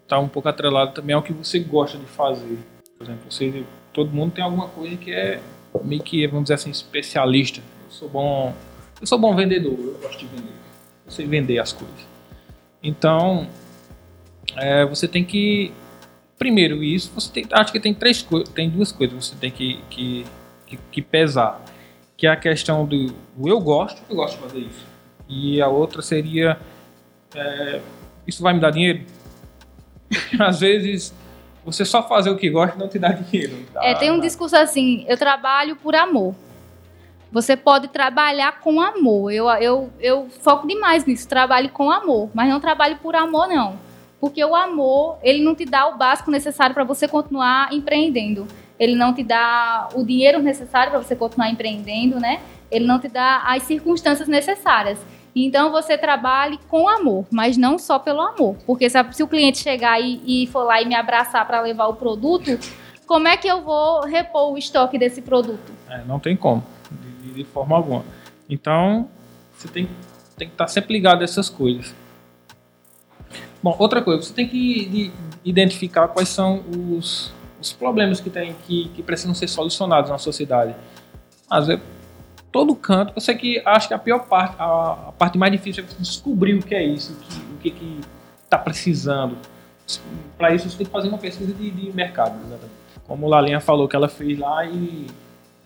tá 0.07 0.19
um 0.21 0.29
pouco 0.29 0.49
atrelado 0.49 0.93
também 0.93 1.17
ao 1.17 1.23
que 1.23 1.33
você 1.33 1.59
gosta 1.59 1.99
de 1.99 2.05
fazer. 2.05 2.57
Por 2.97 3.05
exemplo, 3.05 3.23
você, 3.29 3.65
todo 3.93 4.13
mundo 4.13 4.33
tem 4.33 4.45
alguma 4.45 4.69
coisa 4.69 4.97
que 4.97 5.13
é 5.13 5.41
meio 5.83 6.03
que, 6.03 6.25
vamos 6.29 6.45
dizer 6.45 6.55
assim, 6.55 6.71
especialista. 6.71 7.61
Eu 7.61 7.91
sou 7.91 8.09
bom, 8.09 8.55
eu 9.01 9.07
sou 9.09 9.19
bom 9.19 9.35
vendedor, 9.35 9.77
eu 9.77 9.99
gosto 10.01 10.21
de 10.21 10.27
vender. 10.27 10.53
Eu 11.05 11.11
sei 11.11 11.27
vender 11.27 11.59
as 11.59 11.73
coisas. 11.73 12.12
Então, 12.83 13.47
é, 14.57 14.85
você 14.85 15.07
tem 15.07 15.25
que 15.25 15.73
primeiro 16.39 16.83
isso, 16.83 17.13
você 17.15 17.31
tem, 17.31 17.47
acho 17.53 17.71
que 17.71 17.79
tem 17.79 17.95
três 17.95 18.27
tem 18.53 18.69
duas 18.69 18.91
coisas 18.91 19.17
que 19.17 19.25
você 19.25 19.37
tem 19.37 19.51
que, 19.51 19.79
que, 19.89 20.27
que, 20.67 20.77
que 20.91 21.03
pesar, 21.03 21.63
que 22.17 22.27
é 22.27 22.31
a 22.31 22.37
questão 22.37 22.85
do 22.85 23.15
eu 23.45 23.61
gosto, 23.61 24.03
eu 24.11 24.17
gosto 24.17 24.35
de 24.35 24.43
fazer 24.43 24.59
isso, 24.59 24.85
e 25.29 25.63
a 25.63 25.69
outra 25.69 26.03
seria 26.03 26.59
é, 27.33 27.81
isso 28.27 28.43
vai 28.43 28.55
me 28.55 28.61
dar 28.61 28.71
dinheiro? 28.71 29.05
Às 30.41 30.61
vezes 30.61 31.15
você 31.65 31.85
só 31.85 32.03
fazer 32.03 32.31
o 32.31 32.37
que 32.37 32.51
gosta 32.51 32.77
não 32.77 32.89
te 32.89 32.99
dá 32.99 33.13
dinheiro. 33.13 33.57
Dá, 33.73 33.85
é, 33.85 33.95
tem 33.95 34.11
um 34.11 34.19
discurso 34.19 34.57
assim, 34.57 35.05
eu 35.09 35.17
trabalho 35.17 35.77
por 35.77 35.95
amor. 35.95 36.35
Você 37.33 37.57
pode 37.57 37.89
trabalhar 37.89 38.61
com 38.61 38.79
amor. 38.79 39.33
Eu, 39.33 39.49
eu, 39.53 39.91
eu 39.99 40.29
foco 40.29 40.69
demais 40.69 41.07
nisso, 41.07 41.27
trabalho 41.27 41.71
com 41.71 41.91
amor, 41.91 42.29
mas 42.35 42.49
não 42.49 42.61
trabalho 42.61 42.99
por 42.99 43.17
amor, 43.17 43.49
não. 43.49 43.79
Porque 44.21 44.45
o 44.45 44.55
amor, 44.55 45.19
ele 45.23 45.43
não 45.43 45.55
te 45.55 45.65
dá 45.65 45.89
o 45.89 45.97
básico 45.97 46.31
necessário 46.31 46.75
para 46.75 46.85
você 46.85 47.09
continuar 47.09 47.73
empreendendo. 47.73 48.47
Ele 48.79 48.95
não 48.95 49.15
te 49.15 49.23
dá 49.23 49.89
o 49.95 50.05
dinheiro 50.05 50.41
necessário 50.41 50.91
para 50.91 51.03
você 51.03 51.17
continuar 51.17 51.49
empreendendo, 51.49 52.21
né? 52.21 52.41
Ele 52.71 52.87
não 52.87 52.99
te 52.99 53.09
dá 53.09 53.43
as 53.47 53.63
circunstâncias 53.63 54.29
necessárias. 54.29 54.99
Então 55.35 55.73
você 55.73 55.97
trabalhe 55.97 56.59
com 56.69 56.87
amor, 56.87 57.25
mas 57.31 57.57
não 57.57 57.79
só 57.79 57.99
pelo 57.99 58.21
amor. 58.21 58.57
Porque 58.67 58.91
sabe, 58.91 59.17
se 59.17 59.23
o 59.23 59.29
cliente 59.29 59.59
chegar 59.59 59.99
e, 60.01 60.21
e 60.45 60.47
for 60.49 60.65
lá 60.65 60.83
e 60.83 60.85
me 60.85 60.95
abraçar 60.95 61.47
para 61.47 61.63
levar 61.63 61.87
o 61.87 61.95
produto, 61.95 62.59
como 63.07 63.27
é 63.27 63.37
que 63.37 63.49
eu 63.49 63.63
vou 63.63 64.03
repor 64.03 64.53
o 64.53 64.59
estoque 64.59 64.99
desse 64.99 65.23
produto? 65.23 65.73
É, 65.89 66.03
não 66.05 66.19
tem 66.19 66.37
como, 66.37 66.63
de, 67.33 67.45
forma 67.45 67.77
alguma. 67.77 68.05
Então, 68.49 69.09
você 69.57 69.69
tem, 69.69 69.89
tem 70.37 70.49
que 70.49 70.55
estar 70.55 70.69
sempre 70.69 70.93
ligado 70.93 71.23
a 71.23 71.25
essas 71.25 71.49
coisas. 71.49 71.95
Bom, 73.63 73.77
outra 73.79 74.03
coisa, 74.03 74.23
você 74.23 74.35
tem 74.35 74.49
que 74.49 74.89
de, 74.89 75.13
identificar 75.45 76.09
quais 76.09 76.29
são 76.29 76.63
os, 76.97 77.33
os 77.61 77.73
problemas 77.73 78.21
que, 78.21 78.29
tem, 78.29 78.55
que, 78.67 78.89
que 78.89 79.03
precisam 79.03 79.35
ser 79.35 79.49
solucionados 79.49 80.11
na 80.11 80.19
sociedade. 80.19 80.75
Às 81.49 81.69
vezes, 81.69 81.83
todo 82.53 82.77
canto. 82.77 83.15
Eu 83.17 83.21
sei 83.21 83.35
que 83.35 83.63
acho 83.65 83.89
que 83.89 83.95
a 83.95 83.99
pior 83.99 84.27
parte, 84.27 84.55
a, 84.59 85.09
a 85.09 85.13
parte 85.13 85.39
mais 85.39 85.51
difícil 85.51 85.83
é 85.83 85.87
descobrir 85.99 86.55
o 86.55 86.63
que 86.63 86.75
é 86.75 86.85
isso, 86.85 87.19
o 87.55 87.59
que, 87.59 87.71
que 87.71 88.01
está 88.45 88.59
precisando. 88.59 89.37
Para 90.37 90.55
isso 90.55 90.69
você 90.69 90.77
tem 90.77 90.87
que 90.87 90.93
fazer 90.93 91.09
uma 91.09 91.19
pesquisa 91.19 91.53
de, 91.53 91.71
de 91.71 91.93
mercado, 91.93 92.37
exatamente. 92.41 92.83
Como 93.07 93.27
a 93.27 93.31
Lalinha 93.31 93.61
falou 93.61 93.89
que 93.89 93.97
ela 93.97 94.09
fez 94.09 94.39
lá 94.39 94.65
e 94.67 95.07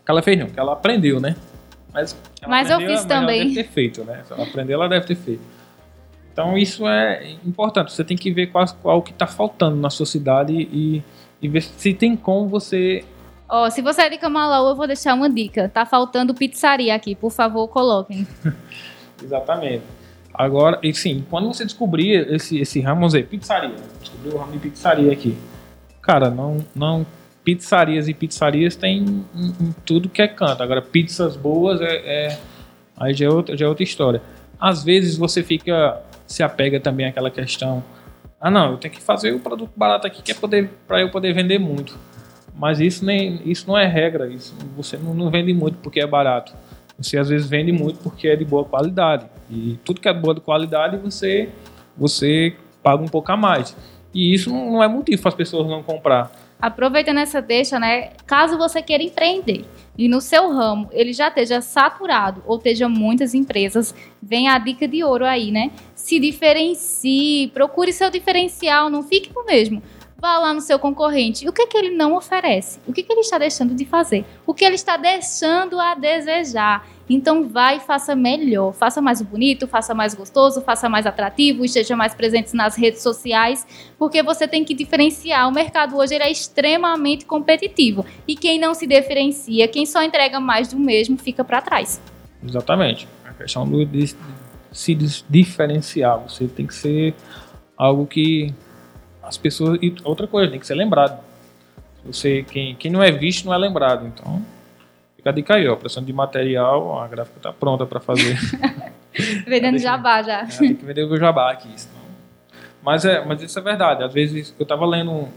que 0.05 0.11
ela 0.11 0.23
fez 0.23 0.39
não, 0.39 0.47
que 0.47 0.59
ela 0.59 0.73
aprendeu, 0.73 1.21
né? 1.21 1.37
Mas, 1.97 2.15
mas 2.47 2.71
aprendeu, 2.71 2.91
eu 2.91 2.99
fiz 2.99 3.07
também. 3.07 3.41
Ela 3.41 3.49
deve 3.49 3.63
ter 3.63 3.71
feito, 3.71 4.05
né? 4.05 4.23
Se 4.27 4.33
ela 4.35 4.43
aprendeu, 4.43 4.75
ela 4.75 4.89
deve 4.89 5.07
ter 5.07 5.15
feito. 5.15 5.41
Então 6.31 6.59
isso 6.59 6.87
é 6.87 7.31
importante. 7.47 7.91
Você 7.91 8.05
tem 8.05 8.19
que 8.19 8.31
ver 8.31 8.49
qual, 8.49 8.67
qual 8.83 9.01
que 9.01 9.13
está 9.13 9.27
faltando 9.27 9.77
na 9.77 9.89
sua 9.89 10.05
cidade 10.05 10.53
e, 10.53 11.03
e 11.41 11.49
ver 11.49 11.63
se 11.63 11.95
tem 11.95 12.15
como 12.15 12.49
você 12.49 13.03
Ó, 13.49 13.71
se 13.71 13.81
você 13.81 14.03
é 14.03 14.11
de 14.11 14.19
Camalaú, 14.19 14.69
eu 14.69 14.77
vou 14.77 14.87
deixar 14.87 15.15
uma 15.15 15.31
dica. 15.31 15.71
Tá 15.71 15.87
faltando 15.87 16.35
pizzaria 16.35 16.95
aqui, 16.95 17.15
por 17.15 17.31
favor, 17.31 17.67
coloquem. 17.69 18.27
Exatamente. 19.23 19.85
Agora, 20.35 20.79
e 20.83 20.93
sim, 20.93 21.25
quando 21.31 21.47
você 21.47 21.65
descobrir 21.65 22.31
esse, 22.35 22.59
esse 22.59 22.81
ramo, 22.81 22.97
vamos 22.97 23.15
dizer, 23.15 23.27
pizzaria, 23.27 23.75
descobrir 24.01 24.35
o 24.35 24.37
ramo 24.37 24.53
de 24.53 24.59
pizzaria 24.59 25.11
aqui. 25.11 25.39
Cara, 26.03 26.29
não, 26.29 26.59
não 26.75 27.07
pizzarias 27.47 28.09
e 28.09 28.13
pizzarias 28.13 28.75
tem 28.75 28.99
em, 29.33 29.47
em 29.61 29.75
tudo 29.85 30.09
que 30.09 30.21
é 30.21 30.27
canto. 30.27 30.65
Agora, 30.65 30.83
pizzas 30.83 31.37
boas 31.37 31.81
é, 31.81 31.95
é 31.95 32.39
aí 32.97 33.15
já 33.15 33.27
é, 33.27 33.29
outra, 33.29 33.57
já 33.57 33.67
é 33.67 33.69
outra 33.69 33.85
história. 33.85 34.21
Às 34.59 34.83
vezes 34.83 35.17
você 35.17 35.45
fica, 35.45 36.03
se 36.27 36.43
apega 36.43 36.81
também 36.81 37.07
àquela 37.07 37.31
questão, 37.31 37.85
ah 38.41 38.51
não, 38.51 38.73
eu 38.73 38.79
tenho 38.79 38.93
que 38.93 39.01
fazer 39.01 39.31
o 39.31 39.39
produto 39.39 39.71
barato 39.77 40.09
aqui 40.09 40.23
que 40.23 40.33
é 40.33 40.35
poder 40.35 40.69
para 40.89 41.01
eu 41.01 41.09
poder 41.09 41.33
vender 41.33 41.61
muito. 41.61 41.97
Mas 42.53 42.81
isso, 42.81 43.05
nem, 43.05 43.41
isso 43.45 43.69
não 43.69 43.79
é 43.79 43.87
regra. 43.87 44.27
Isso, 44.27 44.53
você 44.77 44.97
não, 44.97 45.15
não 45.15 45.31
vende 45.31 45.55
muito 45.55 45.79
porque 45.79 46.01
é 46.01 46.07
barato. 46.07 46.53
Você 46.99 47.17
às 47.17 47.29
vezes 47.29 47.49
vende 47.49 47.71
muito 47.71 48.01
porque 48.01 48.27
é 48.27 48.35
de 48.35 48.45
boa 48.45 48.65
qualidade. 48.65 49.27
E 49.49 49.79
tudo 49.85 50.01
que 50.01 50.09
é 50.09 50.13
boa 50.13 50.35
de 50.35 50.41
qualidade 50.41 50.97
você, 50.97 51.49
você 51.97 52.57
paga 52.83 53.01
um 53.01 53.09
pouco 53.09 53.31
a 53.31 53.37
mais. 53.37 53.77
E 54.13 54.35
isso 54.35 54.51
não 54.51 54.83
é 54.83 54.89
motivo 54.89 55.23
para 55.23 55.29
as 55.29 55.35
pessoas 55.35 55.69
não 55.69 55.83
comprar. 55.83 56.33
Aproveitando 56.61 57.19
essa 57.19 57.43
deixa, 57.43 57.79
né? 57.79 58.13
Caso 58.27 58.57
você 58.57 58.81
queira 58.81 59.03
empreender 59.03 59.67
e 59.97 60.09
no 60.09 60.21
seu 60.21 60.51
ramo 60.51 60.89
ele 60.93 61.13
já 61.13 61.29
esteja 61.29 61.61
saturado 61.61 62.43
ou 62.47 62.57
esteja 62.57 62.89
muitas 62.89 63.35
empresas, 63.35 63.95
vem 64.23 64.49
a 64.49 64.59
dica 64.59 64.89
de 64.89 65.05
ouro 65.05 65.27
aí, 65.27 65.51
né? 65.51 65.71
Se 65.95 66.19
diferencie, 66.19 67.49
procure 67.49 67.93
seu 67.93 68.11
diferencial, 68.11 68.89
não 68.89 69.03
fique 69.03 69.35
no 69.35 69.45
mesmo. 69.45 69.83
Vá 70.19 70.39
lá 70.39 70.55
no 70.55 70.63
seu 70.63 70.79
concorrente. 70.79 71.47
O 71.47 71.53
que, 71.53 71.63
é 71.63 71.67
que 71.67 71.77
ele 71.77 71.91
não 71.91 72.15
oferece? 72.17 72.81
O 72.87 72.93
que, 72.93 73.03
é 73.03 73.05
que 73.05 73.13
ele 73.13 73.21
está 73.21 73.37
deixando 73.37 73.75
de 73.75 73.85
fazer? 73.85 74.25
O 74.47 74.55
que 74.55 74.65
ele 74.65 74.75
está 74.75 74.97
deixando 74.97 75.79
a 75.79 75.95
desejar? 75.95 76.89
Então 77.09 77.47
vai 77.47 77.77
e 77.77 77.81
faça 77.81 78.17
melhor. 78.17 78.73
Faça 78.73 79.03
mais 79.03 79.21
bonito, 79.21 79.69
faça 79.69 79.95
mais 79.95 80.15
gostoso, 80.15 80.63
faça 80.63 80.89
mais 80.89 81.07
atrativo, 81.07 81.65
esteja 81.65 81.95
mais 81.95 82.15
presente 82.15 82.57
nas 82.57 82.77
redes 82.77 83.03
sociais, 83.03 83.67
porque 83.99 84.23
você 84.23 84.49
tem 84.49 84.65
que 84.65 84.75
diferenciar. 84.75 85.47
O 85.49 85.53
mercado 85.53 85.97
hoje 85.97 86.15
é 86.15 86.31
extremamente 86.31 87.27
competitivo. 87.27 88.05
E 88.27 88.35
quem 88.35 88.59
não 88.59 88.73
se 88.73 88.87
diferencia, 88.87 89.69
quem 89.69 89.85
só 89.85 90.03
entrega 90.03 90.41
mais 90.41 90.69
do 90.69 90.79
mesmo, 90.79 91.19
fica 91.19 91.45
para 91.45 91.61
trás. 91.61 92.01
Exatamente. 92.43 93.07
A 93.23 93.35
questão 93.35 93.69
do, 93.69 93.85
de 93.85 94.17
se 94.73 94.95
diferenciar. 95.29 96.19
Você 96.21 96.49
tem 96.49 96.67
que 96.67 96.75
ser 96.75 97.15
algo 97.77 98.07
que 98.07 98.55
as 99.27 99.37
pessoas. 99.37 99.79
E 99.83 99.95
outra 100.05 100.27
coisa, 100.27 100.51
tem 100.51 100.61
que 100.61 100.67
ser 100.67 100.75
lembrado. 100.75 101.19
Você, 102.05 102.45
quem, 102.45 102.75
quem 102.77 102.91
não 102.91 103.03
é 103.03 103.11
visto 103.11 103.45
não 103.45 103.53
é 103.53 103.59
lembrado. 103.59 104.07
Então, 104.07 104.43
fica 105.17 105.31
a 105.31 105.33
dica 105.33 105.55
aí, 105.57 105.69
ó. 105.69 105.77
Pressão 105.77 106.03
de 106.03 106.13
material, 106.13 107.01
a 107.01 107.09
gráfica 107.09 107.39
está 107.39 107.53
pronta 107.53 107.85
para 107.85 108.01
fazer. 108.01 108.39
Vendendo 109.47 109.79
jabá 109.79 110.23
já. 110.23 110.43
É, 110.43 110.47
tem 110.47 110.75
que 110.75 110.85
vender 110.85 111.05
o 111.05 111.17
jabá 111.17 111.51
aqui. 111.51 111.69
Senão... 111.75 111.97
Mas, 112.83 113.05
é, 113.05 113.25
mas 113.25 113.43
isso 113.43 113.59
é 113.59 113.63
verdade. 113.63 114.05
Às 114.05 114.13
vezes 114.13 114.55
eu 114.59 114.63
estava 114.63 114.87
lendo 114.87 115.11
um, 115.11 115.29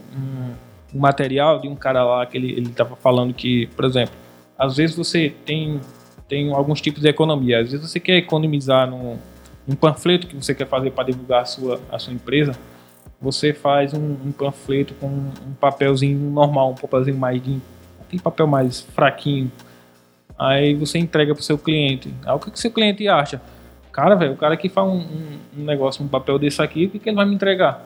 um, 0.94 0.98
material 1.00 1.58
de 1.58 1.66
um 1.66 1.74
cara 1.74 2.04
lá 2.04 2.24
que 2.26 2.36
ele 2.36 2.60
estava 2.60 2.94
falando 2.94 3.34
que, 3.34 3.66
por 3.68 3.84
exemplo, 3.84 4.14
às 4.56 4.76
vezes 4.76 4.94
você 4.94 5.34
tem, 5.44 5.80
tem 6.28 6.52
alguns 6.52 6.80
tipos 6.80 7.02
de 7.02 7.08
economia. 7.08 7.60
Às 7.60 7.72
vezes 7.72 7.90
você 7.90 7.98
quer 7.98 8.16
economizar 8.16 8.88
num, 8.88 9.18
num 9.66 9.74
panfleto 9.74 10.26
que 10.26 10.36
você 10.36 10.54
quer 10.54 10.66
fazer 10.66 10.90
para 10.90 11.04
divulgar 11.04 11.42
a 11.42 11.44
sua, 11.46 11.80
a 11.90 11.98
sua 11.98 12.12
empresa 12.12 12.54
você 13.20 13.52
faz 13.52 13.92
um, 13.92 14.16
um 14.24 14.32
panfleto 14.32 14.94
com 14.94 15.06
um 15.06 15.54
papelzinho 15.60 16.18
normal, 16.30 16.70
um 16.70 16.74
papelzinho 16.74 17.18
mais 17.18 17.42
de 17.42 17.60
aquele 18.00 18.22
papel 18.22 18.46
mais 18.46 18.80
fraquinho. 18.80 19.50
Aí 20.38 20.74
você 20.74 20.98
entrega 20.98 21.34
para 21.34 21.40
o 21.40 21.44
seu 21.44 21.58
cliente. 21.58 22.12
Aí 22.24 22.34
o 22.34 22.38
que, 22.38 22.50
que 22.50 22.58
seu 22.58 22.70
cliente 22.70 23.06
acha? 23.06 23.42
Cara, 23.92 24.14
velho, 24.14 24.32
o 24.32 24.36
cara 24.36 24.56
que 24.56 24.68
faz 24.68 24.88
um, 24.88 25.00
um, 25.00 25.38
um, 25.58 25.64
negócio, 25.64 26.02
um 26.02 26.08
papel 26.08 26.38
desse 26.38 26.62
aqui, 26.62 26.86
o 26.86 26.90
que, 26.90 26.98
que 26.98 27.08
ele 27.10 27.16
vai 27.16 27.26
me 27.26 27.34
entregar? 27.34 27.84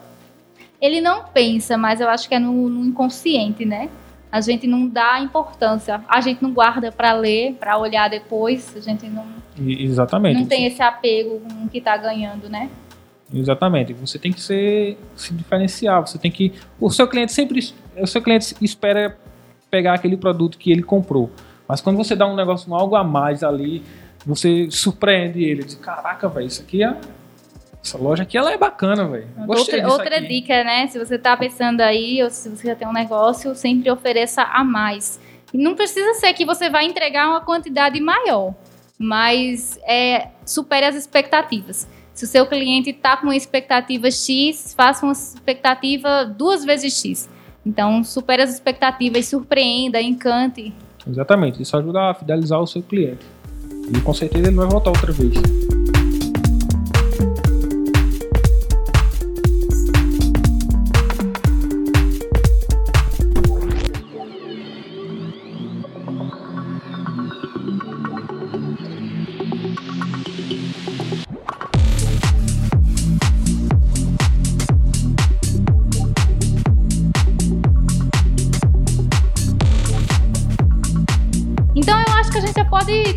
Ele 0.81 1.01
não 1.01 1.25
pensa, 1.25 1.77
mas 1.77 2.01
eu 2.01 2.09
acho 2.09 2.29
que 2.29 2.35
é 2.35 2.39
no, 2.39 2.69
no 2.69 2.85
inconsciente, 2.85 3.65
né? 3.65 3.89
A 4.31 4.41
gente 4.41 4.67
não 4.67 4.87
dá 4.87 5.21
importância, 5.21 6.03
a 6.09 6.21
gente 6.21 6.43
não 6.43 6.53
guarda 6.53 6.93
para 6.93 7.13
ler, 7.13 7.55
para 7.55 7.79
olhar 7.79 8.11
depois, 8.11 8.77
a 8.77 8.81
gente 8.81 9.07
não. 9.07 9.25
Exatamente. 9.59 10.41
Não 10.41 10.47
tem 10.47 10.67
esse 10.67 10.83
apego 10.83 11.41
com 11.41 11.65
o 11.65 11.69
que 11.69 11.79
está 11.79 11.97
ganhando, 11.97 12.49
né? 12.49 12.69
Exatamente. 13.35 13.93
Você 13.93 14.19
tem 14.19 14.33
que 14.33 14.41
ser, 14.41 14.97
se 15.17 15.35
diferenciar. 15.35 16.01
Você 16.07 16.19
tem 16.19 16.31
que. 16.31 16.53
O 16.81 16.91
seu 16.91 17.09
cliente 17.09 17.33
sempre. 17.33 17.61
O 17.99 18.07
seu 18.07 18.23
cliente 18.23 18.55
espera 18.61 19.19
pegar 19.71 19.95
aquele 19.95 20.17
produto 20.17 20.57
que 20.57 20.71
ele 20.71 20.83
comprou. 20.83 21.31
Mas 21.67 21.81
quando 21.81 21.97
você 21.97 22.15
dá 22.15 22.27
um 22.27 22.37
negócio, 22.37 22.71
um 22.71 22.75
algo 22.75 22.95
a 22.95 23.03
mais 23.03 23.43
ali, 23.43 23.83
você 24.25 24.71
surpreende 24.71 25.43
ele. 25.43 25.65
Diz, 25.65 25.75
caraca, 25.75 26.29
velho, 26.29 26.47
isso 26.47 26.63
aqui 26.63 26.85
é. 26.85 26.97
Essa 27.83 27.99
loja 27.99 28.23
aqui 28.23 28.39
ela 28.39 28.53
é 28.53 28.57
bacana, 28.57 29.07
velho. 29.07 29.29
Outra, 29.47 29.89
outra 29.89 30.21
dica, 30.21 30.65
né? 30.65 30.87
Se 30.87 30.99
você 30.99 31.19
tá 31.19 31.37
pensando 31.37 31.81
aí, 31.81 32.23
ou 32.23 32.31
se 32.31 32.49
você 32.49 32.69
já 32.69 32.75
tem 32.75 32.89
um 32.89 32.93
negócio, 32.93 33.55
sempre 33.55 33.91
ofereça 33.91 34.43
a 34.43 34.65
mais. 34.65 35.21
E 35.53 35.59
não 35.59 35.75
precisa 35.75 36.15
ser 36.15 36.33
que 36.33 36.45
você 36.45 36.71
vai 36.71 36.87
entregar 36.87 37.29
uma 37.29 37.41
quantidade 37.41 38.01
maior, 38.01 38.55
mas 38.99 39.79
é, 39.87 40.29
supere 40.47 40.87
as 40.87 40.95
expectativas. 40.95 41.87
Se 42.15 42.25
o 42.25 42.29
seu 42.29 42.47
cliente 42.47 42.91
está 42.91 43.17
com 43.17 43.27
uma 43.27 43.37
expectativa 43.37 44.09
X, 44.09 44.73
faça 44.77 45.05
uma 45.05 45.13
expectativa 45.13 46.25
duas 46.25 46.65
vezes 46.65 46.97
X. 46.97 47.29
Então, 47.67 48.05
supere 48.05 48.41
as 48.41 48.55
expectativas, 48.55 49.27
surpreenda, 49.27 50.01
encante. 50.01 50.73
Exatamente, 51.05 51.61
isso 51.61 51.77
ajuda 51.77 52.11
a 52.11 52.15
fidelizar 52.15 52.61
o 52.61 52.67
seu 52.69 52.83
cliente. 52.83 53.27
E 53.93 54.01
com 54.01 54.15
certeza 54.15 54.47
ele 54.47 54.57
vai 54.57 54.69
voltar 54.69 54.91
outra 54.91 55.11
vez. 55.13 55.35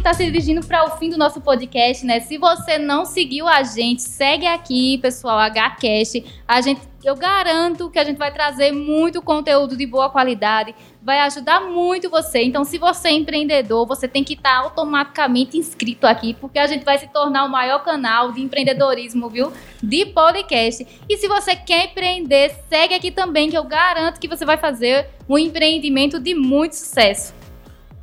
Estar 0.08 0.14
se 0.14 0.26
dirigindo 0.26 0.66
para 0.66 0.86
o 0.86 0.98
fim 0.98 1.10
do 1.10 1.18
nosso 1.18 1.42
podcast, 1.42 2.06
né? 2.06 2.22
Se 2.22 2.38
você 2.38 2.78
não 2.78 3.06
seguiu 3.06 3.46
a 3.46 3.62
gente, 3.64 4.02
segue 4.02 4.48
aqui, 4.48 4.98
pessoal, 5.00 5.38
HCast. 5.52 6.24
A 6.48 6.62
gente, 6.62 6.80
eu 7.04 7.14
garanto 7.14 7.90
que 7.90 8.00
a 8.00 8.06
gente 8.06 8.16
vai 8.16 8.32
trazer 8.32 8.72
muito 8.72 9.22
conteúdo 9.22 9.76
de 9.76 9.86
boa 9.86 10.10
qualidade, 10.10 10.74
vai 11.04 11.20
ajudar 11.20 11.60
muito 11.60 12.10
você. 12.10 12.42
Então, 12.42 12.64
se 12.64 12.78
você 12.78 13.10
é 13.10 13.12
empreendedor, 13.12 13.86
você 13.86 14.08
tem 14.08 14.24
que 14.24 14.34
estar 14.34 14.56
automaticamente 14.56 15.58
inscrito 15.58 16.08
aqui, 16.08 16.34
porque 16.36 16.58
a 16.58 16.68
gente 16.68 16.86
vai 16.86 16.98
se 16.98 17.08
tornar 17.10 17.44
o 17.44 17.50
maior 17.50 17.84
canal 17.84 18.32
de 18.32 18.42
empreendedorismo, 18.42 19.28
viu? 19.28 19.52
De 19.84 20.06
podcast. 20.06 20.88
E 21.10 21.18
se 21.18 21.28
você 21.28 21.54
quer 21.54 21.88
empreender, 21.88 22.56
segue 22.70 22.94
aqui 22.94 23.12
também, 23.12 23.50
que 23.50 23.58
eu 23.58 23.66
garanto 23.66 24.22
que 24.22 24.28
você 24.28 24.46
vai 24.46 24.56
fazer 24.56 25.10
um 25.28 25.38
empreendimento 25.38 26.18
de 26.18 26.34
muito 26.34 26.78
sucesso. 26.78 27.37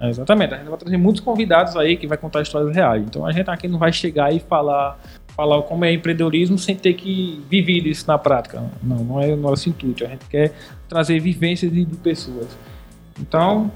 É, 0.01 0.09
exatamente, 0.09 0.55
a 0.55 0.59
gente 0.59 0.68
vai 0.68 0.78
trazer 0.78 0.97
muitos 0.97 1.20
convidados 1.20 1.76
aí 1.76 1.97
que 1.97 2.07
vai 2.07 2.18
contar 2.18 2.42
histórias 2.42 2.74
reais. 2.74 3.03
Então 3.05 3.24
a 3.24 3.32
gente 3.32 3.49
aqui 3.49 3.68
não 3.68 3.78
vai 3.78 3.92
chegar 3.92 4.32
e 4.34 4.40
falar, 4.40 4.99
falar 5.28 5.62
como 5.62 5.84
é 5.84 5.92
empreendedorismo 5.92 6.59
sem 6.59 6.76
ter 6.76 6.95
que 6.95 7.42
viver 7.49 7.86
isso 7.86 8.07
na 8.07 8.18
prática. 8.18 8.62
Não, 8.82 8.97
não 8.97 9.20
é 9.20 9.28
o 9.28 9.36
nosso 9.36 9.68
intuito. 9.68 10.05
A 10.05 10.09
gente 10.09 10.26
quer 10.26 10.53
trazer 10.88 11.18
vivências 11.20 11.72
de, 11.72 11.84
de 11.84 11.97
pessoas. 11.97 12.49
Então, 13.20 13.70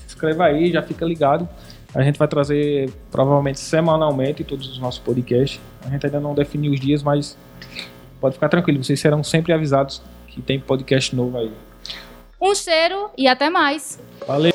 se 0.00 0.06
inscreva 0.06 0.44
aí, 0.44 0.70
já 0.70 0.82
fica 0.82 1.04
ligado. 1.04 1.48
A 1.94 2.02
gente 2.02 2.18
vai 2.18 2.28
trazer 2.28 2.90
provavelmente 3.10 3.60
semanalmente 3.60 4.44
todos 4.44 4.68
os 4.68 4.78
nossos 4.78 5.00
podcasts. 5.00 5.60
A 5.84 5.90
gente 5.90 6.06
ainda 6.06 6.20
não 6.20 6.34
definiu 6.34 6.72
os 6.72 6.80
dias, 6.80 7.02
mas 7.02 7.36
pode 8.20 8.34
ficar 8.34 8.48
tranquilo, 8.48 8.82
vocês 8.82 8.98
serão 9.00 9.22
sempre 9.22 9.52
avisados 9.52 10.00
que 10.28 10.40
tem 10.40 10.58
podcast 10.58 11.14
novo 11.14 11.36
aí. 11.36 11.52
Um 12.40 12.54
cheiro 12.54 13.10
e 13.16 13.28
até 13.28 13.50
mais. 13.50 14.00
Valeu! 14.26 14.52